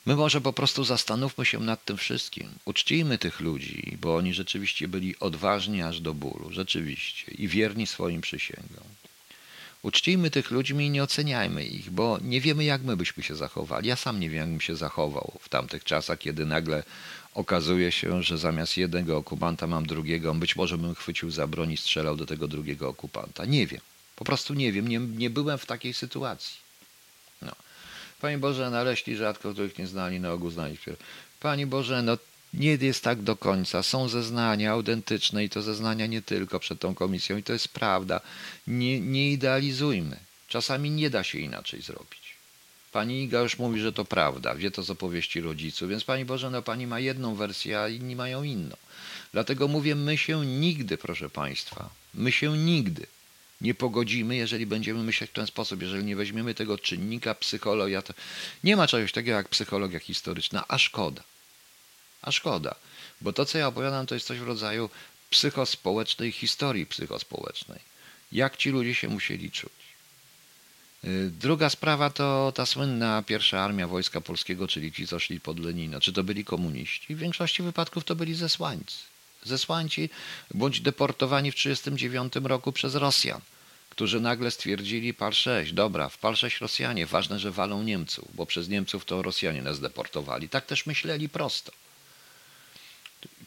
My 0.06 0.16
może 0.16 0.42
po 0.42 0.54
prostu 0.54 0.84
zastanówmy 0.84 1.46
się 1.46 1.60
nad 1.60 1.86
tym 1.86 1.98
wszystkim. 1.98 2.50
Uczcijmy 2.66 3.18
tych 3.18 3.40
ludzi, 3.40 3.98
bo 4.02 4.16
oni 4.16 4.34
rzeczywiście 4.34 4.88
byli 4.88 5.20
odważni 5.20 5.82
aż 5.82 6.02
do 6.02 6.14
bólu, 6.14 6.52
rzeczywiście, 6.52 7.32
i 7.32 7.48
wierni 7.48 7.88
swoim 7.88 8.22
przysięgom. 8.22 8.84
Uczcijmy 9.82 10.32
tych 10.32 10.52
ludzi 10.52 10.74
i 10.74 10.90
nie 10.90 11.04
oceniajmy 11.04 11.66
ich, 11.66 11.90
bo 11.90 12.20
nie 12.22 12.42
wiemy, 12.42 12.64
jak 12.64 12.82
my 12.82 12.98
byśmy 12.98 13.24
się 13.24 13.36
zachowali. 13.36 13.88
Ja 13.88 13.96
sam 13.96 14.20
nie 14.20 14.30
wiem, 14.30 14.40
jak 14.40 14.50
bym 14.50 14.62
się 14.62 14.76
zachował 14.76 15.40
w 15.42 15.50
tamtych 15.50 15.84
czasach, 15.84 16.20
kiedy 16.20 16.46
nagle 16.46 16.84
okazuje 17.34 17.92
się, 17.92 18.24
że 18.24 18.38
zamiast 18.38 18.78
jednego 18.78 19.18
okupanta 19.18 19.68
mam 19.68 19.86
drugiego, 19.86 20.34
być 20.34 20.56
może 20.56 20.78
bym 20.78 20.96
chwycił 20.96 21.32
za 21.32 21.48
broń 21.48 21.72
i 21.72 21.78
strzelał 21.78 22.16
do 22.16 22.26
tego 22.26 22.48
drugiego 22.48 22.90
okupanta. 22.90 23.46
Nie 23.46 23.68
wiem. 23.68 23.82
Po 24.16 24.26
prostu 24.26 24.54
nie 24.54 24.72
wiem. 24.72 24.88
Nie, 24.88 25.00
nie 25.00 25.30
byłem 25.30 25.58
w 25.58 25.66
takiej 25.66 25.94
sytuacji. 25.94 26.58
No. 27.42 27.52
Panie 28.22 28.38
Boże, 28.38 28.70
naleśli 28.70 29.16
rzadko, 29.16 29.54
których 29.54 29.78
nie 29.78 29.88
znali, 29.88 30.20
na 30.20 30.32
ogół 30.32 30.50
znali. 30.50 30.78
Panie 31.40 31.68
Boże, 31.68 32.02
no 32.02 32.18
nie 32.54 32.76
jest 32.76 33.04
tak 33.04 33.22
do 33.22 33.36
końca. 33.36 33.84
Są 33.84 34.10
zeznania 34.10 34.72
autentyczne 34.72 35.44
i 35.44 35.50
to 35.50 35.62
zeznania 35.62 36.06
nie 36.06 36.22
tylko 36.22 36.60
przed 36.60 36.80
tą 36.80 36.96
komisją 36.96 37.38
i 37.38 37.44
to 37.44 37.54
jest 37.54 37.68
prawda. 37.68 38.22
Nie, 38.68 39.00
nie 39.00 39.32
idealizujmy. 39.32 40.18
Czasami 40.48 40.92
nie 40.92 41.10
da 41.10 41.24
się 41.24 41.40
inaczej 41.40 41.82
zrobić. 41.82 42.20
Pani 42.92 43.24
Iga 43.24 43.42
już 43.42 43.58
mówi, 43.60 43.80
że 43.80 43.94
to 43.94 44.06
prawda, 44.06 44.56
wie 44.56 44.72
to 44.72 44.84
z 44.84 44.90
opowieści 44.90 45.42
rodziców, 45.42 45.90
więc 45.90 46.04
Pani 46.04 46.26
Boże, 46.26 46.50
no 46.50 46.62
Pani 46.62 46.88
ma 46.88 47.00
jedną 47.00 47.36
wersję, 47.36 47.80
a 47.80 47.90
inni 47.90 48.16
mają 48.16 48.44
inną. 48.44 48.76
Dlatego 49.34 49.68
mówię, 49.68 49.96
my 49.96 50.18
się 50.18 50.46
nigdy, 50.46 50.98
proszę 50.98 51.30
Państwa, 51.30 51.90
my 52.14 52.32
się 52.32 52.58
nigdy 52.58 53.06
nie 53.62 53.74
pogodzimy, 53.74 54.36
jeżeli 54.36 54.66
będziemy 54.66 55.04
myśleć 55.04 55.30
w 55.30 55.34
ten 55.34 55.48
sposób, 55.48 55.82
jeżeli 55.82 56.04
nie 56.04 56.16
weźmiemy 56.16 56.54
tego 56.54 56.78
czynnika 56.78 57.36
psychologia. 57.36 58.02
To 58.02 58.14
nie 58.64 58.76
ma 58.76 58.88
czegoś 58.88 59.12
takiego 59.12 59.38
jak 59.38 59.50
psychologia 59.50 60.00
historyczna, 60.00 60.66
a 60.68 60.78
szkoda. 60.78 61.24
A 62.22 62.32
szkoda, 62.32 62.76
bo 63.22 63.34
to, 63.34 63.46
co 63.46 63.58
ja 63.58 63.68
opowiadam, 63.68 64.06
to 64.06 64.16
jest 64.16 64.28
coś 64.28 64.40
w 64.40 64.48
rodzaju 64.48 64.90
psychospołecznej 65.30 66.32
historii 66.32 66.86
psychospołecznej. 66.86 67.80
Jak 68.32 68.58
ci 68.58 68.70
ludzie 68.70 68.96
się 68.96 69.08
musieli 69.08 69.52
czuć. 69.52 69.72
Y, 71.04 71.32
druga 71.32 71.70
sprawa 71.70 72.10
to 72.10 72.52
ta 72.56 72.66
słynna 72.66 73.24
pierwsza 73.24 73.62
armia 73.62 73.88
Wojska 73.88 74.22
Polskiego, 74.22 74.68
czyli 74.68 74.92
ci, 74.92 75.08
co 75.08 75.20
szli 75.20 75.40
pod 75.40 75.60
Lenina. 75.60 76.00
Czy 76.02 76.14
to 76.14 76.24
byli 76.24 76.46
komuniści? 76.46 77.16
W 77.16 77.20
większości 77.20 77.64
wypadków 77.64 78.04
to 78.04 78.16
byli 78.16 78.36
zesłańcy. 78.36 78.98
Zesłańci 79.44 80.10
bądź 80.54 80.82
deportowani 80.82 81.52
w 81.52 81.56
1939 81.56 82.50
roku 82.50 82.72
przez 82.72 82.96
Rosjan, 82.96 83.42
którzy 83.90 84.20
nagle 84.20 84.52
stwierdzili 84.52 85.14
PAL 85.14 85.34
6, 85.34 85.74
dobra, 85.74 86.10
w 86.10 86.18
PAL 86.18 86.36
6 86.36 86.62
Rosjanie, 86.62 87.06
ważne, 87.06 87.40
że 87.40 87.52
walą 87.52 87.84
Niemców, 87.84 88.28
bo 88.34 88.46
przez 88.46 88.70
Niemców 88.70 89.06
to 89.06 89.22
Rosjanie 89.22 89.62
nas 89.62 89.80
deportowali. 89.80 90.50
Tak 90.50 90.66
też 90.66 90.86
myśleli 90.86 91.30
prosto. 91.30 91.72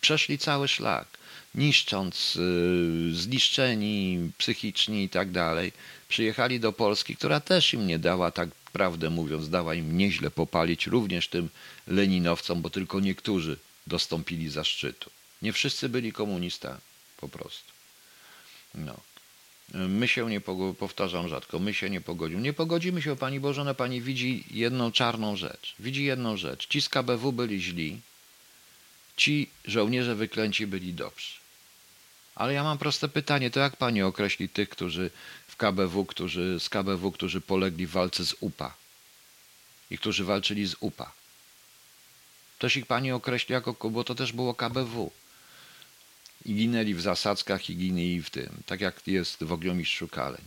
Przeszli 0.00 0.38
cały 0.38 0.68
szlak, 0.68 1.08
niszcząc, 1.54 2.34
yy, 2.34 3.14
zniszczeni 3.14 4.30
psychicznie 4.38 5.04
i 5.04 5.08
tak 5.08 5.30
dalej 5.30 5.72
przyjechali 6.08 6.60
do 6.60 6.72
Polski, 6.72 7.16
która 7.16 7.40
też 7.40 7.74
im 7.74 7.86
nie 7.86 7.98
dała, 7.98 8.30
tak 8.30 8.48
prawdę 8.72 9.10
mówiąc, 9.10 9.48
dała 9.48 9.74
im 9.74 9.98
nieźle 9.98 10.30
popalić, 10.30 10.86
również 10.86 11.28
tym 11.28 11.48
leninowcom, 11.86 12.62
bo 12.62 12.70
tylko 12.70 13.00
niektórzy 13.00 13.56
dostąpili 13.86 14.48
zaszczytu. 14.48 15.10
Nie 15.42 15.52
wszyscy 15.52 15.88
byli 15.88 16.12
komunistami, 16.12 16.80
po 17.16 17.28
prostu. 17.28 17.72
No. 18.74 18.96
My 19.74 20.08
się 20.08 20.30
nie 20.30 20.40
powtarzam 20.78 21.28
rzadko, 21.28 21.58
my 21.58 21.74
się 21.74 21.90
nie 21.90 22.00
pogodzimy. 22.00 22.42
Nie 22.42 22.52
pogodzimy 22.52 23.02
się, 23.02 23.16
Pani 23.16 23.40
Boże, 23.40 23.64
no 23.64 23.74
Pani 23.74 24.02
widzi 24.02 24.44
jedną 24.50 24.92
czarną 24.92 25.36
rzecz. 25.36 25.74
Widzi 25.78 26.04
jedną 26.04 26.36
rzecz. 26.36 26.68
Ci 26.68 26.82
z 26.82 26.88
KBW 26.88 27.32
byli 27.32 27.62
źli, 27.62 28.00
ci 29.22 29.50
żołnierze 29.64 30.14
wyklęci 30.14 30.66
byli 30.66 30.94
dobrzy. 30.94 31.32
Ale 32.34 32.52
ja 32.52 32.62
mam 32.62 32.78
proste 32.78 33.08
pytanie, 33.08 33.50
to 33.50 33.60
jak 33.60 33.76
Pani 33.76 34.02
określi 34.02 34.48
tych, 34.48 34.68
którzy 34.68 35.10
KBW, 35.62 36.04
którzy, 36.04 36.60
z 36.60 36.68
KBW, 36.68 37.12
którzy 37.12 37.40
polegli 37.40 37.86
w 37.86 37.90
walce 37.90 38.26
z 38.26 38.34
UPA 38.40 38.74
i 39.90 39.98
którzy 39.98 40.24
walczyli 40.24 40.66
z 40.66 40.76
UPA. 40.80 41.12
Też 42.58 42.76
ich 42.76 42.86
pani 42.86 43.12
określi 43.12 43.52
jako, 43.52 43.90
bo 43.90 44.04
to 44.04 44.14
też 44.14 44.32
było 44.32 44.54
KBW. 44.54 45.10
I 46.44 46.54
ginęli 46.54 46.94
w 46.94 47.00
zasadzkach 47.00 47.70
i 47.70 47.76
ginęli 47.76 48.22
w 48.22 48.30
tym, 48.30 48.50
tak 48.66 48.80
jak 48.80 49.06
jest 49.06 49.44
w 49.44 49.52
Ogniomistrzu 49.52 50.08
Kaleń. 50.08 50.44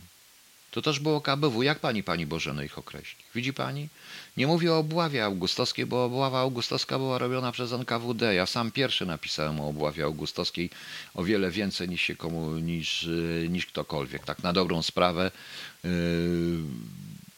To 0.71 0.81
też 0.81 0.99
było 0.99 1.21
KBW. 1.21 1.63
Jak 1.63 1.79
pani, 1.79 2.03
pani 2.03 2.25
Bożeno 2.25 2.63
ich 2.63 2.77
określi? 2.77 3.23
Widzi 3.35 3.53
pani? 3.53 3.89
Nie 4.37 4.47
mówię 4.47 4.73
o 4.73 4.77
obławie 4.77 5.25
augustowskiej, 5.25 5.85
bo 5.85 6.05
obława 6.05 6.39
augustowska 6.39 6.97
była 6.97 7.17
robiona 7.17 7.51
przez 7.51 7.71
NKWD. 7.71 8.35
Ja 8.35 8.45
sam 8.45 8.71
pierwszy 8.71 9.05
napisałem 9.05 9.59
o 9.59 9.67
obławie 9.67 10.03
augustowskiej 10.03 10.69
o 11.13 11.23
wiele 11.23 11.51
więcej 11.51 11.89
niż, 11.89 12.01
się 12.01 12.15
komu, 12.15 12.51
niż, 12.51 13.03
y, 13.03 13.47
niż 13.49 13.65
ktokolwiek. 13.65 14.25
Tak 14.25 14.43
na 14.43 14.53
dobrą 14.53 14.81
sprawę, 14.81 15.31
yy, 15.83 15.89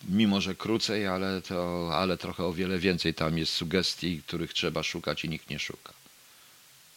mimo 0.09 0.41
że 0.41 0.55
krócej, 0.55 1.07
ale, 1.07 1.41
to, 1.41 1.89
ale 1.93 2.17
trochę 2.17 2.43
o 2.43 2.53
wiele 2.53 2.79
więcej 2.79 3.13
tam 3.13 3.37
jest 3.37 3.53
sugestii, 3.53 4.21
których 4.27 4.53
trzeba 4.53 4.83
szukać 4.83 5.25
i 5.25 5.29
nikt 5.29 5.49
nie 5.49 5.59
szuka. 5.59 5.93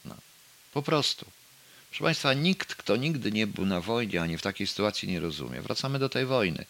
No. 0.05 0.15
Po 0.73 0.83
prostu. 0.83 1.27
Proszę 1.91 2.05
Państwa, 2.05 2.35
nikt, 2.35 2.75
kto 2.75 2.97
nigdy 2.97 3.33
nie 3.33 3.47
był 3.47 3.67
na 3.67 3.81
wojnie, 3.81 4.23
ani 4.23 4.39
w 4.39 4.43
takiej 4.43 4.67
sytuacji 4.67 5.09
nie 5.09 5.21
rozumie. 5.21 5.63
Wracamy 5.63 5.99
do 5.99 6.09
tej 6.09 6.27
wojny. 6.27 6.65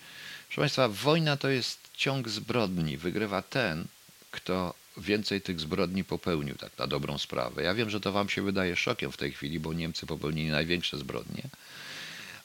Proszę 0.48 0.60
Państwa, 0.60 0.88
wojna 0.88 1.36
to 1.36 1.48
jest 1.48 1.78
ciąg 1.94 2.28
zbrodni. 2.28 2.96
Wygrywa 2.96 3.42
ten, 3.42 3.84
kto 4.30 4.74
więcej 4.96 5.40
tych 5.40 5.60
zbrodni 5.60 6.04
popełnił, 6.04 6.54
tak 6.54 6.78
na 6.78 6.86
dobrą 6.86 7.18
sprawę. 7.18 7.62
Ja 7.62 7.74
wiem, 7.74 7.90
że 7.90 8.00
to 8.00 8.12
wam 8.12 8.28
się 8.28 8.42
wydaje 8.42 8.76
szokiem 8.76 9.12
w 9.12 9.16
tej 9.16 9.32
chwili, 9.32 9.60
bo 9.60 9.72
Niemcy 9.72 10.06
popełnili 10.06 10.50
największe 10.50 10.98
zbrodnie, 10.98 11.42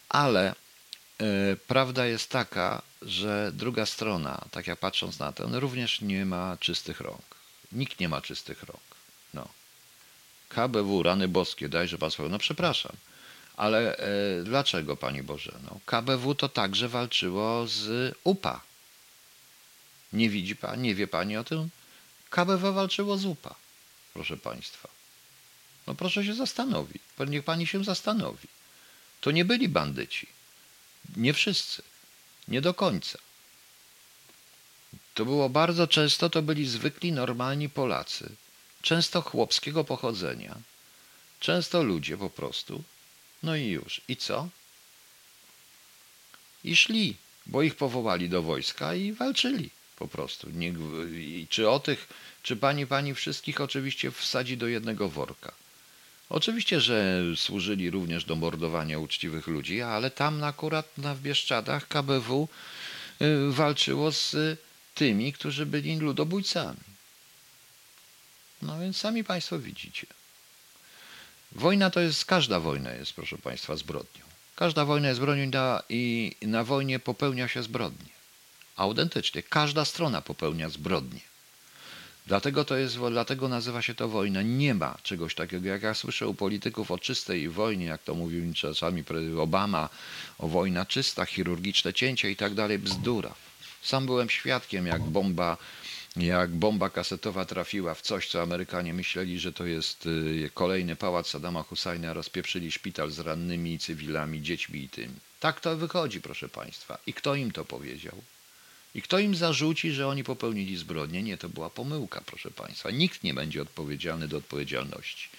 ale 0.09 0.49
e, 0.49 1.55
prawda 1.67 2.05
jest 2.05 2.29
taka, 2.29 2.81
że 3.01 3.51
druga 3.53 3.85
strona, 3.85 4.45
tak 4.51 4.67
jak 4.67 4.79
patrząc 4.79 5.19
na 5.19 5.31
to, 5.31 5.59
również 5.59 6.01
nie 6.01 6.25
ma 6.25 6.57
czystych 6.59 6.99
rąk. 6.99 7.35
Nikt 7.71 7.99
nie 7.99 8.09
ma 8.09 8.21
czystych 8.21 8.63
rąk. 8.63 8.94
KBW, 10.55 11.03
rany 11.03 11.27
boskie, 11.27 11.69
dajże 11.69 11.97
swoją. 12.09 12.29
No 12.29 12.39
przepraszam. 12.39 12.91
Ale 13.57 13.97
e, 13.97 14.43
dlaczego, 14.43 14.97
Pani 14.97 15.23
Boże? 15.23 15.59
No, 15.63 15.79
KBW 15.85 16.35
to 16.35 16.49
także 16.49 16.89
walczyło 16.89 17.67
z 17.67 18.15
UPA. 18.23 18.61
Nie 20.13 20.29
widzi 20.29 20.55
Pani, 20.55 20.81
nie 20.83 20.95
wie 20.95 21.07
Pani 21.07 21.37
o 21.37 21.43
tym? 21.43 21.69
KBW 22.29 22.73
walczyło 22.73 23.17
z 23.17 23.25
UPA, 23.25 23.55
proszę 24.13 24.37
Państwa. 24.37 24.89
No 25.87 25.95
proszę 25.95 26.25
się 26.25 26.33
zastanowić. 26.33 27.01
Niech 27.27 27.43
Pani 27.43 27.67
się 27.67 27.83
zastanowi. 27.83 28.47
To 29.21 29.31
nie 29.31 29.45
byli 29.45 29.69
bandyci. 29.69 30.27
Nie 31.17 31.33
wszyscy. 31.33 31.83
Nie 32.47 32.61
do 32.61 32.73
końca. 32.73 33.17
To 35.13 35.25
było 35.25 35.49
bardzo 35.49 35.87
często, 35.87 36.29
to 36.29 36.41
byli 36.41 36.67
zwykli, 36.67 37.11
normalni 37.11 37.69
Polacy. 37.69 38.35
Często 38.85 39.21
chłopskiego 39.21 39.83
pochodzenia. 39.83 40.55
Często 41.39 41.83
ludzie 41.83 42.17
po 42.17 42.29
prostu. 42.29 42.83
No 43.43 43.55
i 43.55 43.67
już. 43.67 44.01
I 44.07 44.15
co? 44.15 44.49
I 46.63 46.75
szli, 46.75 47.15
bo 47.45 47.61
ich 47.61 47.75
powołali 47.75 48.29
do 48.29 48.41
wojska 48.41 48.95
i 48.95 49.13
walczyli 49.13 49.69
po 49.95 50.07
prostu. 50.07 50.47
Czy 51.49 51.69
o 51.69 51.79
tych, 51.79 52.07
czy 52.43 52.55
pani, 52.55 52.87
pani 52.87 53.13
wszystkich 53.13 53.61
oczywiście 53.61 54.11
wsadzi 54.11 54.57
do 54.57 54.67
jednego 54.67 55.09
worka. 55.09 55.51
Oczywiście, 56.29 56.81
że 56.81 57.21
służyli 57.35 57.89
również 57.89 58.25
do 58.25 58.35
mordowania 58.35 58.99
uczciwych 58.99 59.47
ludzi, 59.47 59.81
ale 59.81 60.11
tam 60.11 60.43
akurat 60.43 60.97
na 60.97 61.15
Bieszczadach 61.15 61.87
KBW 61.87 62.47
y, 63.21 63.51
walczyło 63.51 64.11
z 64.11 64.35
tymi, 64.95 65.33
którzy 65.33 65.65
byli 65.65 65.97
ludobójcami. 65.99 66.94
No 68.61 68.79
więc 68.79 68.97
sami 68.97 69.23
Państwo 69.23 69.59
widzicie. 69.59 70.07
Wojna 71.51 71.89
to 71.89 71.99
jest, 71.99 72.25
każda 72.25 72.59
wojna 72.59 72.91
jest, 72.91 73.13
proszę 73.13 73.37
Państwa, 73.37 73.75
zbrodnią. 73.75 74.25
Każda 74.55 74.85
wojna 74.85 75.07
jest 75.07 75.17
zbrodnią 75.17 75.51
i 75.89 76.35
na 76.41 76.63
wojnie 76.63 76.99
popełnia 76.99 77.47
się 77.47 77.63
zbrodnie. 77.63 78.09
Autentycznie, 78.75 79.43
każda 79.43 79.85
strona 79.85 80.21
popełnia 80.21 80.69
zbrodnie. 80.69 81.19
Dlatego 82.27 82.65
to 82.65 82.77
jest, 82.77 82.97
dlatego 83.11 83.47
nazywa 83.47 83.81
się 83.81 83.95
to 83.95 84.07
wojna. 84.07 84.41
Nie 84.41 84.73
ma 84.73 84.97
czegoś 85.03 85.35
takiego, 85.35 85.69
jak 85.69 85.83
ja 85.83 85.93
słyszę 85.93 86.27
u 86.27 86.33
polityków 86.33 86.91
o 86.91 86.97
czystej 86.97 87.49
wojnie, 87.49 87.85
jak 87.85 88.03
to 88.03 88.15
mówił 88.15 88.53
czasami 88.53 89.03
Obama, 89.39 89.89
o 90.37 90.47
wojna 90.47 90.85
czysta, 90.85 91.25
chirurgiczne 91.25 91.93
cięcie 91.93 92.31
i 92.31 92.35
tak 92.35 92.53
dalej, 92.53 92.79
bzdura. 92.79 93.33
Sam 93.81 94.05
byłem 94.05 94.29
świadkiem, 94.29 94.87
jak 94.87 95.01
bomba, 95.03 95.57
jak 96.17 96.49
bomba 96.51 96.89
kasetowa 96.89 97.45
trafiła 97.45 97.93
w 97.93 98.01
coś, 98.01 98.27
co 98.27 98.41
Amerykanie 98.41 98.93
myśleli, 98.93 99.39
że 99.39 99.53
to 99.53 99.65
jest 99.65 100.05
y, 100.05 100.49
kolejny 100.53 100.95
pałac 100.95 101.27
Saddama 101.27 101.63
Husajna, 101.63 102.13
rozpieprzyli 102.13 102.71
szpital 102.71 103.11
z 103.11 103.19
rannymi 103.19 103.79
cywilami, 103.79 104.41
dziećmi 104.41 104.83
i 104.83 104.89
tym. 104.89 105.19
Tak 105.39 105.59
to 105.59 105.77
wychodzi, 105.77 106.21
proszę 106.21 106.49
Państwa. 106.49 106.97
I 107.07 107.13
kto 107.13 107.35
im 107.35 107.51
to 107.51 107.65
powiedział? 107.65 108.21
I 108.95 109.01
kto 109.01 109.19
im 109.19 109.35
zarzuci, 109.35 109.91
że 109.91 110.07
oni 110.07 110.23
popełnili 110.23 110.77
zbrodnię? 110.77 111.23
Nie, 111.23 111.37
to 111.37 111.49
była 111.49 111.69
pomyłka, 111.69 112.21
proszę 112.25 112.51
Państwa. 112.51 112.91
Nikt 112.91 113.23
nie 113.23 113.33
będzie 113.33 113.61
odpowiedzialny 113.61 114.27
do 114.27 114.37
odpowiedzialności. 114.37 115.29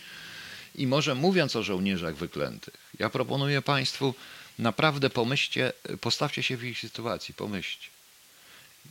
I 0.74 0.86
może 0.86 1.14
mówiąc 1.14 1.56
o 1.56 1.62
żołnierzach 1.62 2.16
wyklętych, 2.16 2.74
ja 2.98 3.10
proponuję 3.10 3.62
Państwu 3.62 4.14
naprawdę 4.58 5.10
pomyślcie, 5.10 5.72
postawcie 6.00 6.42
się 6.42 6.56
w 6.56 6.64
ich 6.64 6.78
sytuacji, 6.78 7.34
pomyślcie. 7.34 7.95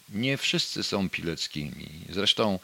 Nie 0.09 0.37
wszyscy 0.37 0.83
są 0.83 1.09
pileckimi. 1.09 1.89
Zresztą 2.09 2.59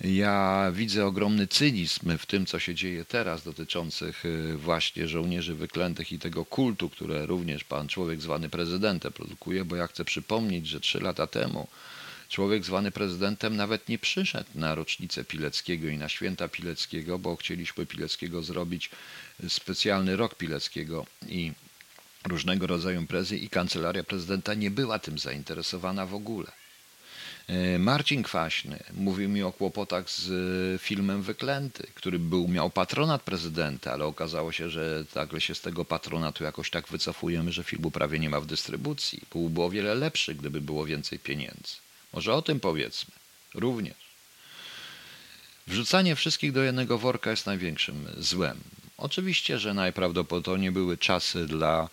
ja 0.00 0.70
widzę 0.74 1.06
ogromny 1.06 1.46
cynizm 1.46 2.18
w 2.18 2.26
tym, 2.26 2.46
co 2.46 2.58
się 2.58 2.74
dzieje 2.74 3.04
teraz, 3.04 3.44
dotyczących 3.44 4.24
y, 4.24 4.56
właśnie 4.56 5.08
żołnierzy 5.08 5.54
wyklętych 5.54 6.12
i 6.12 6.18
tego 6.18 6.44
kultu, 6.44 6.90
które 6.90 7.26
również 7.26 7.64
pan 7.64 7.88
człowiek 7.88 8.20
zwany 8.20 8.48
prezydentem 8.48 9.12
produkuje, 9.12 9.64
bo 9.64 9.76
ja 9.76 9.86
chcę 9.86 10.04
przypomnieć, 10.04 10.66
że 10.66 10.80
trzy 10.80 11.00
lata 11.00 11.26
temu 11.26 11.68
człowiek 12.28 12.64
zwany 12.64 12.90
prezydentem 12.90 13.56
nawet 13.56 13.88
nie 13.88 13.98
przyszedł 13.98 14.50
na 14.54 14.74
rocznicę 14.74 15.24
Pileckiego 15.24 15.88
i 15.88 15.98
na 15.98 16.08
święta 16.08 16.48
Pileckiego, 16.48 17.18
bo 17.18 17.36
chcieliśmy 17.36 17.86
Pileckiego 17.86 18.42
zrobić 18.42 18.90
specjalny 19.48 20.16
rok 20.16 20.34
Pileckiego 20.34 21.06
i 21.28 21.52
różnego 22.24 22.66
rodzaju 22.66 23.00
imprezy 23.00 23.38
i 23.38 23.48
kancelaria 23.48 24.04
prezydenta 24.04 24.54
nie 24.54 24.70
była 24.70 24.98
tym 24.98 25.18
zainteresowana 25.18 26.06
w 26.06 26.14
ogóle. 26.14 26.52
E, 27.48 27.78
Marcin 27.78 28.22
Kwaśny 28.22 28.78
mówił 28.94 29.28
mi 29.28 29.42
o 29.42 29.52
kłopotach 29.52 30.10
z 30.10 30.30
e, 30.30 30.78
filmem 30.78 31.22
Wyklęty, 31.22 31.86
który 31.94 32.18
był, 32.18 32.48
miał 32.48 32.70
patronat 32.70 33.22
prezydenta, 33.22 33.92
ale 33.92 34.04
okazało 34.04 34.52
się, 34.52 34.70
że 34.70 35.04
nagle 35.14 35.40
się 35.40 35.54
z 35.54 35.60
tego 35.60 35.84
patronatu 35.84 36.44
jakoś 36.44 36.70
tak 36.70 36.88
wycofujemy, 36.88 37.52
że 37.52 37.64
filmu 37.64 37.90
prawie 37.90 38.18
nie 38.18 38.30
ma 38.30 38.40
w 38.40 38.46
dystrybucji. 38.46 39.22
Byłby 39.32 39.62
o 39.62 39.70
wiele 39.70 39.94
lepszy, 39.94 40.34
gdyby 40.34 40.60
było 40.60 40.86
więcej 40.86 41.18
pieniędzy. 41.18 41.76
Może 42.12 42.34
o 42.34 42.42
tym 42.42 42.60
powiedzmy. 42.60 43.14
Również. 43.54 43.96
Wrzucanie 45.66 46.16
wszystkich 46.16 46.52
do 46.52 46.62
jednego 46.62 46.98
worka 46.98 47.30
jest 47.30 47.46
największym 47.46 48.08
złem. 48.18 48.60
Oczywiście, 48.98 49.58
że 49.58 49.74
najprawdopodobniej 49.74 50.70
były 50.70 50.98
czasy 50.98 51.46
dla 51.46 51.88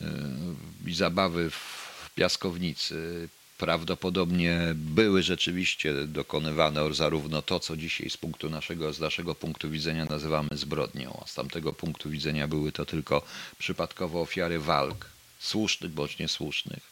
yy, 0.00 0.94
zabawy 0.94 1.50
w 1.50 2.10
piaskownicy, 2.14 3.28
prawdopodobnie 3.58 4.60
były 4.74 5.22
rzeczywiście 5.22 5.94
dokonywane 6.06 6.94
zarówno 6.94 7.42
to, 7.42 7.60
co 7.60 7.76
dzisiaj 7.76 8.10
z 8.10 8.16
punktu 8.16 8.50
naszego, 8.50 8.92
z 8.92 9.00
naszego 9.00 9.34
punktu 9.34 9.70
widzenia 9.70 10.04
nazywamy 10.04 10.48
zbrodnią, 10.52 11.20
a 11.24 11.26
z 11.26 11.34
tamtego 11.34 11.72
punktu 11.72 12.10
widzenia 12.10 12.48
były 12.48 12.72
to 12.72 12.86
tylko 12.86 13.22
przypadkowo 13.58 14.20
ofiary 14.20 14.58
walk, 14.58 15.06
słusznych 15.38 15.92
bądź 15.92 16.18
niesłusznych. 16.18 16.82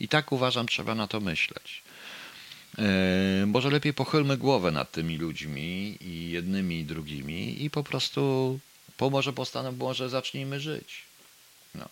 I 0.00 0.08
tak 0.08 0.32
uważam, 0.32 0.66
trzeba 0.66 0.94
na 0.94 1.08
to 1.08 1.20
myśleć. 1.20 1.82
E, 2.78 3.46
może 3.46 3.70
lepiej 3.70 3.94
pochylmy 3.94 4.36
głowę 4.36 4.70
nad 4.70 4.92
tymi 4.92 5.18
ludźmi 5.18 5.98
i 6.00 6.30
jednymi 6.30 6.80
i 6.80 6.84
drugimi 6.84 7.64
i 7.64 7.70
po 7.70 7.84
prostu 7.84 8.58
pomoże 8.96 9.32
postanów, 9.32 9.78
może 9.78 10.08
zacznijmy 10.08 10.60
żyć. 10.60 11.02
No. 11.74 11.88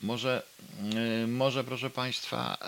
Może, 0.00 0.42
y, 1.24 1.26
może 1.26 1.64
proszę 1.64 1.90
Państwa, 1.90 2.58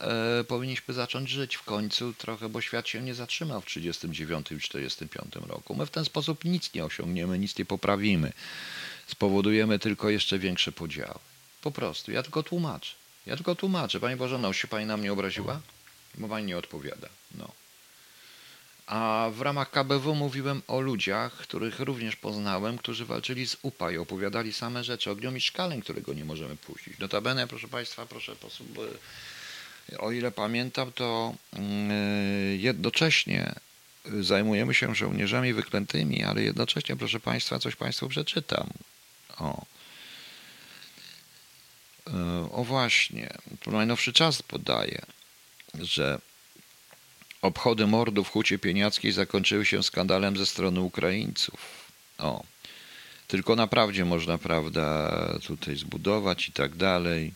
e, 0.40 0.44
powinniśmy 0.44 0.94
zacząć 0.94 1.30
żyć 1.30 1.56
w 1.56 1.62
końcu 1.62 2.14
trochę, 2.14 2.48
bo 2.48 2.60
świat 2.60 2.88
się 2.88 3.02
nie 3.02 3.14
zatrzymał 3.14 3.60
w 3.60 3.64
1939 3.64 4.52
i 4.52 4.68
1945 4.68 5.48
roku. 5.48 5.74
My 5.74 5.86
w 5.86 5.90
ten 5.90 6.04
sposób 6.04 6.44
nic 6.44 6.74
nie 6.74 6.84
osiągniemy, 6.84 7.38
nic 7.38 7.58
nie 7.58 7.64
poprawimy. 7.64 8.32
Spowodujemy 9.06 9.78
tylko 9.78 10.10
jeszcze 10.10 10.38
większe 10.38 10.72
podziały. 10.72 11.18
Po 11.62 11.70
prostu. 11.70 12.12
Ja 12.12 12.22
tylko 12.22 12.42
tłumaczę. 12.42 12.94
Ja 13.26 13.36
tylko 13.36 13.54
tłumaczę. 13.54 14.00
Pani 14.00 14.16
Bożena, 14.16 14.52
się 14.52 14.68
Pani 14.68 14.86
na 14.86 14.96
mnie 14.96 15.12
obraziła? 15.12 15.60
Bo 16.14 16.28
Pani 16.28 16.46
nie 16.46 16.58
odpowiada. 16.58 17.08
No. 17.34 17.59
A 18.90 19.30
w 19.32 19.40
ramach 19.40 19.70
KBW 19.70 20.14
mówiłem 20.14 20.62
o 20.68 20.80
ludziach, 20.80 21.32
których 21.32 21.80
również 21.80 22.16
poznałem, 22.16 22.78
którzy 22.78 23.04
walczyli 23.04 23.46
z 23.46 23.56
UPA 23.62 23.90
i 23.90 23.98
opowiadali 23.98 24.52
same 24.52 24.84
rzeczy. 24.84 25.10
Ogniomistrz 25.10 25.48
szkaleń, 25.48 25.82
którego 25.82 26.12
nie 26.12 26.24
możemy 26.24 26.56
puścić. 26.56 26.98
Notabene, 26.98 27.46
proszę 27.46 27.68
Państwa, 27.68 28.06
proszę, 28.06 28.32
o 29.98 30.12
ile 30.12 30.30
pamiętam, 30.30 30.92
to 30.92 31.34
mm, 31.52 31.90
jednocześnie 32.60 33.54
zajmujemy 34.20 34.74
się 34.74 34.94
żołnierzami 34.94 35.52
wyklętymi, 35.52 36.24
ale 36.24 36.42
jednocześnie, 36.42 36.96
proszę 36.96 37.20
Państwa, 37.20 37.58
coś 37.58 37.76
Państwu 37.76 38.08
przeczytam. 38.08 38.70
O. 39.38 39.64
E, 42.06 42.48
o 42.52 42.64
właśnie, 42.64 43.30
najnowszy 43.66 44.12
czas 44.12 44.42
podaje, 44.42 45.02
że 45.74 46.18
Obchody 47.42 47.86
mordu 47.86 48.24
w 48.24 48.28
Hucie 48.28 48.58
Pieniackiej 48.58 49.12
zakończyły 49.12 49.66
się 49.66 49.82
skandalem 49.82 50.36
ze 50.36 50.46
strony 50.46 50.80
Ukraińców. 50.80 51.60
O, 52.18 52.44
tylko 53.28 53.56
naprawdę 53.56 54.04
można, 54.04 54.38
prawda, 54.38 55.10
tutaj 55.46 55.76
zbudować 55.76 56.48
i 56.48 56.52
tak 56.52 56.76
dalej. 56.76 57.32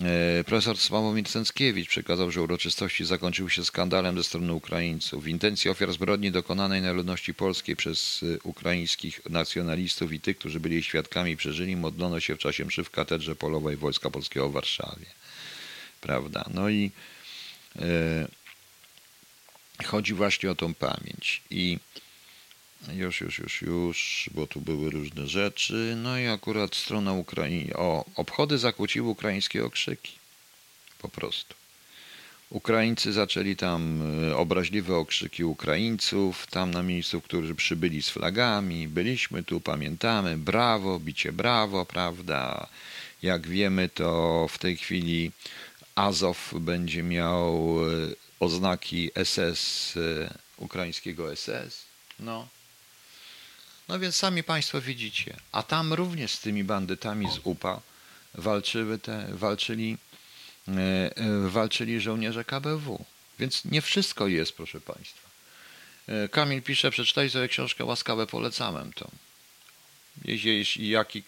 E, 0.00 0.44
profesor 0.44 0.78
Sławomir 0.78 1.28
Cęckiewicz 1.28 1.88
przekazał, 1.88 2.30
że 2.30 2.42
uroczystości 2.42 3.04
zakończyły 3.04 3.50
się 3.50 3.64
skandalem 3.64 4.16
ze 4.16 4.24
strony 4.24 4.52
Ukraińców. 4.52 5.24
W 5.24 5.28
intencji 5.28 5.70
ofiar 5.70 5.92
zbrodni 5.92 6.30
dokonanej 6.30 6.82
na 6.82 6.92
ludności 6.92 7.34
polskiej 7.34 7.76
przez 7.76 8.22
e, 8.22 8.38
ukraińskich 8.42 9.20
nacjonalistów 9.30 10.12
i 10.12 10.20
tych, 10.20 10.38
którzy 10.38 10.60
byli 10.60 10.82
świadkami 10.82 11.36
przeżyli, 11.36 11.76
modlono 11.76 12.20
się 12.20 12.34
w 12.34 12.38
czasie 12.38 12.64
mszy 12.64 12.84
w 12.84 12.90
katedrze 12.90 13.36
polowej 13.36 13.76
Wojska 13.76 14.10
Polskiego 14.10 14.48
w 14.48 14.52
Warszawie. 14.52 15.06
Prawda? 16.00 16.44
No 16.54 16.68
i 16.68 16.90
e, 17.76 18.28
chodzi 19.82 20.14
właśnie 20.14 20.50
o 20.50 20.54
tą 20.54 20.74
pamięć. 20.74 21.42
I 21.50 21.78
już, 22.92 23.20
już, 23.20 23.38
już, 23.38 23.62
już, 23.62 24.30
bo 24.34 24.46
tu 24.46 24.60
były 24.60 24.90
różne 24.90 25.26
rzeczy. 25.26 25.94
No 25.96 26.18
i 26.18 26.26
akurat 26.26 26.76
strona 26.76 27.12
Ukrainy. 27.12 27.76
O, 27.76 28.04
obchody 28.16 28.58
zakłóciły 28.58 29.08
ukraińskie 29.08 29.64
okrzyki. 29.64 30.12
Po 30.98 31.08
prostu. 31.08 31.54
Ukraińcy 32.50 33.12
zaczęli 33.12 33.56
tam 33.56 34.02
e, 34.30 34.36
obraźliwe 34.36 34.96
okrzyki 34.96 35.44
Ukraińców, 35.44 36.46
tam 36.46 36.70
na 36.70 36.82
miejscu, 36.82 37.20
którzy 37.20 37.54
przybyli 37.54 38.02
z 38.02 38.10
flagami. 38.10 38.88
Byliśmy 38.88 39.42
tu, 39.42 39.60
pamiętamy, 39.60 40.36
brawo, 40.36 41.00
bicie 41.00 41.32
brawo, 41.32 41.86
prawda? 41.86 42.66
Jak 43.22 43.46
wiemy, 43.46 43.88
to 43.88 44.46
w 44.50 44.58
tej 44.58 44.76
chwili 44.76 45.32
Azow 45.94 46.54
będzie 46.60 47.02
miał 47.02 47.78
e, 47.84 48.14
oznaki 48.44 49.10
SS, 49.24 49.94
e, 49.96 50.34
ukraińskiego 50.56 51.36
SS. 51.36 51.84
No. 52.20 52.48
No 53.88 53.98
więc 53.98 54.16
sami 54.16 54.42
Państwo 54.42 54.80
widzicie. 54.80 55.36
A 55.52 55.62
tam 55.62 55.92
również 55.92 56.30
z 56.30 56.40
tymi 56.40 56.64
bandytami 56.64 57.30
z 57.30 57.40
UPA 57.44 57.80
walczyły 58.34 58.98
te, 58.98 59.28
walczyli 59.32 59.98
E, 60.68 61.16
e, 61.16 61.48
walczyli 61.48 62.00
żołnierze 62.00 62.44
KBW. 62.44 63.04
Więc 63.38 63.64
nie 63.64 63.82
wszystko 63.82 64.28
jest, 64.28 64.52
proszę 64.52 64.80
Państwa. 64.80 65.24
Kamil 66.30 66.62
pisze, 66.62 66.90
przeczytaj 66.90 67.30
sobie 67.30 67.48
książkę 67.48 67.84
Łaskawe 67.84 68.26
polecałem 68.26 68.92
to. 68.92 69.10
Jeśli, 70.24 70.88
jaki, 70.88 71.22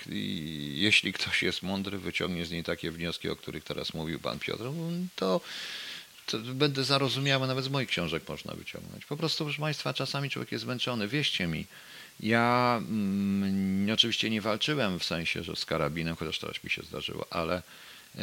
jeśli 0.75 1.13
ktoś 1.13 1.43
jest 1.43 1.63
mądry, 1.63 1.99
wyciągnie 1.99 2.47
z 2.47 2.51
niej 2.51 2.65
takie 2.65 2.91
wnioski, 2.91 3.29
o 3.29 3.37
których 3.37 3.65
teraz 3.65 3.95
mówił 3.95 4.21
Pan 4.21 4.39
Piotr, 4.39 4.65
to 5.17 5.41
będę 6.35 6.85
zarozumiały, 6.85 7.47
nawet 7.47 7.65
z 7.65 7.69
moich 7.69 7.89
książek 7.89 8.29
można 8.29 8.55
wyciągnąć. 8.55 9.07
Po 9.07 9.17
prostu, 9.17 9.45
proszę 9.45 9.61
Państwa, 9.61 9.95
czasami 9.95 10.31
człowiek 10.31 10.53
jest 10.53 10.65
zmęczony. 10.65 11.09
Wierzcie 11.09 11.47
mi, 11.47 11.67
ja 12.21 12.77
mm, 12.89 13.95
oczywiście 13.95 14.31
nie 14.31 14.41
walczyłem 14.41 14.99
w 14.99 15.05
sensie, 15.05 15.43
że 15.43 15.57
z 15.57 15.65
karabinem, 15.65 16.17
chociaż 16.17 16.39
teraz 16.39 16.65
mi 16.65 16.71
się 16.71 16.83
zdarzyło, 16.83 17.27
ale 17.31 17.63
e, 18.19 18.23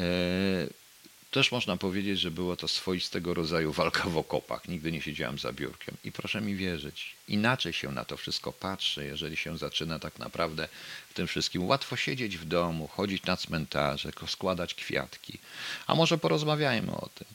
też 1.33 1.51
można 1.51 1.77
powiedzieć, 1.77 2.19
że 2.19 2.31
było 2.31 2.55
to 2.55 2.67
swoistego 2.67 3.33
rodzaju 3.33 3.71
walka 3.71 4.03
w 4.09 4.17
okopach. 4.17 4.67
Nigdy 4.67 4.91
nie 4.91 5.01
siedziałem 5.01 5.39
za 5.39 5.53
biurkiem. 5.53 5.95
I 6.03 6.11
proszę 6.11 6.41
mi 6.41 6.55
wierzyć, 6.55 7.15
inaczej 7.27 7.73
się 7.73 7.91
na 7.91 8.05
to 8.05 8.17
wszystko 8.17 8.51
patrzy, 8.51 9.05
jeżeli 9.05 9.37
się 9.37 9.57
zaczyna 9.57 9.99
tak 9.99 10.19
naprawdę 10.19 10.67
w 11.09 11.13
tym 11.13 11.27
wszystkim. 11.27 11.63
Łatwo 11.63 11.95
siedzieć 11.95 12.37
w 12.37 12.45
domu, 12.45 12.87
chodzić 12.87 13.23
na 13.23 13.37
cmentarze, 13.37 14.11
składać 14.27 14.73
kwiatki. 14.73 15.39
A 15.87 15.95
może 15.95 16.17
porozmawiajmy 16.17 16.91
o 16.91 17.09
tym. 17.15 17.27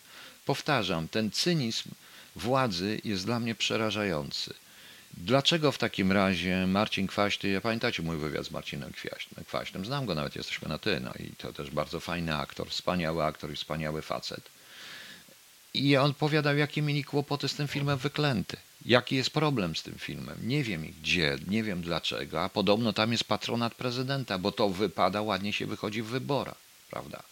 Powtarzam, 0.48 1.08
ten 1.08 1.30
cynizm 1.30 1.90
władzy 2.36 3.00
jest 3.04 3.24
dla 3.24 3.40
mnie 3.40 3.54
przerażający. 3.54 4.54
Dlaczego 5.14 5.72
w 5.72 5.78
takim 5.78 6.12
razie 6.12 6.66
Marcin 6.66 7.06
Kwaśny, 7.06 7.48
ja 7.48 7.60
pamiętacie 7.60 8.02
mój 8.02 8.16
wywiad 8.16 8.46
z 8.46 8.50
Marcinem 8.50 8.92
Kwaśnym, 9.46 9.84
znam 9.84 10.06
go, 10.06 10.14
nawet 10.14 10.36
jesteśmy 10.36 10.68
na 10.68 10.78
ty, 10.78 11.00
no 11.00 11.12
i 11.20 11.36
to 11.36 11.52
też 11.52 11.70
bardzo 11.70 12.00
fajny 12.00 12.36
aktor, 12.36 12.70
wspaniały 12.70 13.24
aktor 13.24 13.52
i 13.52 13.56
wspaniały 13.56 14.02
facet. 14.02 14.48
I 15.74 15.96
on 15.96 16.14
powiadał, 16.14 16.56
jakie 16.56 16.82
mieli 16.82 17.04
kłopoty 17.04 17.48
z 17.48 17.54
tym 17.54 17.68
filmem 17.68 17.98
Wyklęty. 17.98 18.56
Jaki 18.84 19.16
jest 19.16 19.30
problem 19.30 19.76
z 19.76 19.82
tym 19.82 19.94
filmem? 19.98 20.38
Nie 20.42 20.64
wiem 20.64 20.94
gdzie, 21.02 21.38
nie 21.46 21.62
wiem 21.62 21.82
dlaczego, 21.82 22.42
a 22.42 22.48
podobno 22.48 22.92
tam 22.92 23.12
jest 23.12 23.24
patronat 23.24 23.74
prezydenta, 23.74 24.38
bo 24.38 24.52
to 24.52 24.68
wypada, 24.68 25.22
ładnie 25.22 25.52
się 25.52 25.66
wychodzi 25.66 26.02
w 26.02 26.06
wyborach, 26.06 26.58
prawda? 26.90 27.22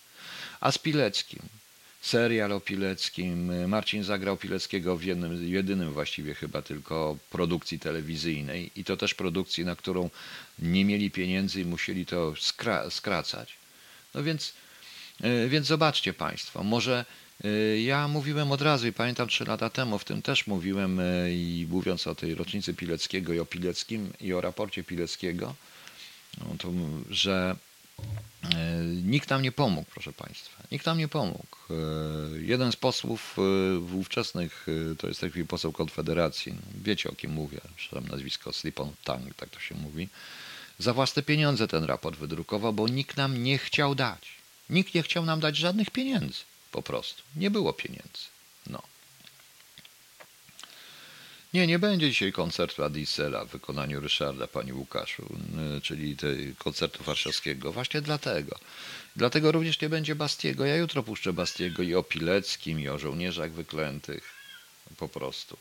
A 0.61 0.73
z 0.73 0.79
Pileckim, 0.79 1.41
serial 2.07 2.53
o 2.53 2.61
Pileckim. 2.61 3.69
Marcin 3.69 4.05
zagrał 4.05 4.37
Pileckiego 4.37 4.97
w 4.97 5.05
jednym, 5.05 5.49
jedynym 5.49 5.93
właściwie 5.93 6.35
chyba 6.35 6.63
tylko 6.63 7.17
produkcji 7.31 7.79
telewizyjnej 7.79 8.71
i 8.77 8.85
to 8.85 8.97
też 8.97 9.15
produkcji, 9.15 9.65
na 9.65 9.77
którą 9.77 10.11
nie 10.59 10.85
mieli 10.85 11.11
pieniędzy 11.11 11.61
i 11.61 11.65
musieli 11.65 12.07
to 12.07 12.35
skra 12.37 12.91
skracać. 12.91 13.57
No 14.15 14.23
więc, 14.23 14.53
e, 15.21 15.49
więc 15.49 15.67
zobaczcie 15.67 16.13
Państwo, 16.13 16.65
może 16.65 17.05
e, 17.45 17.81
ja 17.81 18.09
mówiłem 18.09 18.53
od 18.53 18.63
razu 18.63 18.87
i 18.87 18.93
pamiętam 18.93 19.29
trzy 19.29 19.45
lata 19.45 19.71
temu, 19.71 19.99
w 19.99 20.05
tym 20.05 20.23
też 20.23 20.47
mówiłem 20.47 21.01
e, 21.01 21.33
i 21.33 21.67
mówiąc 21.71 22.07
o 22.07 22.15
tej 22.15 22.35
rocznicy 22.35 22.75
Pileckiego 22.75 23.33
i 23.33 23.39
o 23.39 23.47
Pileckim 23.47 24.13
i 24.21 24.33
o 24.33 24.41
raporcie 24.41 24.85
Pileckiego, 24.85 25.55
no 26.39 26.47
to, 26.59 26.73
że 27.11 27.57
nikt 29.03 29.31
nam 29.31 29.43
nie 29.43 29.53
pomógł, 29.53 29.91
proszę 29.91 30.13
Państwa. 30.13 30.63
Nikt 30.73 30.87
nam 30.87 30.99
nie 30.99 31.09
pomógł. 31.09 31.57
E, 31.71 31.75
jeden 32.39 32.73
z 32.73 32.77
posłów 32.77 33.37
e, 33.39 33.79
ówczesnych, 33.79 34.67
to 34.99 35.09
jest 35.09 35.21
taki 35.21 35.45
poseł 35.45 35.73
Konfederacji, 35.73 36.55
wiecie 36.83 37.11
o 37.11 37.13
kim 37.13 37.31
mówię, 37.31 37.61
przepraszam 37.77 38.11
nazwisko 38.11 38.53
Slipon 38.53 38.93
Tang, 39.05 39.35
tak 39.35 39.51
to 39.51 39.61
się 39.61 39.75
mówi, 39.75 40.09
za 40.79 40.95
własne 40.95 41.23
pieniądze 41.23 41.69
ten 41.69 41.85
raport 41.85 42.19
wydrukował, 42.19 42.73
bo 42.73 42.89
nikt 42.89 43.17
nam 43.17 43.43
nie 43.43 43.59
chciał 43.59 43.95
dać. 43.95 44.29
Nikt 44.71 44.95
nie 44.95 45.03
chciał 45.03 45.25
nam 45.25 45.41
dać 45.41 45.57
żadnych 45.57 45.91
pieniędzy, 45.91 46.41
po 46.73 46.83
prostu. 46.83 47.23
Nie 47.37 47.51
było 47.51 47.73
pieniędzy. 47.73 48.25
No. 48.67 48.83
Nie, 51.57 51.67
nie 51.67 51.79
będzie 51.79 52.11
dzisiaj 52.11 52.33
koncertu 52.33 52.85
Adisela 52.85 53.45
w 53.45 53.49
wykonaniu 53.49 54.01
Ryszarda, 54.01 54.47
Pani 54.47 54.73
Łukaszu, 54.73 55.29
czyli 55.83 56.17
koncertu 56.59 57.05
warszawskiego. 57.05 57.73
Właśnie 57.73 58.01
dlatego. 58.01 58.59
Dlatego 59.17 59.53
również 59.53 59.81
nie 59.81 59.89
będzie 59.89 60.15
Bastiego. 60.15 60.67
Ja 60.67 60.77
jutro 60.77 61.03
puszczę 61.03 61.33
Bastiego 61.33 61.83
i 61.83 61.95
o 61.95 62.03
Pileckim, 62.03 62.81
i 62.81 62.89
o 62.89 62.99
żołnierzach 62.99 63.53
wyklętych. 63.53 64.35
Po 64.97 65.09
prostu. 65.09 65.57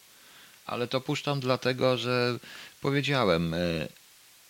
Ale 0.65 0.87
to 0.87 1.01
puszczam 1.01 1.39
dlatego, 1.39 1.97
że 1.97 2.39
powiedziałem, 2.81 3.53
e, 3.53 3.87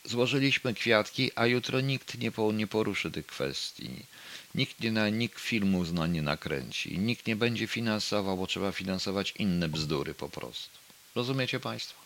złożyliśmy 0.06 0.74
kwiatki, 0.74 1.32
a 1.36 1.46
jutro 1.46 1.82
nikt 1.82 2.18
nie, 2.18 2.32
po, 2.32 2.52
nie 2.52 2.68
poruszy 2.68 3.12
tych 3.12 3.26
kwestii. 3.26 4.06
Nikt, 4.56 4.80
nie 4.80 4.92
na, 4.92 5.10
nikt 5.10 5.40
filmu 5.40 5.86
zna 5.86 6.08
nie 6.08 6.22
nakręci. 6.22 7.00
Nikt 7.00 7.28
nie 7.28 7.36
będzie 7.36 7.68
finansował, 7.68 8.38
bo 8.38 8.48
trzeba 8.48 8.72
finansować 8.72 9.34
inne 9.38 9.70
bzdury 9.70 10.14
po 10.14 10.30
prostu. 10.30 10.85
Rozumiecie 11.16 11.60
Państwo? 11.60 12.02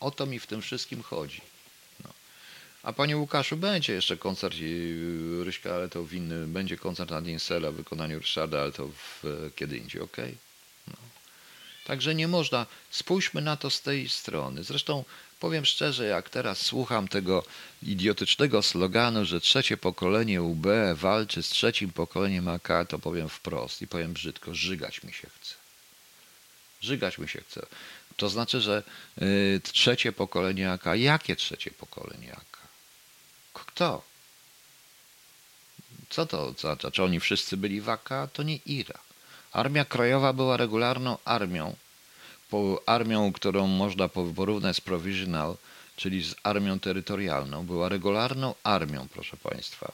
O 0.00 0.10
to 0.10 0.26
mi 0.26 0.40
w 0.40 0.46
tym 0.46 0.62
wszystkim 0.62 1.02
chodzi. 1.02 1.40
No. 2.04 2.10
A 2.82 2.92
Panie 2.92 3.16
Łukaszu, 3.16 3.56
będzie 3.56 3.92
jeszcze 3.92 4.16
koncert 4.16 4.56
Ryśka, 5.44 5.74
ale 5.74 5.88
to 5.88 6.04
w 6.04 6.14
będzie 6.46 6.76
koncert 6.76 7.10
na 7.10 7.20
Dinsela 7.20 7.70
w 7.70 7.74
wykonaniu 7.74 8.18
Ryszarda, 8.18 8.60
ale 8.60 8.72
to 8.72 8.88
w, 8.88 9.22
kiedy 9.56 9.78
indziej, 9.78 10.02
ok? 10.02 10.16
No. 10.88 10.94
Także 11.84 12.14
nie 12.14 12.28
można, 12.28 12.66
spójrzmy 12.90 13.40
na 13.40 13.56
to 13.56 13.70
z 13.70 13.82
tej 13.82 14.08
strony. 14.08 14.64
Zresztą 14.64 15.04
powiem 15.40 15.64
szczerze, 15.64 16.04
jak 16.04 16.30
teraz 16.30 16.58
słucham 16.58 17.08
tego 17.08 17.44
idiotycznego 17.82 18.62
sloganu, 18.62 19.24
że 19.24 19.40
trzecie 19.40 19.76
pokolenie 19.76 20.42
UB 20.42 20.66
walczy 20.94 21.42
z 21.42 21.48
trzecim 21.48 21.90
pokoleniem 21.90 22.48
AK, 22.48 22.68
to 22.88 22.98
powiem 22.98 23.28
wprost 23.28 23.82
i 23.82 23.86
powiem 23.86 24.12
brzydko, 24.12 24.54
żygać 24.54 25.02
mi 25.02 25.12
się 25.12 25.28
chce. 25.40 25.54
Żygać 26.80 27.18
mi 27.18 27.28
się 27.28 27.40
chce. 27.40 27.66
To 28.16 28.28
znaczy, 28.28 28.60
że 28.60 28.82
y, 29.22 29.60
trzecie 29.64 30.12
pokolenie 30.12 30.72
AK. 30.72 30.84
Jakie 30.94 31.36
trzecie 31.36 31.70
pokolenie 31.70 32.32
AK? 32.32 32.58
Kto? 33.52 34.02
Co 36.10 36.26
to 36.26 36.46
oznacza? 36.46 36.90
Czy 36.90 37.02
oni 37.02 37.20
wszyscy 37.20 37.56
byli 37.56 37.80
w 37.80 37.88
AK? 37.88 38.08
To 38.32 38.42
nie 38.42 38.56
IRA. 38.56 38.98
Armia 39.52 39.84
Krajowa 39.84 40.32
była 40.32 40.56
regularną 40.56 41.18
armią, 41.24 41.76
armią, 42.86 43.32
którą 43.32 43.66
można 43.66 44.08
porównać 44.08 44.76
z 44.76 44.80
provisional, 44.80 45.56
czyli 45.96 46.24
z 46.24 46.34
armią 46.42 46.80
terytorialną. 46.80 47.66
Była 47.66 47.88
regularną 47.88 48.54
armią, 48.62 49.08
proszę 49.12 49.36
Państwa. 49.36 49.92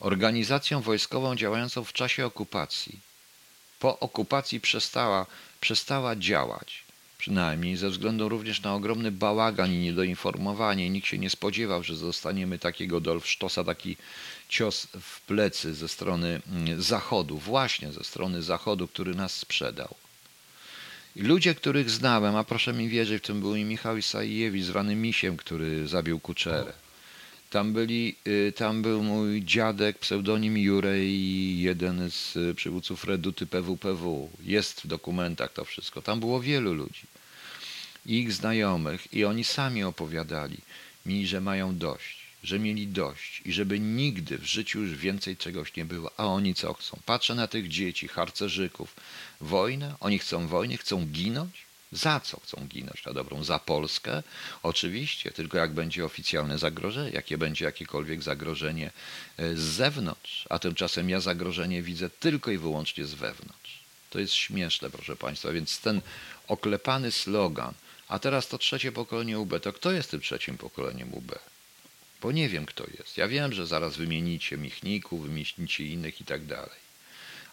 Organizacją 0.00 0.80
wojskową 0.80 1.36
działającą 1.36 1.84
w 1.84 1.92
czasie 1.92 2.26
okupacji. 2.26 3.00
Po 3.78 3.98
okupacji 3.98 4.60
przestała, 4.60 5.26
przestała 5.60 6.16
działać 6.16 6.87
przynajmniej 7.18 7.76
ze 7.76 7.90
względu 7.90 8.28
również 8.28 8.62
na 8.62 8.74
ogromny 8.74 9.12
bałagan 9.12 9.72
i 9.72 9.78
niedoinformowanie. 9.78 10.90
Nikt 10.90 11.06
się 11.06 11.18
nie 11.18 11.30
spodziewał, 11.30 11.82
że 11.82 11.96
zostaniemy 11.96 12.58
takiego 12.58 13.00
Dolfsztosa, 13.00 13.64
taki 13.64 13.96
cios 14.48 14.88
w 15.00 15.20
plecy 15.20 15.74
ze 15.74 15.88
strony 15.88 16.40
mm, 16.46 16.82
Zachodu, 16.82 17.38
właśnie 17.38 17.92
ze 17.92 18.04
strony 18.04 18.42
Zachodu, 18.42 18.88
który 18.88 19.14
nas 19.14 19.34
sprzedał. 19.34 19.94
I 21.16 21.22
ludzie, 21.22 21.54
których 21.54 21.90
znałem, 21.90 22.36
a 22.36 22.44
proszę 22.44 22.72
mi 22.72 22.88
wierzyć, 22.88 23.22
w 23.22 23.26
tym 23.26 23.40
był 23.40 23.56
i 23.56 23.64
Michał 23.64 23.96
Isajewicz, 23.96 24.64
zwany 24.64 24.94
Misiem, 24.94 25.36
który 25.36 25.88
zabił 25.88 26.20
Kuczerę. 26.20 26.72
Tam, 27.50 27.72
byli, 27.72 28.16
y, 28.26 28.52
tam 28.56 28.82
był 28.82 29.02
mój 29.02 29.42
dziadek, 29.44 29.98
pseudonim 29.98 30.58
Jurej, 30.58 31.60
jeden 31.60 32.10
z 32.10 32.36
y, 32.36 32.54
przywódców 32.54 33.04
Reduty 33.04 33.46
PWPW. 33.46 34.30
Jest 34.44 34.80
w 34.80 34.86
dokumentach 34.86 35.52
to 35.52 35.64
wszystko. 35.64 36.02
Tam 36.02 36.20
było 36.20 36.40
wielu 36.40 36.74
ludzi. 36.74 37.02
Ich 38.06 38.32
znajomych 38.32 39.12
i 39.12 39.24
oni 39.24 39.44
sami 39.44 39.84
opowiadali 39.84 40.56
mi, 41.06 41.26
że 41.26 41.40
mają 41.40 41.78
dość, 41.78 42.18
że 42.42 42.58
mieli 42.58 42.86
dość 42.86 43.42
i 43.44 43.52
żeby 43.52 43.80
nigdy 43.80 44.38
w 44.38 44.44
życiu 44.44 44.80
już 44.80 44.94
więcej 44.94 45.36
czegoś 45.36 45.76
nie 45.76 45.84
było. 45.84 46.10
A 46.16 46.26
oni 46.26 46.54
co 46.54 46.74
chcą? 46.74 46.98
Patrzę 47.06 47.34
na 47.34 47.46
tych 47.46 47.68
dzieci, 47.68 48.08
harcerzyków. 48.08 48.96
Wojna? 49.40 49.96
Oni 50.00 50.18
chcą 50.18 50.46
wojny? 50.46 50.76
Chcą 50.76 51.06
ginąć? 51.06 51.67
Za 51.92 52.20
co 52.20 52.40
chcą 52.40 52.66
ginąć 52.66 53.04
na 53.04 53.12
dobrą? 53.12 53.44
Za 53.44 53.58
Polskę? 53.58 54.22
Oczywiście, 54.62 55.30
tylko 55.30 55.58
jak 55.58 55.72
będzie 55.72 56.04
oficjalne 56.04 56.58
zagrożenie, 56.58 57.10
jakie 57.10 57.38
będzie 57.38 57.64
jakiekolwiek 57.64 58.22
zagrożenie 58.22 58.90
e, 59.36 59.56
z 59.56 59.60
zewnątrz, 59.60 60.46
a 60.50 60.58
tymczasem 60.58 61.10
ja 61.10 61.20
zagrożenie 61.20 61.82
widzę 61.82 62.10
tylko 62.10 62.50
i 62.50 62.58
wyłącznie 62.58 63.04
z 63.04 63.14
wewnątrz. 63.14 63.78
To 64.10 64.18
jest 64.18 64.34
śmieszne, 64.34 64.90
proszę 64.90 65.16
Państwa, 65.16 65.52
więc 65.52 65.80
ten 65.80 66.00
oklepany 66.48 67.12
slogan, 67.12 67.74
a 68.08 68.18
teraz 68.18 68.48
to 68.48 68.58
trzecie 68.58 68.92
pokolenie 68.92 69.38
UB, 69.38 69.60
to 69.62 69.72
kto 69.72 69.92
jest 69.92 70.10
tym 70.10 70.20
trzecim 70.20 70.58
pokoleniem 70.58 71.14
UB? 71.14 71.38
Bo 72.20 72.32
nie 72.32 72.48
wiem, 72.48 72.66
kto 72.66 72.84
jest. 72.98 73.16
Ja 73.16 73.28
wiem, 73.28 73.52
że 73.52 73.66
zaraz 73.66 73.96
wymienicie 73.96 74.56
Michników, 74.56 75.22
wymienicie 75.22 75.84
innych 75.84 76.20
i 76.20 76.24
tak 76.24 76.46
dalej 76.46 76.87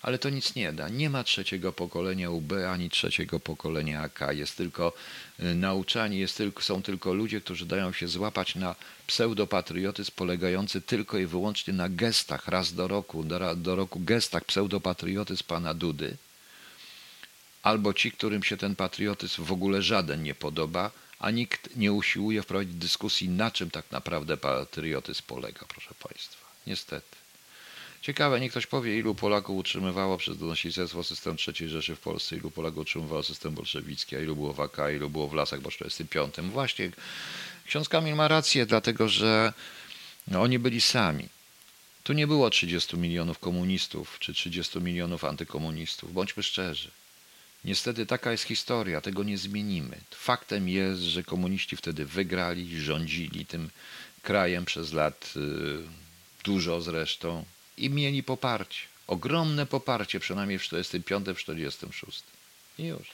ale 0.05 0.17
to 0.19 0.29
nic 0.29 0.55
nie 0.55 0.73
da. 0.73 0.89
Nie 0.89 1.09
ma 1.09 1.23
trzeciego 1.23 1.73
pokolenia 1.73 2.29
UB 2.29 2.53
ani 2.69 2.89
trzeciego 2.89 3.39
pokolenia 3.39 4.01
AK. 4.01 4.19
Jest 4.31 4.57
tylko 4.57 4.93
y, 5.39 5.55
nauczanie, 5.55 6.19
jest 6.19 6.37
tylko, 6.37 6.61
są 6.61 6.81
tylko 6.81 7.13
ludzie, 7.13 7.41
którzy 7.41 7.65
dają 7.65 7.93
się 7.93 8.07
złapać 8.07 8.55
na 8.55 8.75
pseudopatriotyzm 9.07 10.11
polegający 10.15 10.81
tylko 10.81 11.17
i 11.17 11.25
wyłącznie 11.25 11.73
na 11.73 11.89
gestach 11.89 12.47
raz 12.47 12.73
do 12.73 12.87
roku, 12.87 13.23
do, 13.23 13.55
do 13.55 13.75
roku 13.75 13.99
gestach 13.99 14.45
pseudopatriotyzm 14.45 15.43
pana 15.47 15.73
Dudy, 15.73 16.17
albo 17.63 17.93
ci, 17.93 18.11
którym 18.11 18.43
się 18.43 18.57
ten 18.57 18.75
patriotyzm 18.75 19.43
w 19.43 19.51
ogóle 19.51 19.81
żaden 19.81 20.23
nie 20.23 20.35
podoba, 20.35 20.91
a 21.19 21.31
nikt 21.31 21.75
nie 21.75 21.93
usiłuje 21.93 22.41
wprowadzić 22.43 22.75
dyskusji, 22.75 23.29
na 23.29 23.51
czym 23.51 23.71
tak 23.71 23.91
naprawdę 23.91 24.37
patriotyzm 24.37 25.23
polega, 25.27 25.65
proszę 25.67 25.93
Państwa. 25.99 26.45
Niestety. 26.67 27.24
Ciekawe, 28.05 28.39
niech 28.39 28.51
ktoś 28.51 28.67
powie, 28.67 28.99
ilu 28.99 29.15
Polaków 29.15 29.57
utrzymywało 29.57 30.17
przez 30.17 30.37
donosicielstwo 30.37 31.03
system 31.03 31.37
III 31.47 31.69
Rzeszy 31.69 31.95
w 31.95 31.99
Polsce, 31.99 32.35
ilu 32.35 32.51
Polaków 32.51 32.79
utrzymywało 32.79 33.23
system 33.23 33.53
bolszewicki, 33.53 34.15
a 34.15 34.19
ilu 34.19 34.35
było 34.35 34.53
w 34.53 34.59
AK, 34.59 34.77
ilu 34.95 35.09
było 35.09 35.27
w 35.27 35.33
Lasach 35.33 35.59
po 35.59 35.71
1945. 35.71 36.53
Właśnie 36.53 36.91
ksiądz 37.67 37.89
Kamil 37.89 38.15
ma 38.15 38.27
rację, 38.27 38.65
dlatego 38.65 39.09
że 39.09 39.53
no, 40.27 40.41
oni 40.41 40.59
byli 40.59 40.81
sami. 40.81 41.29
Tu 42.03 42.13
nie 42.13 42.27
było 42.27 42.49
30 42.49 42.97
milionów 42.97 43.39
komunistów 43.39 44.17
czy 44.19 44.33
30 44.33 44.79
milionów 44.79 45.23
antykomunistów. 45.23 46.13
Bądźmy 46.13 46.43
szczerzy. 46.43 46.91
Niestety 47.63 48.05
taka 48.05 48.31
jest 48.31 48.43
historia, 48.43 49.01
tego 49.01 49.23
nie 49.23 49.37
zmienimy. 49.37 49.97
Faktem 50.11 50.69
jest, 50.69 51.01
że 51.01 51.23
komuniści 51.23 51.77
wtedy 51.77 52.05
wygrali, 52.05 52.81
rządzili 52.81 53.45
tym 53.45 53.69
krajem 54.21 54.65
przez 54.65 54.93
lat 54.93 55.33
y, 55.35 55.41
dużo 56.43 56.81
zresztą, 56.81 57.45
i 57.77 57.89
mieli 57.89 58.23
poparcie. 58.23 58.79
Ogromne 59.07 59.65
poparcie, 59.65 60.19
przynajmniej 60.19 60.59
w 60.59 60.63
45, 60.63 61.27
w 61.27 61.37
46. 61.37 62.23
I 62.79 62.83
już. 62.83 63.07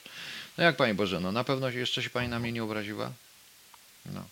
No 0.58 0.64
jak 0.64 0.76
Pani 0.76 0.94
Boże, 0.94 1.20
no 1.20 1.32
na 1.32 1.44
pewno 1.44 1.70
jeszcze 1.70 2.02
się 2.02 2.10
Pani 2.10 2.28
na 2.28 2.38
mnie 2.38 2.52
nie 2.52 2.64
obraziła? 2.64 3.12
No. 4.06 4.24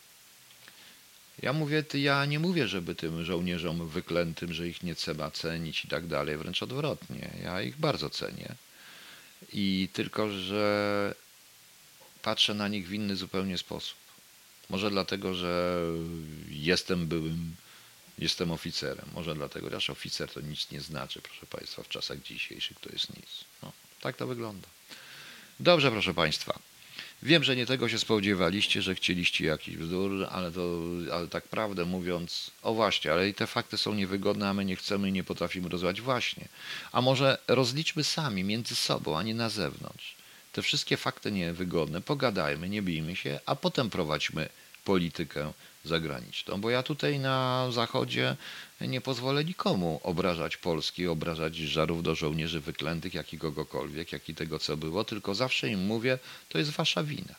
Ja 1.43 1.53
mówię, 1.53 1.85
ja 1.95 2.25
nie 2.25 2.39
mówię, 2.39 2.69
żeby 2.69 2.95
tym 2.95 3.25
żołnierzom 3.25 3.89
wyklętym, 3.89 4.53
że 4.53 4.69
ich 4.69 4.83
nie 4.83 4.95
trzeba 4.95 5.31
cenić 5.31 5.85
i 5.85 5.89
tak 5.89 6.07
dalej, 6.07 6.37
wręcz 6.37 6.63
odwrotnie. 6.63 7.31
Ja 7.43 7.63
ich 7.63 7.77
bardzo 7.77 8.11
cenię. 8.11 8.55
I 9.53 9.89
tylko, 9.93 10.31
że 10.31 11.15
patrzę 12.23 12.55
na 12.55 12.69
nich 12.69 12.89
w 12.89 12.93
inny 12.93 13.17
zupełnie 13.17 13.59
sposób. 13.59 13.97
Może 14.71 14.91
dlatego, 14.91 15.35
że 15.35 15.83
jestem 16.49 17.07
byłym 17.07 17.57
Jestem 18.21 18.51
oficerem. 18.51 19.07
Może 19.15 19.35
dlatego, 19.35 19.67
chociaż 19.67 19.91
oficer 19.91 20.31
to 20.31 20.41
nic 20.41 20.71
nie 20.71 20.81
znaczy, 20.81 21.23
proszę 21.23 21.47
Państwa, 21.47 21.83
w 21.83 21.89
czasach 21.89 22.23
dzisiejszych 22.23 22.81
to 22.81 22.93
jest 22.93 23.17
nic. 23.17 23.45
No, 23.63 23.73
tak 24.01 24.17
to 24.17 24.27
wygląda. 24.27 24.69
Dobrze, 25.61 25.91
proszę 25.91 26.15
Państwa. 26.15 26.59
Wiem, 27.23 27.45
że 27.45 27.57
nie 27.57 27.67
tego 27.67 27.89
się 27.89 27.99
spodziewaliście, 27.99 28.83
że 28.83 28.95
chcieliście 28.95 29.45
jakiś 29.45 29.77
wzór, 29.77 30.27
ale, 30.31 30.53
to, 30.53 30.81
ale 31.13 31.29
tak 31.29 31.45
prawdę 31.49 31.85
mówiąc, 31.85 32.51
o 32.63 32.75
właśnie, 32.75 33.13
ale 33.13 33.29
i 33.29 33.35
te 33.35 33.47
fakty 33.47 33.79
są 33.79 33.95
niewygodne, 33.95 34.49
a 34.49 34.55
my 34.55 34.65
nie 34.65 34.77
chcemy 34.77 35.09
i 35.09 35.13
nie 35.13 35.25
potrafimy 35.25 35.69
rozwiązać. 35.69 36.01
Właśnie. 36.01 36.49
A 36.93 37.01
może 37.01 37.39
rozliczmy 37.49 38.05
sami 38.05 38.45
między 38.45 38.77
sobą, 38.77 39.19
a 39.19 39.23
nie 39.23 39.35
na 39.35 39.49
zewnątrz. 39.49 40.15
Te 40.53 40.63
wszystkie 40.63 40.97
fakty 40.97 41.33
niewygodne, 41.33 42.01
pogadajmy, 42.01 42.69
nie 42.69 42.83
bijmy 42.83 43.17
się, 43.17 43.41
a 43.47 43.57
potem 43.57 43.91
prowadźmy 43.91 44.49
politykę 44.85 45.53
zagraniczną, 45.85 46.61
bo 46.61 46.71
ja 46.71 46.83
tutaj 46.83 47.19
na 47.19 47.69
zachodzie 47.71 48.37
nie 48.81 49.01
pozwolę 49.01 49.45
nikomu 49.45 50.01
obrażać 50.03 50.57
Polski, 50.57 51.07
obrażać 51.07 51.57
żarów 51.57 52.03
do 52.03 52.15
żołnierzy 52.15 52.61
wyklętych, 52.61 53.15
jak 53.15 53.33
i 53.33 53.39
kogokolwiek, 53.39 54.13
jak 54.13 54.29
i 54.29 54.35
tego, 54.35 54.59
co 54.59 54.77
było, 54.77 55.05
tylko 55.05 55.35
zawsze 55.35 55.69
im 55.69 55.81
mówię, 55.87 56.19
to 56.49 56.59
jest 56.59 56.71
wasza 56.71 57.03
wina. 57.03 57.35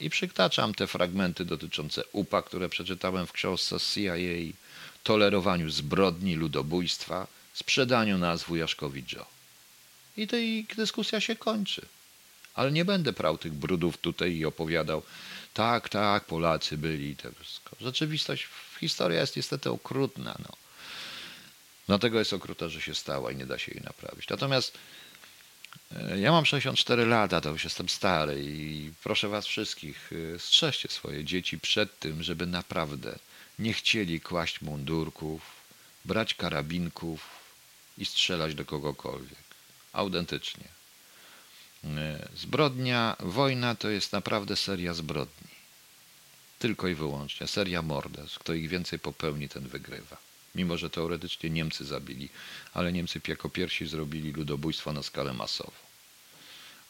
I 0.00 0.10
przytaczam 0.10 0.74
te 0.74 0.86
fragmenty 0.86 1.44
dotyczące 1.44 2.02
UPA, 2.12 2.42
które 2.42 2.68
przeczytałem 2.68 3.26
w 3.26 3.32
książce 3.32 3.76
CIA, 3.80 4.14
tolerowaniu 5.02 5.70
zbrodni, 5.70 6.34
ludobójstwa, 6.34 7.26
sprzedaniu 7.54 8.18
nazw 8.18 8.50
Jaszkowi 8.56 9.04
Joe. 9.12 9.26
I 10.16 10.26
tej 10.26 10.66
dyskusja 10.76 11.20
się 11.20 11.36
kończy. 11.36 11.86
Ale 12.54 12.72
nie 12.72 12.84
będę 12.84 13.12
prał 13.12 13.38
tych 13.38 13.52
brudów 13.52 13.98
tutaj 13.98 14.32
i 14.32 14.44
opowiadał, 14.44 15.02
tak, 15.54 15.88
tak, 15.88 16.24
Polacy 16.24 16.78
byli 16.78 17.10
i 17.10 17.16
to 17.16 17.28
wszystko. 17.40 17.76
Rzeczywistość, 17.80 18.48
historia 18.80 19.20
jest 19.20 19.36
niestety 19.36 19.70
okrutna. 19.70 20.34
No. 20.38 20.56
Dlatego 21.86 22.18
jest 22.18 22.32
okruta, 22.32 22.68
że 22.68 22.80
się 22.80 22.94
stała 22.94 23.32
i 23.32 23.36
nie 23.36 23.46
da 23.46 23.58
się 23.58 23.72
jej 23.72 23.84
naprawić. 23.84 24.28
Natomiast 24.28 24.78
e, 25.96 26.18
ja 26.18 26.32
mam 26.32 26.46
64 26.46 27.06
lata, 27.06 27.40
to 27.40 27.50
już 27.50 27.64
jestem 27.64 27.88
stary 27.88 28.44
i 28.44 28.92
proszę 29.02 29.28
was 29.28 29.46
wszystkich, 29.46 30.10
e, 30.34 30.38
strzeżcie 30.38 30.88
swoje 30.88 31.24
dzieci 31.24 31.58
przed 31.58 31.98
tym, 31.98 32.22
żeby 32.22 32.46
naprawdę 32.46 33.18
nie 33.58 33.72
chcieli 33.72 34.20
kłaść 34.20 34.60
mundurków, 34.60 35.42
brać 36.04 36.34
karabinków 36.34 37.28
i 37.98 38.06
strzelać 38.06 38.54
do 38.54 38.64
kogokolwiek. 38.64 39.44
Autentycznie. 39.92 40.64
E, 41.84 42.28
zbrodnia, 42.36 43.16
wojna 43.20 43.74
to 43.74 43.90
jest 43.90 44.12
naprawdę 44.12 44.56
seria 44.56 44.94
zbrodni. 44.94 45.48
Tylko 46.58 46.88
i 46.88 46.94
wyłącznie. 46.94 47.46
Seria 47.46 47.82
morderstw. 47.82 48.38
Kto 48.38 48.54
ich 48.54 48.68
więcej 48.68 48.98
popełni, 48.98 49.48
ten 49.48 49.68
wygrywa. 49.68 50.16
Mimo, 50.54 50.76
że 50.76 50.90
teoretycznie 50.90 51.50
Niemcy 51.50 51.84
zabili, 51.84 52.28
ale 52.74 52.92
Niemcy 52.92 53.20
jako 53.28 53.48
pierwsi 53.48 53.86
zrobili 53.86 54.32
ludobójstwo 54.32 54.92
na 54.92 55.02
skalę 55.02 55.32
masową. 55.32 55.72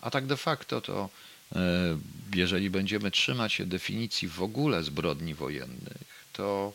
A 0.00 0.10
tak 0.10 0.26
de 0.26 0.36
facto 0.36 0.80
to, 0.80 1.08
e, 1.56 1.98
jeżeli 2.34 2.70
będziemy 2.70 3.10
trzymać 3.10 3.52
się 3.52 3.66
definicji 3.66 4.28
w 4.28 4.42
ogóle 4.42 4.82
zbrodni 4.82 5.34
wojennych, 5.34 6.26
to 6.32 6.72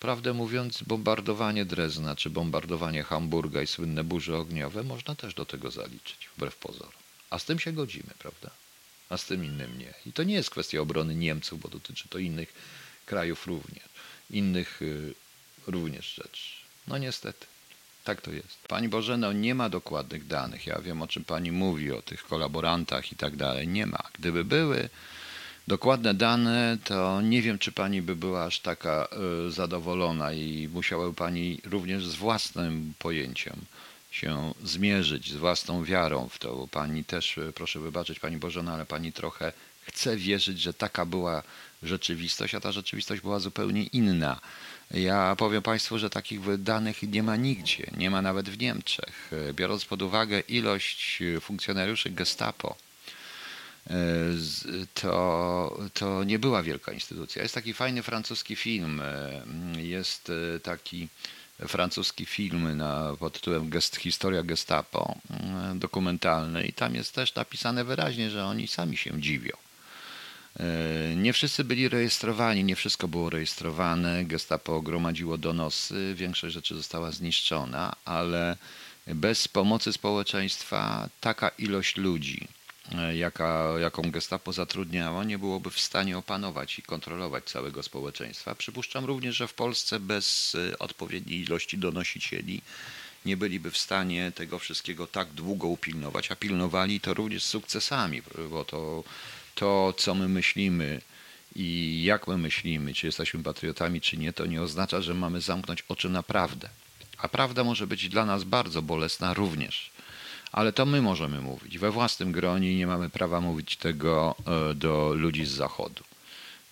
prawdę 0.00 0.32
mówiąc, 0.32 0.82
bombardowanie 0.82 1.64
Drezna 1.64 2.16
czy 2.16 2.30
bombardowanie 2.30 3.02
Hamburga 3.02 3.62
i 3.62 3.66
słynne 3.66 4.04
burze 4.04 4.36
ogniowe 4.36 4.82
można 4.82 5.14
też 5.14 5.34
do 5.34 5.44
tego 5.44 5.70
zaliczyć, 5.70 6.28
wbrew 6.36 6.56
pozorom. 6.56 6.97
A 7.30 7.38
z 7.38 7.44
tym 7.44 7.58
się 7.58 7.72
godzimy, 7.72 8.10
prawda? 8.18 8.50
A 9.08 9.16
z 9.16 9.24
tym 9.24 9.44
innym 9.44 9.78
nie. 9.78 9.94
I 10.06 10.12
to 10.12 10.22
nie 10.22 10.34
jest 10.34 10.50
kwestia 10.50 10.80
obrony 10.80 11.14
Niemców, 11.14 11.60
bo 11.60 11.68
dotyczy 11.68 12.08
to 12.08 12.18
innych 12.18 12.52
krajów 13.06 13.46
również. 13.46 13.88
Innych 14.30 14.82
y, 14.82 15.14
również 15.66 16.14
rzeczy. 16.14 16.50
No 16.86 16.98
niestety. 16.98 17.46
Tak 18.04 18.20
to 18.20 18.30
jest. 18.30 18.58
Pani 18.68 18.88
Bożeno, 18.88 19.32
nie 19.32 19.54
ma 19.54 19.68
dokładnych 19.68 20.26
danych. 20.26 20.66
Ja 20.66 20.78
wiem, 20.78 21.02
o 21.02 21.06
czym 21.06 21.24
pani 21.24 21.52
mówi, 21.52 21.92
o 21.92 22.02
tych 22.02 22.22
kolaborantach 22.22 23.12
i 23.12 23.16
tak 23.16 23.36
dalej. 23.36 23.68
Nie 23.68 23.86
ma. 23.86 24.02
Gdyby 24.18 24.44
były 24.44 24.88
dokładne 25.68 26.14
dane, 26.14 26.78
to 26.84 27.20
nie 27.20 27.42
wiem, 27.42 27.58
czy 27.58 27.72
pani 27.72 28.02
by 28.02 28.16
była 28.16 28.44
aż 28.44 28.60
taka 28.60 29.08
y, 29.48 29.50
zadowolona 29.50 30.32
i 30.32 30.68
musiałaby 30.72 31.14
pani 31.14 31.60
również 31.64 32.06
z 32.06 32.14
własnym 32.14 32.94
pojęciem 32.98 33.56
się 34.10 34.54
zmierzyć 34.64 35.32
z 35.32 35.36
własną 35.36 35.84
wiarą 35.84 36.28
w 36.28 36.38
to. 36.38 36.68
Pani 36.70 37.04
też, 37.04 37.38
e, 37.38 37.52
proszę 37.52 37.80
wybaczyć 37.80 38.20
Pani 38.20 38.36
Bożena, 38.36 38.74
ale 38.74 38.86
Pani 38.86 39.12
trochę 39.12 39.52
chce 39.82 40.16
wierzyć, 40.16 40.60
że 40.60 40.74
taka 40.74 41.06
była 41.06 41.42
rzeczywistość, 41.82 42.54
a 42.54 42.60
ta 42.60 42.72
rzeczywistość 42.72 43.22
była 43.22 43.38
zupełnie 43.38 43.82
inna. 43.82 44.40
Ja 44.90 45.36
powiem 45.36 45.62
Państwu, 45.62 45.98
że 45.98 46.10
takich 46.10 46.62
danych 46.62 47.02
nie 47.02 47.22
ma 47.22 47.36
nigdzie, 47.36 47.90
nie 47.96 48.10
ma 48.10 48.22
nawet 48.22 48.48
w 48.48 48.58
Niemczech. 48.58 49.30
E, 49.32 49.54
biorąc 49.54 49.84
pod 49.84 50.02
uwagę 50.02 50.40
ilość 50.40 51.22
e, 51.22 51.40
funkcjonariuszy 51.40 52.10
Gestapo, 52.10 52.76
to, 54.94 55.78
to 55.94 56.24
nie 56.24 56.38
była 56.38 56.62
wielka 56.62 56.92
instytucja. 56.92 57.42
Jest 57.42 57.54
taki 57.54 57.74
fajny 57.74 58.02
francuski 58.02 58.56
film, 58.56 59.02
jest 59.76 60.32
taki 60.62 61.08
francuski 61.66 62.26
film 62.26 62.76
na, 62.76 63.16
pod 63.18 63.32
tytułem 63.32 63.70
Gest, 63.70 63.96
Historia 63.96 64.42
Gestapo, 64.42 65.14
mm, 65.30 65.78
dokumentalny 65.78 66.66
i 66.66 66.72
tam 66.72 66.94
jest 66.94 67.14
też 67.14 67.34
napisane 67.34 67.84
wyraźnie, 67.84 68.30
że 68.30 68.44
oni 68.44 68.68
sami 68.68 68.96
się 68.96 69.20
dziwią. 69.20 69.56
E, 70.60 71.16
nie 71.16 71.32
wszyscy 71.32 71.64
byli 71.64 71.88
rejestrowani, 71.88 72.64
nie 72.64 72.76
wszystko 72.76 73.08
było 73.08 73.30
rejestrowane. 73.30 74.24
Gestapo 74.24 74.82
gromadziło 74.82 75.38
donosy, 75.38 76.14
większość 76.16 76.54
rzeczy 76.54 76.74
została 76.74 77.10
zniszczona, 77.12 77.96
ale 78.04 78.56
bez 79.06 79.48
pomocy 79.48 79.92
społeczeństwa 79.92 81.08
taka 81.20 81.48
ilość 81.48 81.96
ludzi 81.96 82.48
jaka, 83.14 83.74
jaką 83.80 84.02
gestapo 84.02 84.52
zatrudniało, 84.52 85.24
nie 85.24 85.38
byłoby 85.38 85.70
w 85.70 85.80
stanie 85.80 86.18
opanować 86.18 86.78
i 86.78 86.82
kontrolować 86.82 87.44
całego 87.44 87.82
społeczeństwa. 87.82 88.54
Przypuszczam 88.54 89.04
również, 89.04 89.36
że 89.36 89.48
w 89.48 89.54
Polsce 89.54 90.00
bez 90.00 90.54
e, 90.54 90.78
odpowiedniej 90.78 91.40
ilości 91.40 91.78
donosicieli 91.78 92.62
nie 93.24 93.36
byliby 93.36 93.70
w 93.70 93.78
stanie 93.78 94.32
tego 94.34 94.58
wszystkiego 94.58 95.06
tak 95.06 95.28
długo 95.28 95.68
upilnować, 95.68 96.30
a 96.30 96.36
pilnowali 96.36 97.00
to 97.00 97.14
również 97.14 97.42
z 97.42 97.46
sukcesami, 97.46 98.22
bo 98.50 98.64
to, 98.64 99.04
to 99.54 99.94
co 99.98 100.14
my 100.14 100.28
myślimy, 100.28 101.00
i 101.56 102.02
jak 102.04 102.26
my 102.26 102.38
myślimy, 102.38 102.94
czy 102.94 103.06
jesteśmy 103.06 103.42
patriotami, 103.42 104.00
czy 104.00 104.16
nie, 104.16 104.32
to 104.32 104.46
nie 104.46 104.62
oznacza, 104.62 105.00
że 105.02 105.14
mamy 105.14 105.40
zamknąć 105.40 105.84
oczy 105.88 106.08
na 106.08 106.22
prawdę. 106.22 106.68
A 107.18 107.28
prawda 107.28 107.64
może 107.64 107.86
być 107.86 108.08
dla 108.08 108.24
nas 108.24 108.44
bardzo 108.44 108.82
bolesna 108.82 109.34
również. 109.34 109.90
Ale 110.52 110.72
to 110.72 110.86
my 110.86 111.02
możemy 111.02 111.40
mówić 111.40 111.78
we 111.78 111.90
własnym 111.90 112.32
gronie 112.32 112.72
i 112.72 112.76
nie 112.76 112.86
mamy 112.86 113.10
prawa 113.10 113.40
mówić 113.40 113.76
tego 113.76 114.34
e, 114.70 114.74
do 114.74 115.14
ludzi 115.14 115.46
z 115.46 115.50
Zachodu. 115.50 116.04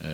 E, 0.01 0.09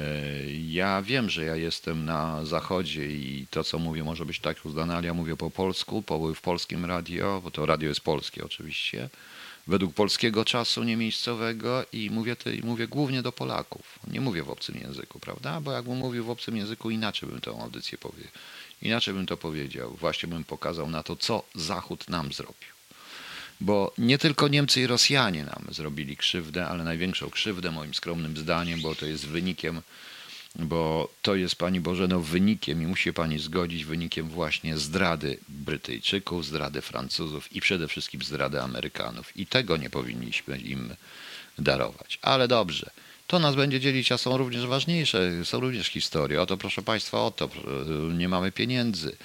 ja 0.50 1.02
wiem, 1.02 1.30
że 1.30 1.44
ja 1.44 1.56
jestem 1.56 2.04
na 2.04 2.44
Zachodzie 2.44 3.06
i 3.06 3.46
to, 3.50 3.64
co 3.64 3.78
mówię, 3.78 4.04
może 4.04 4.26
być 4.26 4.40
tak 4.40 4.64
uznane, 4.64 4.96
ale 4.96 5.06
ja 5.06 5.14
mówię 5.14 5.36
po 5.36 5.50
polsku, 5.50 6.04
w 6.34 6.40
polskim 6.40 6.84
radio, 6.84 7.40
bo 7.44 7.50
to 7.50 7.66
radio 7.66 7.88
jest 7.88 8.00
polskie 8.00 8.44
oczywiście 8.44 9.08
według 9.66 9.94
polskiego 9.94 10.44
czasu 10.44 10.84
niemiejscowego 10.84 11.84
i 11.92 12.10
mówię, 12.10 12.36
i 12.58 12.66
mówię 12.66 12.88
głównie 12.88 13.22
do 13.22 13.32
Polaków. 13.32 13.98
Nie 14.06 14.20
mówię 14.20 14.42
w 14.42 14.50
obcym 14.50 14.78
języku, 14.78 15.20
prawda? 15.20 15.60
Bo 15.60 15.72
jakbym 15.72 15.96
mówił 15.96 16.24
w 16.24 16.30
obcym 16.30 16.56
języku, 16.56 16.90
inaczej 16.90 17.28
bym 17.28 17.40
tę 17.40 17.50
audycję 17.50 17.98
powiedział. 17.98 18.32
Inaczej 18.82 19.14
bym 19.14 19.26
to 19.26 19.36
powiedział. 19.36 19.96
Właśnie 20.00 20.28
bym 20.28 20.44
pokazał 20.44 20.90
na 20.90 21.02
to, 21.02 21.16
co 21.16 21.42
Zachód 21.54 22.08
nam 22.08 22.32
zrobił. 22.32 22.71
Bo 23.62 23.92
nie 23.98 24.18
tylko 24.18 24.48
Niemcy 24.48 24.80
i 24.80 24.86
Rosjanie 24.86 25.44
nam 25.44 25.66
zrobili 25.70 26.16
krzywdę, 26.16 26.66
ale 26.66 26.84
największą 26.84 27.30
krzywdę, 27.30 27.70
moim 27.70 27.94
skromnym 27.94 28.36
zdaniem, 28.36 28.80
bo 28.80 28.94
to 28.94 29.06
jest 29.06 29.26
wynikiem 29.26 29.82
bo 30.54 31.08
to 31.22 31.34
jest 31.34 31.56
Pani 31.56 31.80
Bożeno 31.80 32.20
wynikiem 32.20 32.82
i 32.82 32.86
musi 32.86 33.12
Pani 33.12 33.38
zgodzić 33.38 33.84
wynikiem 33.84 34.28
właśnie 34.28 34.78
zdrady 34.78 35.38
Brytyjczyków, 35.48 36.46
zdrady 36.46 36.80
Francuzów 36.80 37.52
i 37.52 37.60
przede 37.60 37.88
wszystkim 37.88 38.22
zdrady 38.22 38.62
Amerykanów. 38.62 39.36
I 39.36 39.46
tego 39.46 39.76
nie 39.76 39.90
powinniśmy 39.90 40.58
im 40.58 40.94
darować. 41.58 42.18
Ale 42.22 42.48
dobrze. 42.48 42.90
To 43.26 43.38
nas 43.38 43.54
będzie 43.54 43.80
dzielić, 43.80 44.12
a 44.12 44.18
są 44.18 44.36
również 44.36 44.66
ważniejsze, 44.66 45.44
są 45.44 45.60
również 45.60 45.86
historie. 45.86 46.42
Oto 46.42 46.56
proszę 46.56 46.82
Państwa, 46.82 47.20
oto 47.20 47.50
nie 48.14 48.28
mamy 48.28 48.52
pieniędzy. 48.52 49.16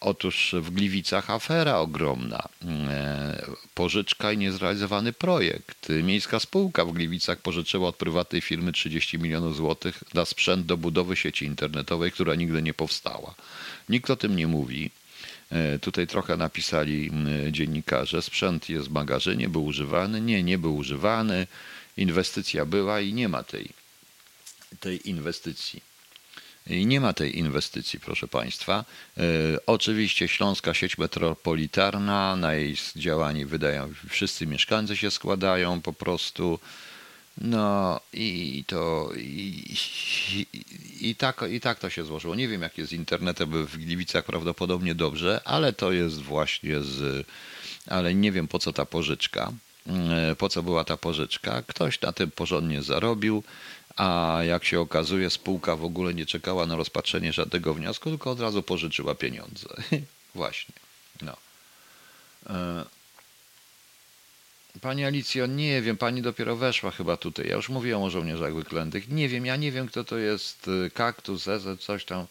Otóż 0.00 0.54
w 0.58 0.70
Gliwicach 0.70 1.30
afera 1.30 1.78
ogromna. 1.78 2.48
E, 2.88 3.46
pożyczka 3.74 4.32
i 4.32 4.38
niezrealizowany 4.38 5.12
projekt. 5.12 5.88
Miejska 6.02 6.40
spółka 6.40 6.84
w 6.84 6.92
Gliwicach 6.92 7.38
pożyczyła 7.38 7.88
od 7.88 7.96
prywatnej 7.96 8.40
firmy 8.40 8.72
30 8.72 9.18
milionów 9.18 9.56
złotych 9.56 10.04
na 10.14 10.24
sprzęt 10.24 10.66
do 10.66 10.76
budowy 10.76 11.16
sieci 11.16 11.44
internetowej, 11.44 12.12
która 12.12 12.34
nigdy 12.34 12.62
nie 12.62 12.74
powstała. 12.74 13.34
Nikt 13.88 14.10
o 14.10 14.16
tym 14.16 14.36
nie 14.36 14.46
mówi. 14.46 14.90
E, 15.50 15.78
tutaj 15.78 16.06
trochę 16.06 16.36
napisali 16.36 17.10
dziennikarze, 17.50 18.22
sprzęt 18.22 18.68
jest 18.68 18.88
w 18.88 18.92
magazynie, 18.92 19.48
był 19.48 19.64
używany. 19.64 20.20
Nie, 20.20 20.42
nie 20.42 20.58
był 20.58 20.76
używany. 20.76 21.46
Inwestycja 21.96 22.66
była 22.66 23.00
i 23.00 23.12
nie 23.12 23.28
ma 23.28 23.42
tej, 23.42 23.68
tej 24.80 25.08
inwestycji. 25.08 25.87
I 26.68 26.86
nie 26.86 27.00
ma 27.00 27.12
tej 27.12 27.38
inwestycji, 27.38 28.00
proszę 28.00 28.28
Państwa. 28.28 28.84
E, 29.18 29.22
oczywiście 29.66 30.28
Śląska 30.28 30.74
sieć 30.74 30.98
metropolitarna, 30.98 32.36
na 32.36 32.54
jej 32.54 32.76
działanie 32.96 33.46
wydają, 33.46 33.92
wszyscy 34.08 34.46
mieszkańcy 34.46 34.96
się 34.96 35.10
składają 35.10 35.80
po 35.80 35.92
prostu. 35.92 36.58
No 37.40 38.00
i 38.12 38.64
to 38.66 39.10
i, 39.16 39.76
i, 40.32 40.46
i, 41.00 41.16
tak, 41.16 41.44
i 41.50 41.60
tak 41.60 41.78
to 41.78 41.90
się 41.90 42.04
złożyło. 42.04 42.34
Nie 42.34 42.48
wiem, 42.48 42.62
jak 42.62 42.78
jest 42.78 42.90
z 42.90 42.92
internetem 42.92 43.66
w 43.66 43.78
Gliwicach, 43.78 44.24
prawdopodobnie 44.24 44.94
dobrze, 44.94 45.40
ale 45.44 45.72
to 45.72 45.92
jest 45.92 46.22
właśnie 46.22 46.80
z. 46.80 47.26
Ale 47.86 48.14
nie 48.14 48.32
wiem, 48.32 48.48
po 48.48 48.58
co 48.58 48.72
ta 48.72 48.84
pożyczka. 48.84 49.52
E, 49.86 50.36
po 50.36 50.48
co 50.48 50.62
była 50.62 50.84
ta 50.84 50.96
pożyczka? 50.96 51.62
Ktoś 51.62 52.00
na 52.00 52.12
tym 52.12 52.30
porządnie 52.30 52.82
zarobił 52.82 53.42
a 53.98 54.38
jak 54.44 54.64
się 54.64 54.80
okazuje, 54.80 55.30
spółka 55.30 55.76
w 55.76 55.84
ogóle 55.84 56.14
nie 56.14 56.26
czekała 56.26 56.66
na 56.66 56.76
rozpatrzenie 56.76 57.32
żadnego 57.32 57.74
wniosku, 57.74 58.10
tylko 58.10 58.30
od 58.30 58.40
razu 58.40 58.62
pożyczyła 58.62 59.14
pieniądze. 59.14 59.68
Właśnie. 60.34 60.74
No. 61.22 61.36
E, 62.50 62.84
pani 64.80 65.04
Alicjo, 65.04 65.46
nie 65.46 65.82
wiem, 65.82 65.96
pani 65.96 66.22
dopiero 66.22 66.56
weszła 66.56 66.90
chyba 66.90 67.16
tutaj. 67.16 67.48
Ja 67.48 67.56
już 67.56 67.68
mówiłem 67.68 68.02
o 68.02 68.10
żołnierzach 68.10 68.54
wyklętych. 68.54 69.08
Nie 69.08 69.28
wiem, 69.28 69.46
ja 69.46 69.56
nie 69.56 69.72
wiem, 69.72 69.88
kto 69.88 70.04
to 70.04 70.18
jest 70.18 70.70
e, 70.86 70.90
kaktus, 70.90 71.48
EZ, 71.48 71.80
coś 71.80 72.04
tam. 72.04 72.26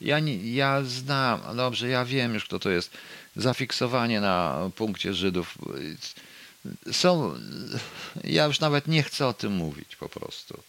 Ja, 0.00 0.18
nie, 0.18 0.54
ja 0.54 0.82
znam, 0.84 1.56
dobrze, 1.56 1.88
ja 1.88 2.04
wiem 2.04 2.34
już, 2.34 2.44
kto 2.44 2.58
to 2.58 2.70
jest. 2.70 2.90
Zafiksowanie 3.36 4.20
na 4.20 4.70
punkcie 4.76 5.14
Żydów. 5.14 5.58
Są, 6.92 7.34
ja 8.24 8.44
już 8.44 8.60
nawet 8.60 8.88
nie 8.88 9.02
chcę 9.02 9.26
o 9.26 9.32
tym 9.32 9.52
mówić 9.52 9.96
po 9.96 10.08
prostu. 10.08 10.62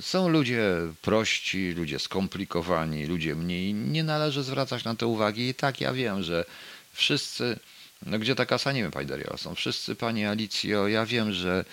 Są 0.00 0.28
ludzie 0.28 0.72
prości, 1.02 1.72
ludzie 1.72 1.98
skomplikowani, 1.98 3.06
ludzie 3.06 3.34
mniej. 3.34 3.74
Nie 3.74 4.04
należy 4.04 4.42
zwracać 4.42 4.84
na 4.84 4.94
to 4.94 5.08
uwagi. 5.08 5.48
I 5.48 5.54
tak 5.54 5.80
ja 5.80 5.92
wiem, 5.92 6.22
że 6.22 6.44
wszyscy, 6.92 7.58
no 8.06 8.18
gdzie 8.18 8.34
ta 8.34 8.46
kasa, 8.46 8.72
nie 8.72 8.82
wiem, 8.82 8.90
Pani 8.90 9.06
Dario, 9.06 9.38
są 9.38 9.54
wszyscy, 9.54 9.94
Pani 9.94 10.26
Alicjo, 10.26 10.88
ja 10.88 11.06
wiem, 11.06 11.32
że 11.32 11.64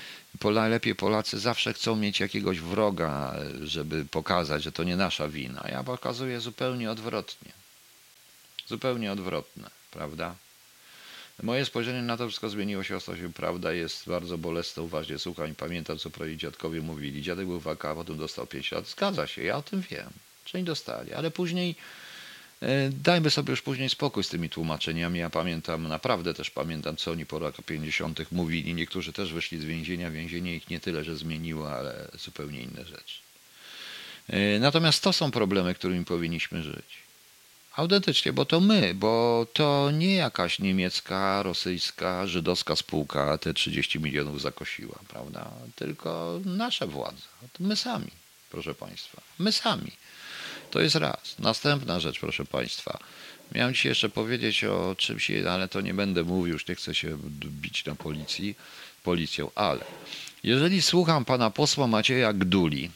najlepiej 0.44 0.96
Polacy 0.96 1.40
zawsze 1.40 1.74
chcą 1.74 1.96
mieć 1.96 2.20
jakiegoś 2.20 2.60
wroga, 2.60 3.36
żeby 3.64 4.06
pokazać, 4.06 4.64
że 4.64 4.72
to 4.72 4.84
nie 4.84 4.96
nasza 4.96 5.28
wina. 5.28 5.66
Ja 5.70 5.84
pokazuję 5.84 6.40
zupełnie 6.40 6.92
odwrotnie. 6.92 7.52
Zupełnie 8.68 9.12
odwrotne, 9.12 9.70
prawda? 9.92 10.36
Moje 11.42 11.66
spojrzenie 11.66 12.02
na 12.02 12.18
to 12.18 12.28
wszystko 12.28 12.50
zmieniło 12.50 12.84
się 12.84 12.96
ostatnio. 12.96 13.30
Prawda 13.30 13.74
jest 13.74 14.10
bardzo 14.10 14.38
bolesna. 14.38 14.84
Uważnie 14.84 15.20
słucham 15.20 15.56
pamiętam, 15.56 15.98
co 15.98 16.10
prawie 16.10 16.38
dziadkowie 16.38 16.82
mówili. 16.82 17.22
Dziadek 17.22 17.48
był 17.48 17.60
w 17.60 17.68
AK, 17.68 17.86
a 17.86 17.96
potem 17.96 18.18
dostał 18.18 18.48
5 18.48 18.72
lat. 18.72 18.88
Zgadza 18.88 19.28
się, 19.28 19.44
ja 19.44 19.58
o 19.58 19.62
tym 19.62 19.82
wiem. 19.82 20.10
Część 20.46 20.66
dostali, 20.66 21.14
ale 21.14 21.32
później 21.32 21.76
e, 22.62 22.90
dajmy 22.90 23.32
sobie 23.32 23.52
już 23.52 23.62
później 23.62 23.90
spokój 23.90 24.24
z 24.24 24.30
tymi 24.30 24.50
tłumaczeniami. 24.50 25.20
Ja 25.20 25.30
pamiętam, 25.30 25.88
naprawdę 25.88 26.34
też 26.34 26.50
pamiętam, 26.50 26.98
co 26.98 27.12
oni 27.12 27.26
po 27.26 27.40
latach 27.40 27.66
50. 27.66 28.32
mówili. 28.32 28.74
Niektórzy 28.74 29.14
też 29.14 29.34
wyszli 29.34 29.60
z 29.60 29.64
więzienia. 29.64 30.12
Więzienie 30.12 30.56
ich 30.56 30.70
nie 30.70 30.80
tyle, 30.80 31.04
że 31.04 31.16
zmieniło, 31.16 31.72
ale 31.72 32.08
zupełnie 32.20 32.62
inne 32.62 32.86
rzeczy. 32.86 33.20
E, 34.30 34.60
natomiast 34.60 35.04
to 35.04 35.14
są 35.14 35.32
problemy, 35.32 35.76
którymi 35.76 36.06
powinniśmy 36.06 36.64
żyć. 36.64 37.03
Autentycznie, 37.76 38.34
bo 38.34 38.46
to 38.46 38.60
my, 38.60 38.94
bo 38.94 39.46
to 39.54 39.92
nie 39.92 40.16
jakaś 40.16 40.60
niemiecka, 40.60 41.44
rosyjska, 41.44 42.28
żydowska 42.28 42.76
spółka 42.76 43.38
te 43.38 43.54
30 43.54 44.00
milionów 44.00 44.42
zakosiła, 44.42 45.00
prawda? 45.08 45.52
Tylko 45.76 46.40
nasze 46.46 46.88
władze. 46.88 47.22
To 47.54 47.64
my 47.64 47.76
sami, 47.76 48.12
proszę 48.52 48.76
Państwa. 48.76 49.22
My 49.40 49.52
sami. 49.52 49.92
To 50.72 50.82
jest 50.82 50.96
raz. 50.96 51.40
Następna 51.40 52.00
rzecz, 52.00 52.20
proszę 52.20 52.46
Państwa. 52.46 53.00
Miałem 53.52 53.74
dzisiaj 53.74 53.90
jeszcze 53.90 54.10
powiedzieć 54.10 54.64
o 54.64 54.96
czymś, 54.98 55.32
ale 55.32 55.68
to 55.68 55.82
nie 55.82 55.94
będę 55.94 56.24
mówił, 56.24 56.54
już 56.54 56.68
nie 56.68 56.76
chcę 56.76 56.96
się 56.96 57.18
bić 57.46 57.86
na 57.86 57.96
policji, 57.96 58.56
policją, 59.04 59.52
ale 59.56 59.86
jeżeli 60.44 60.82
słucham 60.82 61.26
pana 61.26 61.50
posła 61.50 61.88
Macieja 61.88 62.34
Gduli, 62.34 62.90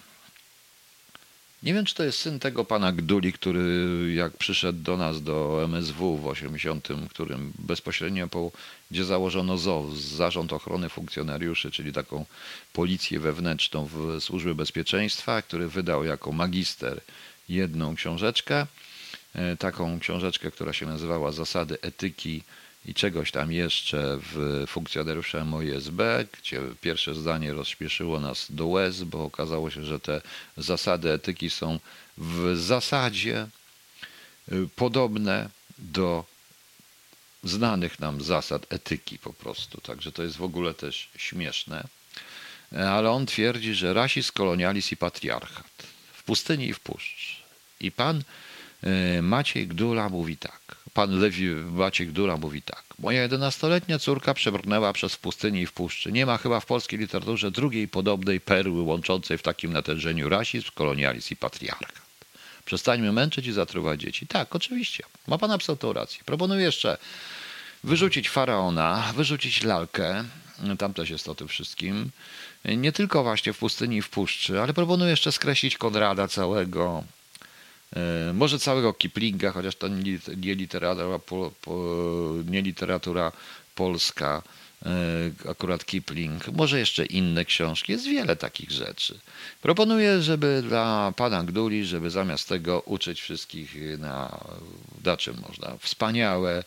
nie 1.63 1.73
wiem, 1.73 1.85
czy 1.85 1.95
to 1.95 2.03
jest 2.03 2.19
syn 2.19 2.39
tego 2.39 2.65
pana 2.65 2.91
Gduli, 2.91 3.33
który 3.33 4.13
jak 4.13 4.37
przyszedł 4.37 4.79
do 4.79 4.97
nas 4.97 5.23
do 5.23 5.61
MSW 5.63 6.17
w 6.17 6.27
80, 6.27 6.87
którym 7.09 7.53
bezpośrednio 7.59 8.27
po, 8.27 8.51
gdzie 8.91 9.05
założono 9.05 9.57
ZOW, 9.57 9.95
Zarząd 9.95 10.53
Ochrony 10.53 10.89
Funkcjonariuszy, 10.89 11.71
czyli 11.71 11.93
taką 11.93 12.25
policję 12.73 13.19
wewnętrzną 13.19 13.85
w 13.85 14.21
Służbie 14.23 14.55
Bezpieczeństwa, 14.55 15.41
który 15.41 15.67
wydał 15.67 16.03
jako 16.03 16.31
magister 16.31 17.01
jedną 17.49 17.95
książeczkę, 17.95 18.67
e, 19.35 19.57
taką 19.57 19.99
książeczkę, 19.99 20.51
która 20.51 20.73
się 20.73 20.85
nazywała 20.85 21.31
Zasady 21.31 21.77
etyki 21.81 22.43
i 22.87 22.93
czegoś 22.93 23.31
tam 23.31 23.51
jeszcze 23.51 24.19
w 24.21 24.63
funkcjonariusza 24.67 25.45
MOSB, 25.45 26.01
gdzie 26.39 26.61
pierwsze 26.81 27.15
zdanie 27.15 27.53
rozśmieszyło 27.53 28.19
nas 28.19 28.47
do 28.49 28.67
łez, 28.67 29.03
bo 29.03 29.23
okazało 29.23 29.71
się, 29.71 29.83
że 29.83 29.99
te 29.99 30.21
zasady 30.57 31.11
etyki 31.11 31.49
są 31.49 31.79
w 32.17 32.55
zasadzie 32.57 33.47
y, 34.51 34.69
podobne 34.75 35.49
do 35.77 36.25
znanych 37.43 37.99
nam 37.99 38.21
zasad 38.21 38.73
etyki 38.73 39.19
po 39.19 39.33
prostu. 39.33 39.81
Także 39.81 40.11
to 40.11 40.23
jest 40.23 40.37
w 40.37 40.43
ogóle 40.43 40.73
też 40.73 41.09
śmieszne. 41.17 41.87
Ale 42.71 43.11
on 43.11 43.25
twierdzi, 43.25 43.75
że 43.75 43.93
rasizm, 43.93 44.31
kolonializm 44.33 44.89
i 44.91 44.97
patriarchat 44.97 45.71
w 46.13 46.23
pustyni 46.23 46.67
i 46.67 46.73
w 46.73 46.79
puszczy. 46.79 47.35
I 47.79 47.91
pan 47.91 48.23
y, 49.17 49.21
Maciej 49.21 49.67
Gdula 49.67 50.09
mówi 50.09 50.37
tak. 50.37 50.76
Pan 50.97 51.19
Lewi 51.19 51.47
Maciek 51.55 52.11
Dura 52.11 52.37
mówi 52.37 52.61
tak. 52.61 52.83
Moja 52.99 53.21
jedenastoletnia 53.21 53.99
córka 53.99 54.33
przebrnęła 54.33 54.93
przez 54.93 55.15
pustynię 55.15 55.61
i 55.61 55.65
w 55.65 55.71
puszczy. 55.71 56.11
Nie 56.11 56.25
ma 56.25 56.37
chyba 56.37 56.59
w 56.59 56.65
polskiej 56.65 56.99
literaturze 56.99 57.51
drugiej 57.51 57.87
podobnej 57.87 58.41
perły 58.41 58.81
łączącej 58.81 59.37
w 59.37 59.41
takim 59.41 59.73
natężeniu 59.73 60.29
rasizm, 60.29 60.69
kolonializm 60.75 61.33
i 61.33 61.35
patriarchat. 61.35 61.91
Przestańmy 62.65 63.11
męczyć 63.11 63.47
i 63.47 63.51
zatruwać 63.51 64.01
dzieci. 64.01 64.27
Tak, 64.27 64.55
oczywiście. 64.55 65.03
Ma 65.27 65.37
pan 65.37 65.51
absolutną 65.51 65.93
rację. 65.93 66.21
Proponuję 66.25 66.65
jeszcze 66.65 66.97
wyrzucić 67.83 68.29
faraona, 68.29 69.13
wyrzucić 69.15 69.63
lalkę. 69.63 70.23
Tam 70.77 70.93
też 70.93 71.09
jest 71.09 71.29
o 71.29 71.35
tym 71.35 71.47
wszystkim. 71.47 72.09
Nie 72.65 72.91
tylko 72.91 73.23
właśnie 73.23 73.53
w 73.53 73.57
pustyni 73.57 73.97
i 73.97 74.01
w 74.01 74.09
puszczy, 74.09 74.61
ale 74.61 74.73
proponuję 74.73 75.11
jeszcze 75.11 75.31
skreślić 75.31 75.77
Konrada 75.77 76.27
całego, 76.27 77.03
może 78.33 78.59
całego 78.59 78.93
Kiplinga, 78.93 79.51
chociaż 79.51 79.75
to 79.75 79.87
nie 80.37 80.55
literatura, 80.55 81.19
nie 82.45 82.61
literatura 82.61 83.31
polska, 83.75 84.43
e, 84.85 85.49
akurat 85.49 85.85
Kipling, 85.85 86.47
może 86.47 86.79
jeszcze 86.79 87.05
inne 87.05 87.45
książki, 87.45 87.91
jest 87.91 88.07
wiele 88.07 88.35
takich 88.35 88.71
rzeczy. 88.71 89.19
Proponuję, 89.61 90.21
żeby 90.21 90.63
dla 90.67 91.13
pana 91.15 91.43
Gduli, 91.43 91.85
żeby 91.85 92.09
zamiast 92.09 92.49
tego 92.49 92.81
uczyć 92.81 93.21
wszystkich 93.21 93.75
na, 93.99 94.45
na 95.03 95.17
czym 95.17 95.35
można, 95.47 95.77
wspaniałe, 95.79 96.63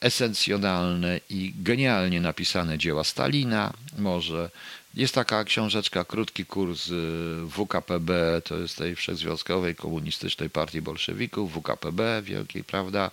esencjonalne 0.00 1.20
i 1.30 1.52
genialnie 1.56 2.20
napisane 2.20 2.78
dzieła 2.78 3.04
Stalina, 3.04 3.72
może 3.98 4.50
jest 4.96 5.14
taka 5.14 5.44
książeczka, 5.44 6.04
krótki 6.04 6.46
kurs 6.46 6.90
y, 6.90 7.46
WKPB, 7.48 8.10
to 8.44 8.58
jest 8.58 8.76
tej 8.76 8.96
Wszechzwiązkowej 8.96 9.74
Komunistycznej 9.74 10.50
Partii 10.50 10.82
Bolszewików, 10.82 11.52
WKPB 11.52 12.22
wielkiej, 12.22 12.64
prawda? 12.64 13.10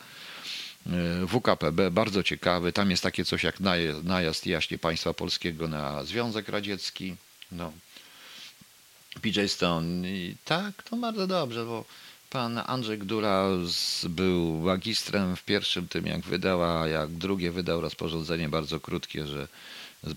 Y, 0.88 1.28
WKPB, 1.28 1.92
bardzo 1.92 2.24
ciekawy. 2.24 2.74
Tam 2.74 2.92
jest 2.92 3.04
takie 3.04 3.26
coś 3.26 3.44
jak 3.44 3.60
najazd 4.04 4.46
jaśnie 4.46 4.78
państwa 4.78 5.14
polskiego 5.14 5.68
na 5.68 6.04
Związek 6.04 6.50
Radziecki. 6.50 7.16
No. 7.52 7.72
PJ 9.22 9.48
Stone. 9.48 10.10
I 10.10 10.36
tak, 10.46 10.84
to 10.84 10.98
bardzo 10.98 11.28
dobrze, 11.28 11.66
bo 11.66 11.86
pan 12.30 12.62
Andrzej 12.66 12.98
Gdura 12.98 13.48
był 14.04 14.54
magistrem 14.54 15.36
w 15.36 15.44
pierwszym 15.44 15.88
tym, 15.88 16.06
jak 16.06 16.22
wydała, 16.22 16.88
jak 16.88 17.10
drugie 17.10 17.52
wydał 17.52 17.82
rozporządzenie 17.82 18.50
bardzo 18.50 18.80
krótkie, 18.80 19.28
że 19.28 19.48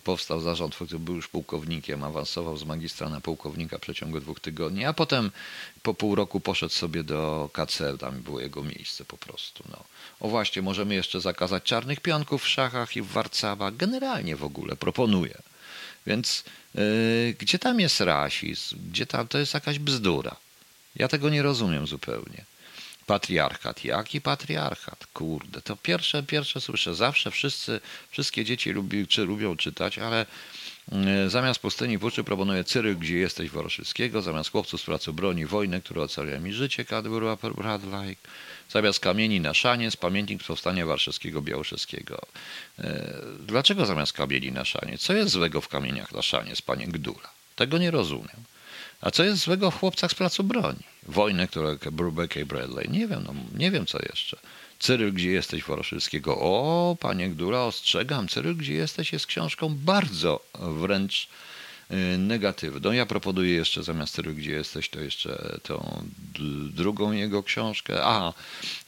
powstał 0.05 0.41
zarząd, 0.41 0.75
który 0.75 0.99
był 0.99 1.17
już 1.17 1.29
pułkownikiem, 1.29 2.05
awansował 2.05 2.57
z 2.57 2.65
magistra 2.65 3.09
na 3.09 3.21
pułkownika 3.21 3.79
w 3.79 3.81
przeciągu 3.81 4.21
dwóch 4.21 4.41
tygodni, 4.41 4.85
a 4.85 4.93
potem 4.93 5.31
po 5.83 5.95
pół 5.95 6.15
roku 6.15 6.41
poszedł 6.41 6.73
sobie 6.73 7.03
do 7.03 7.51
KCL, 7.53 7.99
tam 7.99 8.23
było 8.23 8.41
jego 8.41 8.63
miejsce 8.63 9.05
po 9.05 9.17
prostu. 9.17 9.65
No. 9.71 9.85
O 10.21 10.29
właśnie, 10.29 10.63
możemy 10.63 10.95
jeszcze 10.95 11.21
zakazać 11.21 11.63
czarnych 11.63 12.01
pionków 12.01 12.43
w 12.43 12.49
szachach 12.49 12.97
i 12.97 13.03
w 13.03 13.07
warcawach, 13.07 13.77
generalnie 13.77 14.37
w 14.37 14.45
ogóle 14.45 14.77
proponuję. 14.77 15.39
Więc 16.07 16.45
yy, 16.75 17.35
gdzie 17.39 17.59
tam 17.59 17.81
jest 17.81 18.01
rasizm? 18.01 18.79
Gdzie 18.91 19.07
tam 19.07 19.29
to 19.29 19.39
jest 19.39 19.55
jakaś 19.55 19.79
bzdura? 19.79 20.37
Ja 20.97 21.09
tego 21.09 21.31
nie 21.31 21.43
rozumiem 21.43 21.87
zupełnie. 21.87 22.45
Patriarchat. 23.07 23.85
Jaki 23.85 24.21
patriarchat? 24.21 25.07
Kurde, 25.07 25.63
to 25.63 25.77
pierwsze, 25.77 26.23
pierwsze 26.23 26.61
słyszę. 26.61 26.95
Zawsze 26.95 27.31
wszyscy, 27.31 27.81
wszystkie 28.11 28.45
dzieci 28.45 28.71
lubi, 28.71 29.07
czy 29.07 29.25
lubią 29.25 29.57
czytać, 29.57 29.99
ale 29.99 30.27
mm, 30.93 31.31
zamiast 31.31 31.61
pustyni 31.61 31.99
puszczy 31.99 32.25
proponuję 32.25 32.65
Cyryk, 32.65 32.99
gdzie 32.99 33.19
jesteś 33.19 33.51
Woroszyckiego, 33.51 34.23
zamiast 34.23 34.51
chłopców 34.51 34.81
z 34.81 34.85
pracy 34.85 35.13
broni 35.13 35.47
wojnę, 35.47 35.81
która 35.81 36.03
ocaliła 36.03 36.39
mi 36.39 36.53
życie, 36.53 36.85
Cadbury 36.85 37.27
Bradley, 37.57 38.17
zamiast 38.71 39.01
kamieni 39.01 39.41
na 39.41 39.55
szanie, 39.55 39.91
z 39.91 39.97
pamiętnik 39.97 40.45
powstania 40.45 40.87
warszawskiego 40.87 41.43
Białoszewskiego. 41.43 42.27
E, 42.79 43.15
dlaczego 43.41 43.87
zamiast 43.87 44.13
kamieni 44.13 44.53
na 44.53 44.65
szanie? 44.65 44.99
Co 44.99 45.13
jest 45.13 45.33
złego 45.33 45.61
w 45.61 45.69
kamieniach 45.69 46.13
na 46.13 46.23
szanie, 46.23 46.57
z 46.57 46.63
panie 46.63 46.87
Gdula? 46.87 47.31
Tego 47.57 47.79
nie 47.79 47.91
rozumiem. 47.91 48.54
A 49.05 49.11
co 49.11 49.25
jest 49.25 49.43
złego 49.43 49.71
w 49.71 49.79
chłopcach 49.79 50.11
z 50.11 50.15
placu 50.15 50.45
broni? 50.45 50.79
Wojnę, 51.03 51.49
którą 51.49 51.77
Brubeck 51.93 52.37
i 52.37 52.45
Bradley. 52.45 52.91
Nie 52.91 53.09
wiem, 53.09 53.25
no, 53.27 53.35
nie 53.59 53.71
wiem 53.71 53.87
co 53.87 53.99
jeszcze. 53.99 54.37
Cyryl, 54.79 55.13
gdzie 55.13 55.31
jesteś 55.31 55.65
Woroszyckiego? 55.65 56.39
O, 56.41 56.97
panie 57.01 57.31
Gdula, 57.31 57.65
ostrzegam. 57.65 58.29
Cyryl, 58.29 58.57
gdzie 58.57 58.73
jesteś 58.73 59.13
jest 59.13 59.27
książką 59.27 59.75
bardzo 59.75 60.41
wręcz 60.55 61.29
negatywną. 62.19 62.93
Ja 62.93 63.07
proponuję 63.07 63.53
jeszcze 63.53 63.83
zamiast 63.83 64.17
tego, 64.17 64.33
gdzie 64.33 64.53
jesteś, 64.53 64.89
to 64.89 65.01
jeszcze 65.01 65.59
tą 65.63 66.05
drugą 66.71 67.13
jego 67.13 67.43
książkę. 67.43 68.05
A, 68.05 68.33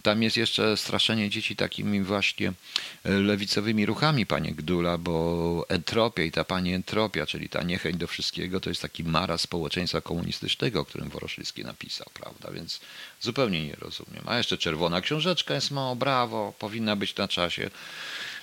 tam 0.03 0.23
jest 0.23 0.37
jeszcze 0.37 0.77
straszenie 0.77 1.31
dzieci 1.31 1.57
takimi 1.57 2.03
właśnie 2.03 2.49
y, 2.49 3.11
lewicowymi 3.11 3.87
ruchami, 3.87 4.27
panie 4.27 4.53
Gdula, 4.53 4.99
bo 4.99 5.67
entropia 5.69 6.23
i 6.23 6.31
ta 6.33 6.45
pani 6.45 6.75
entropia, 6.75 7.27
czyli 7.27 7.49
ta 7.49 7.63
niechęć 7.63 7.97
do 7.97 8.07
wszystkiego, 8.07 8.61
to 8.61 8.71
jest 8.71 8.83
taki 8.83 9.05
mara 9.05 9.39
społeczeństwa 9.39 10.01
komunistycznego, 10.01 10.81
o 10.81 10.85
którym 10.85 11.09
Woroszyński 11.09 11.65
napisał, 11.65 12.07
prawda? 12.15 12.51
Więc 12.51 12.81
zupełnie 13.21 13.67
nie 13.67 13.75
rozumiem. 13.75 14.23
A 14.27 14.39
jeszcze 14.39 14.59
czerwona 14.59 15.01
książeczka 15.01 15.55
jest 15.55 15.71
mało, 15.71 15.97
brawo, 15.97 16.55
powinna 16.59 16.97
być 16.97 17.17
na 17.17 17.29
czasie. 17.29 17.71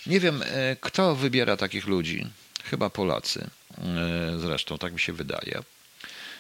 Nie 0.07 0.19
wiem, 0.19 0.41
y, 0.41 0.77
kto 0.81 1.15
wybiera 1.15 1.57
takich 1.57 1.87
ludzi. 1.87 2.27
Chyba 2.63 2.89
Polacy. 2.89 3.49
E, 3.77 4.39
zresztą, 4.39 4.77
tak 4.77 4.93
mi 4.93 4.99
się 4.99 5.13
wydaje. 5.13 5.63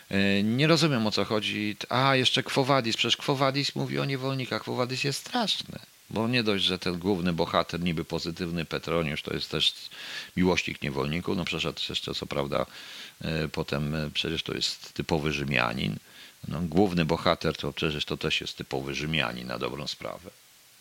E, 0.09 0.43
nie 0.43 0.67
rozumiem 0.67 1.07
o 1.07 1.11
co 1.11 1.25
chodzi. 1.25 1.75
A, 1.89 2.15
jeszcze 2.15 2.43
Kwowadis. 2.43 2.97
Przecież 2.97 3.17
Kwowadis 3.17 3.75
mówi 3.75 3.99
o 3.99 4.05
niewolnikach. 4.05 4.61
Kwowadis 4.61 5.03
jest 5.03 5.19
straszny. 5.19 5.79
Bo 6.09 6.27
nie 6.27 6.43
dość, 6.43 6.63
że 6.63 6.79
ten 6.79 6.99
główny 6.99 7.33
bohater, 7.33 7.79
niby 7.79 8.05
pozytywny 8.05 8.65
Petroniusz, 8.65 9.21
to 9.21 9.33
jest 9.33 9.49
też 9.49 9.73
miłośnik 10.37 10.81
niewolników. 10.81 11.37
No 11.37 11.45
przeszedł 11.45 11.79
jeszcze, 11.89 12.13
co 12.13 12.25
prawda, 12.25 12.65
e, 13.21 13.47
potem 13.47 14.11
przecież 14.13 14.43
to 14.43 14.53
jest 14.53 14.93
typowy 14.93 15.33
Rzymianin. 15.33 15.97
No, 16.47 16.61
główny 16.61 17.05
bohater 17.05 17.57
to 17.57 17.73
przecież 17.73 18.05
to 18.05 18.17
też 18.17 18.41
jest 18.41 18.57
typowy 18.57 18.95
Rzymianin 18.95 19.47
na 19.47 19.59
dobrą 19.59 19.87
sprawę. 19.87 20.29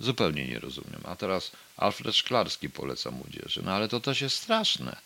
Zupełnie 0.00 0.48
nie 0.48 0.59
rozumiem. 0.59 1.00
A 1.05 1.16
teraz 1.16 1.53
Alfred 1.76 2.16
Szklarski 2.16 2.70
poleca 2.70 3.11
młodzieży. 3.11 3.62
No 3.64 3.72
ale 3.72 3.88
to 3.88 4.00
też 4.00 4.20
jest 4.20 4.36
straszne. 4.36 4.96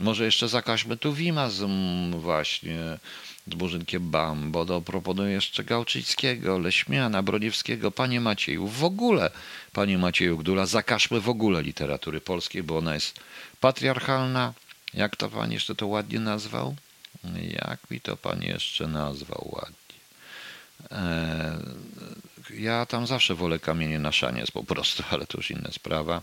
Może 0.00 0.24
jeszcze 0.24 0.48
zakażmy 0.48 0.96
tu 0.96 1.12
Wima 1.12 1.50
z 1.50 1.70
właśnie 2.20 2.98
z 3.46 3.54
Murzynkiem 3.54 4.10
Bambo, 4.10 4.64
do 4.64 4.80
proponuję 4.80 5.32
jeszcze 5.32 5.64
Gałczyckiego, 5.64 6.58
Leśmiana, 6.58 7.22
Broniewskiego, 7.22 7.90
Panie 7.90 8.20
Macieju, 8.20 8.66
w 8.66 8.84
ogóle, 8.84 9.30
Panie 9.72 9.98
Macieju 9.98 10.38
Gdula, 10.38 10.66
zakażmy 10.66 11.20
w 11.20 11.28
ogóle 11.28 11.62
literatury 11.62 12.20
polskiej, 12.20 12.62
bo 12.62 12.78
ona 12.78 12.94
jest 12.94 13.20
patriarchalna. 13.60 14.54
Jak 14.94 15.16
to 15.16 15.28
Pan 15.28 15.52
jeszcze 15.52 15.74
to 15.74 15.86
ładnie 15.86 16.20
nazwał? 16.20 16.76
Jak 17.62 17.90
mi 17.90 18.00
to 18.00 18.16
Pan 18.16 18.42
jeszcze 18.42 18.86
nazwał 18.86 19.48
ładnie? 19.52 19.76
Eee, 20.90 22.62
ja 22.62 22.86
tam 22.86 23.06
zawsze 23.06 23.34
wolę 23.34 23.58
kamienie 23.58 23.98
na 23.98 24.12
szaniec 24.12 24.50
po 24.50 24.64
prostu, 24.64 25.02
ale 25.10 25.26
to 25.26 25.38
już 25.38 25.50
inna 25.50 25.70
sprawa. 25.72 26.20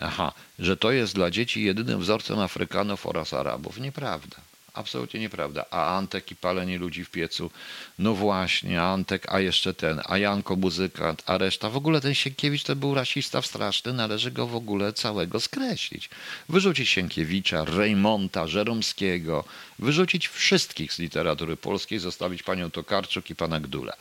Aha, 0.00 0.32
że 0.58 0.76
to 0.76 0.92
jest 0.92 1.14
dla 1.14 1.30
dzieci 1.30 1.62
jedynym 1.62 2.00
wzorcem 2.00 2.38
Afrykanów 2.38 3.06
oraz 3.06 3.32
Arabów. 3.32 3.80
Nieprawda. 3.80 4.36
Absolutnie 4.74 5.20
nieprawda. 5.20 5.64
A 5.70 5.96
Antek 5.96 6.30
i 6.30 6.36
palenie 6.36 6.78
ludzi 6.78 7.04
w 7.04 7.10
piecu, 7.10 7.50
no 7.98 8.14
właśnie, 8.14 8.82
Antek, 8.82 9.32
a 9.32 9.40
jeszcze 9.40 9.74
ten, 9.74 10.00
a 10.04 10.18
Janko 10.18 10.56
muzykant, 10.56 11.22
a 11.26 11.38
reszta. 11.38 11.70
W 11.70 11.76
ogóle 11.76 12.00
ten 12.00 12.14
Sienkiewicz 12.14 12.62
to 12.62 12.76
był 12.76 12.94
rasista 12.94 13.42
straszny, 13.42 13.92
należy 13.92 14.30
go 14.30 14.46
w 14.46 14.56
ogóle 14.56 14.92
całego 14.92 15.40
skreślić. 15.40 16.10
Wyrzucić 16.48 16.88
Sienkiewicza, 16.88 17.64
Rejmonta, 17.64 18.46
Żeromskiego, 18.46 19.44
wyrzucić 19.78 20.28
wszystkich 20.28 20.92
z 20.92 20.98
literatury 20.98 21.56
polskiej, 21.56 21.98
zostawić 21.98 22.42
panią 22.42 22.70
Tokarczuk 22.70 23.30
i 23.30 23.34
pana 23.34 23.60
Gdula 23.60 23.96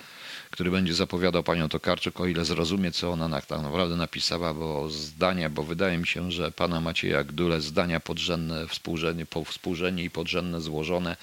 który 0.54 0.72
będzie 0.72 0.94
zapowiadał 0.94 1.44
panią 1.44 1.70
Tokarczuk, 1.70 2.20
o 2.20 2.26
ile 2.26 2.46
zrozumie, 2.46 2.92
co 2.92 3.12
ona 3.12 3.42
tak 3.42 3.62
naprawdę 3.62 3.96
napisała, 3.96 4.54
bo 4.54 4.90
zdania, 4.90 5.50
bo 5.50 5.64
wydaje 5.64 5.98
mi 5.98 6.08
się, 6.08 6.32
że 6.32 6.52
pana 6.52 6.82
Macieja 6.82 7.24
Gdule 7.24 7.62
zdania 7.62 8.00
podrzędne, 8.00 8.68
współrzędnie, 8.68 9.26
współrzędnie 9.46 10.04
i 10.04 10.10
podrzędne 10.10 10.62
złożone, 10.62 11.18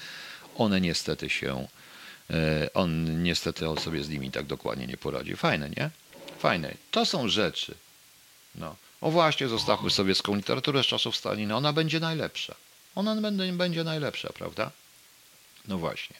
one 0.57 0.81
niestety 0.81 1.29
się, 1.29 1.67
e, 2.29 2.69
on 2.73 3.23
niestety 3.23 3.69
on 3.69 3.77
sobie 3.77 4.03
z 4.03 4.09
nimi 4.09 4.31
tak 4.31 4.45
dokładnie 4.45 4.87
nie 4.87 4.97
poradzi. 4.97 5.35
Fajne, 5.35 5.69
nie? 5.69 5.89
Fajne. 6.39 6.73
To 6.91 7.05
są 7.05 7.27
rzeczy. 7.27 7.75
No. 8.55 8.75
O 9.01 9.11
właśnie, 9.11 9.47
zostawmy 9.47 9.89
sobie 9.89 10.15
z 10.15 10.23
literaturę 10.27 10.83
z 10.83 10.87
czasów 10.87 11.15
Stalina. 11.15 11.57
Ona 11.57 11.73
będzie 11.73 11.99
najlepsza. 11.99 12.55
Ona 12.95 13.15
będzie, 13.15 13.53
będzie 13.53 13.83
najlepsza, 13.83 14.29
prawda? 14.33 14.71
No 15.67 15.77
właśnie. 15.77 16.15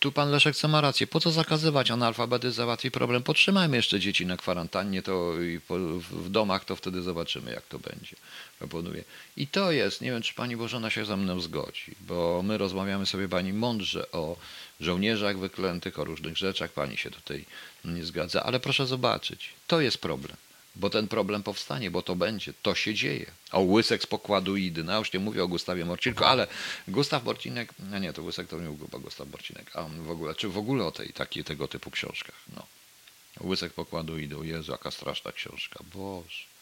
Tu 0.00 0.12
pan 0.12 0.30
Leszek 0.30 0.56
co 0.56 0.68
ma 0.68 0.80
rację. 0.80 1.06
Po 1.06 1.20
co 1.20 1.30
zakazywać? 1.30 1.90
Analfabetyzm 1.90 2.56
załatwi 2.56 2.90
problem. 2.90 3.22
Potrzymajmy 3.22 3.76
jeszcze 3.76 4.00
dzieci 4.00 4.26
na 4.26 4.36
kwarantannie 4.36 5.02
to 5.02 5.42
i 5.42 5.60
po, 5.60 5.78
w 6.00 6.30
domach, 6.30 6.64
to 6.64 6.76
wtedy 6.76 7.02
zobaczymy, 7.02 7.52
jak 7.52 7.66
to 7.66 7.78
będzie. 7.78 8.16
Proponuję. 8.58 9.04
I 9.36 9.46
to 9.46 9.72
jest, 9.72 10.00
nie 10.00 10.10
wiem, 10.10 10.22
czy 10.22 10.34
pani 10.34 10.56
Bożena 10.56 10.90
się 10.90 11.04
ze 11.04 11.16
mną 11.16 11.40
zgodzi, 11.40 11.94
bo 12.00 12.42
my 12.42 12.58
rozmawiamy 12.58 13.06
sobie 13.06 13.28
pani 13.28 13.52
mądrze 13.52 14.10
o 14.12 14.36
żołnierzach 14.80 15.38
wyklętych, 15.38 15.98
o 15.98 16.04
różnych 16.04 16.36
rzeczach. 16.36 16.72
Pani 16.72 16.96
się 16.96 17.10
tutaj 17.10 17.44
nie 17.84 18.04
zgadza, 18.04 18.42
ale 18.42 18.60
proszę 18.60 18.86
zobaczyć, 18.86 19.50
to 19.66 19.80
jest 19.80 19.98
problem 19.98 20.36
bo 20.76 20.90
ten 20.90 21.08
problem 21.08 21.42
powstanie, 21.42 21.90
bo 21.90 22.02
to 22.02 22.16
będzie, 22.16 22.52
to 22.62 22.74
się 22.74 22.94
dzieje. 22.94 23.30
O 23.52 23.60
Łysek 23.60 24.02
z 24.02 24.06
pokładu 24.06 24.56
Idy, 24.56 24.84
no 24.84 24.98
już 24.98 25.12
nie 25.12 25.20
mówię 25.20 25.44
o 25.44 25.48
Gustawie 25.48 25.84
Morcinku, 25.84 26.24
ale 26.24 26.46
Gustaw 26.88 27.24
Morcinek, 27.24 27.74
no 27.78 27.98
nie, 27.98 28.12
to 28.12 28.22
Łysek 28.22 28.48
to 28.48 28.56
nie 28.56 28.64
był 28.64 28.78
chyba 28.78 28.98
Gustaw 28.98 29.30
Morcinek, 29.30 29.76
a 29.76 29.82
w 29.82 30.10
ogóle, 30.10 30.34
czy 30.34 30.48
w 30.48 30.58
ogóle 30.58 30.84
o 30.84 30.92
tej, 30.92 31.12
takiej, 31.12 31.44
tego 31.44 31.68
typu 31.68 31.90
książkach, 31.90 32.36
no. 32.56 32.66
Łysek 33.40 33.72
pokładu 33.72 34.18
Idy, 34.18 34.36
Jezu, 34.42 34.72
jaka 34.72 34.90
straszna 34.90 35.32
książka, 35.32 35.84
Boże. 35.94 36.53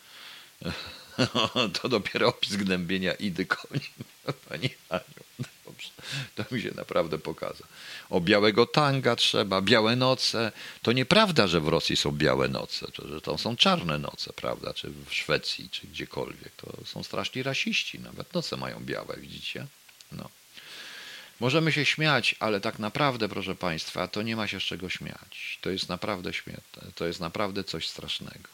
To 1.82 1.88
dopiero 1.88 2.28
opis 2.28 2.56
gnębienia 2.56 3.12
Idy 3.12 3.46
koni, 3.46 3.80
Pani 4.48 4.70
Aniu. 4.88 5.48
Dobrze. 5.64 5.88
To 6.34 6.44
mi 6.54 6.62
się 6.62 6.70
naprawdę 6.74 7.18
pokaza. 7.18 7.64
O 8.10 8.20
białego 8.20 8.66
tanga 8.66 9.16
trzeba, 9.16 9.60
białe 9.62 9.96
noce. 9.96 10.52
To 10.82 10.92
nieprawda, 10.92 11.46
że 11.46 11.60
w 11.60 11.68
Rosji 11.68 11.96
są 11.96 12.12
białe 12.12 12.48
noce, 12.48 12.86
że 13.08 13.20
to 13.20 13.38
są 13.38 13.56
czarne 13.56 13.98
noce, 13.98 14.32
prawda? 14.32 14.74
Czy 14.74 14.90
w 14.90 15.14
Szwecji, 15.14 15.70
czy 15.70 15.86
gdziekolwiek. 15.86 16.52
To 16.56 16.72
są 16.84 17.02
straszni 17.02 17.42
rasiści. 17.42 18.00
Nawet 18.00 18.34
noce 18.34 18.56
mają 18.56 18.80
białe, 18.84 19.16
widzicie? 19.16 19.66
No. 20.12 20.28
Możemy 21.40 21.72
się 21.72 21.84
śmiać, 21.84 22.34
ale 22.40 22.60
tak 22.60 22.78
naprawdę, 22.78 23.28
proszę 23.28 23.54
Państwa, 23.54 24.08
to 24.08 24.22
nie 24.22 24.36
ma 24.36 24.48
się 24.48 24.60
z 24.60 24.62
czego 24.62 24.88
śmiać. 24.88 25.58
To 25.60 25.70
jest 25.70 25.88
naprawdę 25.88 26.32
śmieszne. 26.32 26.82
To 26.94 27.06
jest 27.06 27.20
naprawdę 27.20 27.64
coś 27.64 27.88
strasznego. 27.88 28.48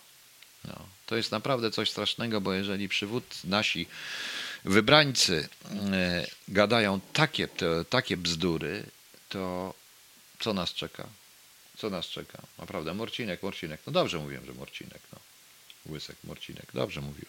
No. 0.64 0.97
To 1.08 1.16
jest 1.16 1.32
naprawdę 1.32 1.70
coś 1.70 1.90
strasznego, 1.90 2.40
bo 2.40 2.52
jeżeli 2.52 2.88
przywód 2.88 3.24
nasi 3.44 3.86
wybrańcy 4.64 5.48
e, 5.92 6.26
gadają 6.48 7.00
takie, 7.12 7.48
te, 7.48 7.84
takie 7.84 8.16
bzdury, 8.16 8.84
to 9.28 9.74
co 10.40 10.52
nas 10.52 10.74
czeka? 10.74 11.08
Co 11.76 11.90
nas 11.90 12.06
czeka? 12.06 12.42
Naprawdę, 12.58 12.94
Morcinek, 12.94 13.42
Morcinek. 13.42 13.80
No 13.86 13.92
dobrze 13.92 14.18
mówiłem, 14.18 14.46
że 14.46 14.52
Morcinek. 14.52 15.00
No. 15.12 15.18
Łysek, 15.92 16.16
Morcinek. 16.24 16.66
Dobrze 16.74 17.00
mówił. 17.00 17.26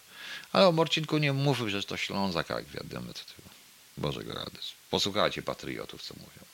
Ale 0.52 0.68
o 0.68 0.72
Morcinku 0.72 1.18
nie 1.18 1.34
mówił, 1.34 1.70
że 1.70 1.84
to 1.84 1.98
Ślązak, 1.98 2.50
jak 2.50 2.66
wiadomo. 2.66 3.14
To, 3.14 3.20
to 3.20 3.50
Bożego 3.98 4.34
rady. 4.34 4.58
Posłuchajcie 4.90 5.42
patriotów, 5.42 6.02
co 6.02 6.14
mówią. 6.14 6.46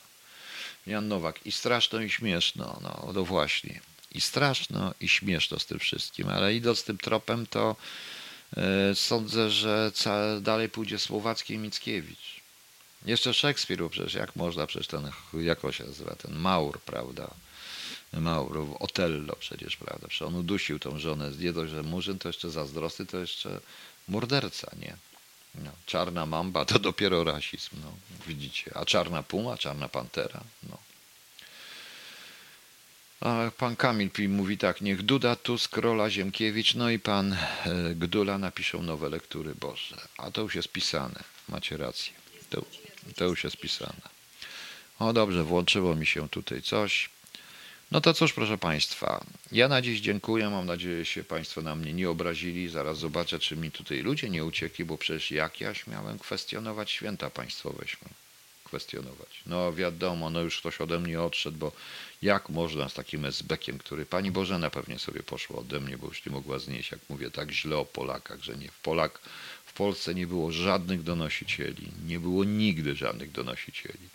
Jan 0.86 1.08
Nowak. 1.08 1.46
I 1.46 1.52
straszno, 1.52 2.00
i 2.00 2.10
śmieszno. 2.10 2.78
No, 2.82 3.12
no 3.14 3.24
właśnie. 3.24 3.80
I 4.16 4.20
straszno, 4.20 4.94
i 5.00 5.08
śmieszno 5.08 5.58
z 5.58 5.66
tym 5.66 5.78
wszystkim. 5.78 6.28
Ale 6.28 6.54
idąc 6.54 6.84
tym 6.84 6.98
tropem, 6.98 7.46
to 7.46 7.76
E, 8.56 8.94
sądzę, 8.94 9.50
że 9.50 9.92
dalej 10.40 10.68
pójdzie 10.68 10.98
Słowacki 10.98 11.54
i 11.54 11.58
Mickiewicz. 11.58 12.40
Jeszcze 13.04 13.34
Szekspir, 13.34 13.90
przecież 13.90 14.14
jak 14.14 14.36
można, 14.36 14.66
przecież 14.66 14.86
ten, 14.86 15.10
jak 15.34 15.60
się 15.70 15.84
nazywa, 15.84 16.14
ten 16.14 16.34
Maur, 16.34 16.80
prawda? 16.80 17.30
Maur, 18.12 18.66
Otello 18.78 19.36
przecież, 19.36 19.76
prawda? 19.76 20.08
Przecież 20.08 20.22
on 20.22 20.34
udusił 20.34 20.78
tą 20.78 20.98
żonę, 20.98 21.30
nie 21.38 21.52
dość, 21.52 21.72
że 21.72 21.82
murzyn, 21.82 22.18
to 22.18 22.28
jeszcze 22.28 22.50
zazdrosny, 22.50 23.06
to 23.06 23.18
jeszcze 23.18 23.60
morderca, 24.08 24.70
nie? 24.80 24.96
No, 25.54 25.70
czarna 25.86 26.26
mamba 26.26 26.64
to 26.64 26.78
dopiero 26.78 27.24
rasizm, 27.24 27.76
no, 27.82 27.92
widzicie. 28.26 28.70
A 28.74 28.84
czarna 28.84 29.22
puma, 29.22 29.58
czarna 29.58 29.88
pantera, 29.88 30.40
no. 30.70 30.78
A 33.20 33.50
pan 33.58 33.76
Kamil 33.76 34.10
mówi 34.28 34.58
tak, 34.58 34.80
niech 34.80 35.02
Duda, 35.02 35.36
Tusk, 35.36 35.76
Rola, 35.76 36.10
Ziemkiewicz, 36.10 36.74
no 36.74 36.90
i 36.90 36.98
pan 36.98 37.32
e, 37.32 37.38
Gdula 37.94 38.38
napiszą 38.38 38.82
nowe 38.82 39.08
lektury 39.08 39.54
Boże. 39.54 39.96
A 40.18 40.30
to 40.30 40.42
już 40.42 40.54
jest 40.54 40.68
pisane, 40.68 41.24
macie 41.48 41.76
rację. 41.76 42.12
To, 42.50 42.64
to 43.16 43.24
już 43.24 43.44
jest 43.44 43.56
pisane. 43.56 44.16
O 44.98 45.12
dobrze, 45.12 45.44
włączyło 45.44 45.94
mi 45.94 46.06
się 46.06 46.28
tutaj 46.28 46.62
coś. 46.62 47.10
No 47.90 48.00
to 48.00 48.14
cóż, 48.14 48.32
proszę 48.32 48.58
Państwa, 48.58 49.24
ja 49.52 49.68
na 49.68 49.82
dziś 49.82 50.00
dziękuję. 50.00 50.50
Mam 50.50 50.66
nadzieję, 50.66 50.98
że 50.98 51.04
się 51.04 51.24
Państwo 51.24 51.62
na 51.62 51.76
mnie 51.76 51.92
nie 51.92 52.10
obrazili. 52.10 52.68
Zaraz 52.68 52.98
zobaczę, 52.98 53.38
czy 53.38 53.56
mi 53.56 53.70
tutaj 53.70 53.98
ludzie 53.98 54.30
nie 54.30 54.44
uciekli, 54.44 54.84
bo 54.84 54.98
przecież 54.98 55.30
jak 55.30 55.60
ja 55.60 55.74
śmiałem 55.74 56.18
kwestionować 56.18 56.90
święta 56.90 57.30
państwowe 57.30 57.84
kwestionować. 58.66 59.42
No 59.46 59.72
wiadomo, 59.72 60.30
no 60.30 60.40
już 60.40 60.58
ktoś 60.58 60.80
ode 60.80 60.98
mnie 60.98 61.22
odszedł, 61.22 61.58
bo 61.58 61.72
jak 62.22 62.48
można 62.48 62.88
z 62.88 62.94
takim 62.94 63.24
esbekiem, 63.24 63.78
który 63.78 64.06
pani 64.06 64.30
Bożena 64.30 64.70
pewnie 64.70 64.98
sobie 64.98 65.22
poszła 65.22 65.58
ode 65.58 65.80
mnie, 65.80 65.98
bo 65.98 66.06
już 66.06 66.26
nie 66.26 66.32
mogła 66.32 66.58
znieść, 66.58 66.90
jak 66.90 67.00
mówię 67.08 67.30
tak 67.30 67.50
źle 67.50 67.76
o 67.76 67.84
Polakach, 67.84 68.42
że 68.42 68.56
nie 68.56 68.68
w 68.68 68.78
Polak 68.78 69.20
w 69.66 69.72
Polsce 69.72 70.14
nie 70.14 70.26
było 70.26 70.52
żadnych 70.52 71.02
donosicieli, 71.02 71.88
nie 72.06 72.20
było 72.20 72.44
nigdy 72.44 72.94
żadnych 72.94 73.32
donosicieli. 73.32 74.08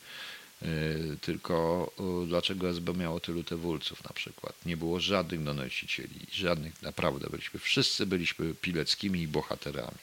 Yy, 0.61 1.17
tylko 1.21 1.91
yy, 2.21 2.27
dlaczego 2.27 2.69
SB 2.69 2.93
miało 2.93 3.19
tylu 3.19 3.43
tewulców 3.43 4.03
na 4.03 4.13
przykład? 4.13 4.55
Nie 4.65 4.77
było 4.77 4.99
żadnych 4.99 5.43
donosicieli, 5.43 6.19
żadnych, 6.31 6.81
naprawdę 6.81 7.29
byliśmy, 7.29 7.59
wszyscy 7.59 8.05
byliśmy 8.05 8.53
pileckimi 8.55 9.21
i 9.21 9.27
bohaterami. 9.27 10.01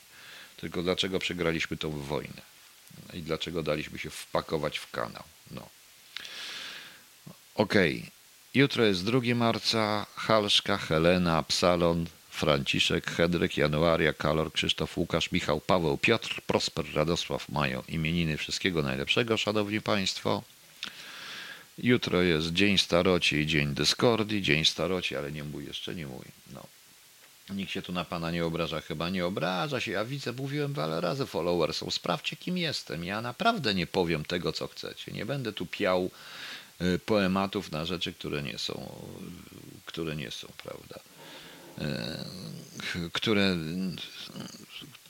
Tylko 0.56 0.82
dlaczego 0.82 1.18
przegraliśmy 1.18 1.76
tą 1.76 1.90
wojnę? 1.90 2.42
I 3.14 3.22
dlaczego 3.22 3.62
daliśmy 3.62 3.98
się 3.98 4.10
wpakować 4.10 4.78
w 4.78 4.90
kanał. 4.90 5.22
No. 5.50 5.68
Okej. 7.54 7.96
Okay. 7.98 8.10
Jutro 8.54 8.84
jest 8.84 9.04
2 9.04 9.20
marca. 9.34 10.06
Halszka, 10.16 10.76
Helena, 10.76 11.42
Psalon, 11.42 12.06
Franciszek, 12.30 13.10
Hedryk, 13.10 13.56
Januaria, 13.56 14.12
Kalor, 14.12 14.52
Krzysztof, 14.52 14.98
Łukasz, 14.98 15.32
Michał, 15.32 15.60
Paweł, 15.60 15.98
Piotr, 15.98 16.42
Prosper, 16.46 16.84
Radosław 16.94 17.48
mają 17.48 17.82
imieniny. 17.88 18.36
Wszystkiego 18.36 18.82
najlepszego, 18.82 19.36
szanowni 19.36 19.80
państwo. 19.80 20.42
Jutro 21.78 22.22
jest 22.22 22.52
Dzień 22.52 22.78
Staroci 22.78 23.36
i 23.36 23.46
Dzień 23.46 23.74
Dyskordii. 23.74 24.42
Dzień 24.42 24.64
Staroci, 24.64 25.16
ale 25.16 25.32
nie 25.32 25.44
mój, 25.44 25.66
jeszcze 25.66 25.94
nie 25.94 26.06
mój. 26.06 26.24
No. 26.52 26.66
Nikt 27.50 27.72
się 27.72 27.82
tu 27.82 27.92
na 27.92 28.04
pana 28.04 28.30
nie 28.30 28.44
obraża, 28.46 28.80
chyba 28.80 29.10
nie 29.10 29.26
obraża 29.26 29.80
się. 29.80 29.92
Ja 29.92 30.04
widzę, 30.04 30.32
mówiłem 30.32 30.74
wiele 30.74 31.00
razy 31.00 31.26
followersom, 31.26 31.90
sprawdźcie 31.90 32.36
kim 32.36 32.58
jestem. 32.58 33.04
Ja 33.04 33.20
naprawdę 33.20 33.74
nie 33.74 33.86
powiem 33.86 34.24
tego, 34.24 34.52
co 34.52 34.66
chcecie. 34.68 35.12
Nie 35.12 35.26
będę 35.26 35.52
tu 35.52 35.66
piał 35.66 36.10
y, 36.82 36.98
poematów 36.98 37.72
na 37.72 37.84
rzeczy, 37.84 38.12
które 38.12 38.42
nie 38.42 38.58
są, 38.58 38.92
które 39.86 40.16
nie 40.16 40.30
są, 40.30 40.48
prawda? 40.62 41.00
Y, 41.78 43.10
które 43.12 43.56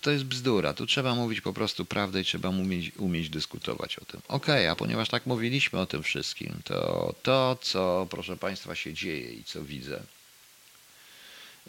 to 0.00 0.10
jest 0.10 0.24
bzdura. 0.24 0.74
Tu 0.74 0.86
trzeba 0.86 1.14
mówić 1.14 1.40
po 1.40 1.52
prostu 1.52 1.84
prawdę 1.84 2.20
i 2.20 2.24
trzeba 2.24 2.48
umieć, 2.48 2.92
umieć 2.96 3.30
dyskutować 3.30 3.98
o 3.98 4.04
tym. 4.04 4.20
Okej, 4.28 4.54
okay, 4.54 4.70
a 4.70 4.76
ponieważ 4.76 5.08
tak 5.08 5.26
mówiliśmy 5.26 5.78
o 5.78 5.86
tym 5.86 6.02
wszystkim, 6.02 6.60
to 6.64 7.14
to, 7.22 7.58
co 7.60 8.06
proszę 8.10 8.36
Państwa 8.36 8.74
się 8.74 8.94
dzieje 8.94 9.32
i 9.32 9.44
co 9.44 9.64
widzę, 9.64 10.02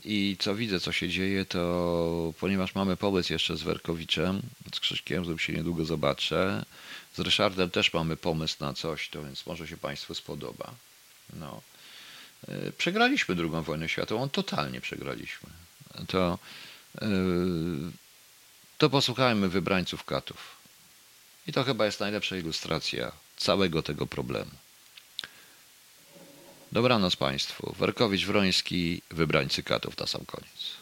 i 0.03 0.35
co 0.39 0.55
widzę, 0.55 0.79
co 0.79 0.91
się 0.91 1.09
dzieje, 1.09 1.45
to 1.45 2.33
ponieważ 2.39 2.75
mamy 2.75 2.97
pomysł 2.97 3.33
jeszcze 3.33 3.57
z 3.57 3.61
Werkowiczem, 3.61 4.41
z 4.73 4.79
Krzyśkiem, 4.79 5.25
z 5.25 5.41
się 5.41 5.53
niedługo 5.53 5.85
zobaczę. 5.85 6.65
Z 7.15 7.19
Ryszardem 7.19 7.69
też 7.69 7.93
mamy 7.93 8.17
pomysł 8.17 8.55
na 8.59 8.73
coś, 8.73 9.09
to 9.09 9.23
więc 9.23 9.45
może 9.45 9.67
się 9.67 9.77
Państwu 9.77 10.15
spodoba. 10.15 10.73
No. 11.33 11.61
E, 12.47 12.71
przegraliśmy 12.71 13.35
drugą 13.35 13.61
wojnę 13.63 13.89
światową, 13.89 14.29
totalnie 14.29 14.81
przegraliśmy. 14.81 15.49
To, 16.07 16.39
e, 17.01 17.07
to 18.77 18.89
posłuchajmy 18.89 19.49
wybrańców 19.49 20.03
katów. 20.03 20.57
I 21.47 21.53
to 21.53 21.63
chyba 21.63 21.85
jest 21.85 21.99
najlepsza 21.99 22.37
ilustracja 22.37 23.11
całego 23.37 23.83
tego 23.83 24.07
problemu. 24.07 24.51
Dobranoc 26.71 27.15
Państwu. 27.15 27.75
Werkowicz 27.79 28.25
Wroński, 28.25 29.01
wybrańcy 29.11 29.63
katów 29.63 29.97
na 29.97 30.07
sam 30.07 30.25
koniec. 30.25 30.78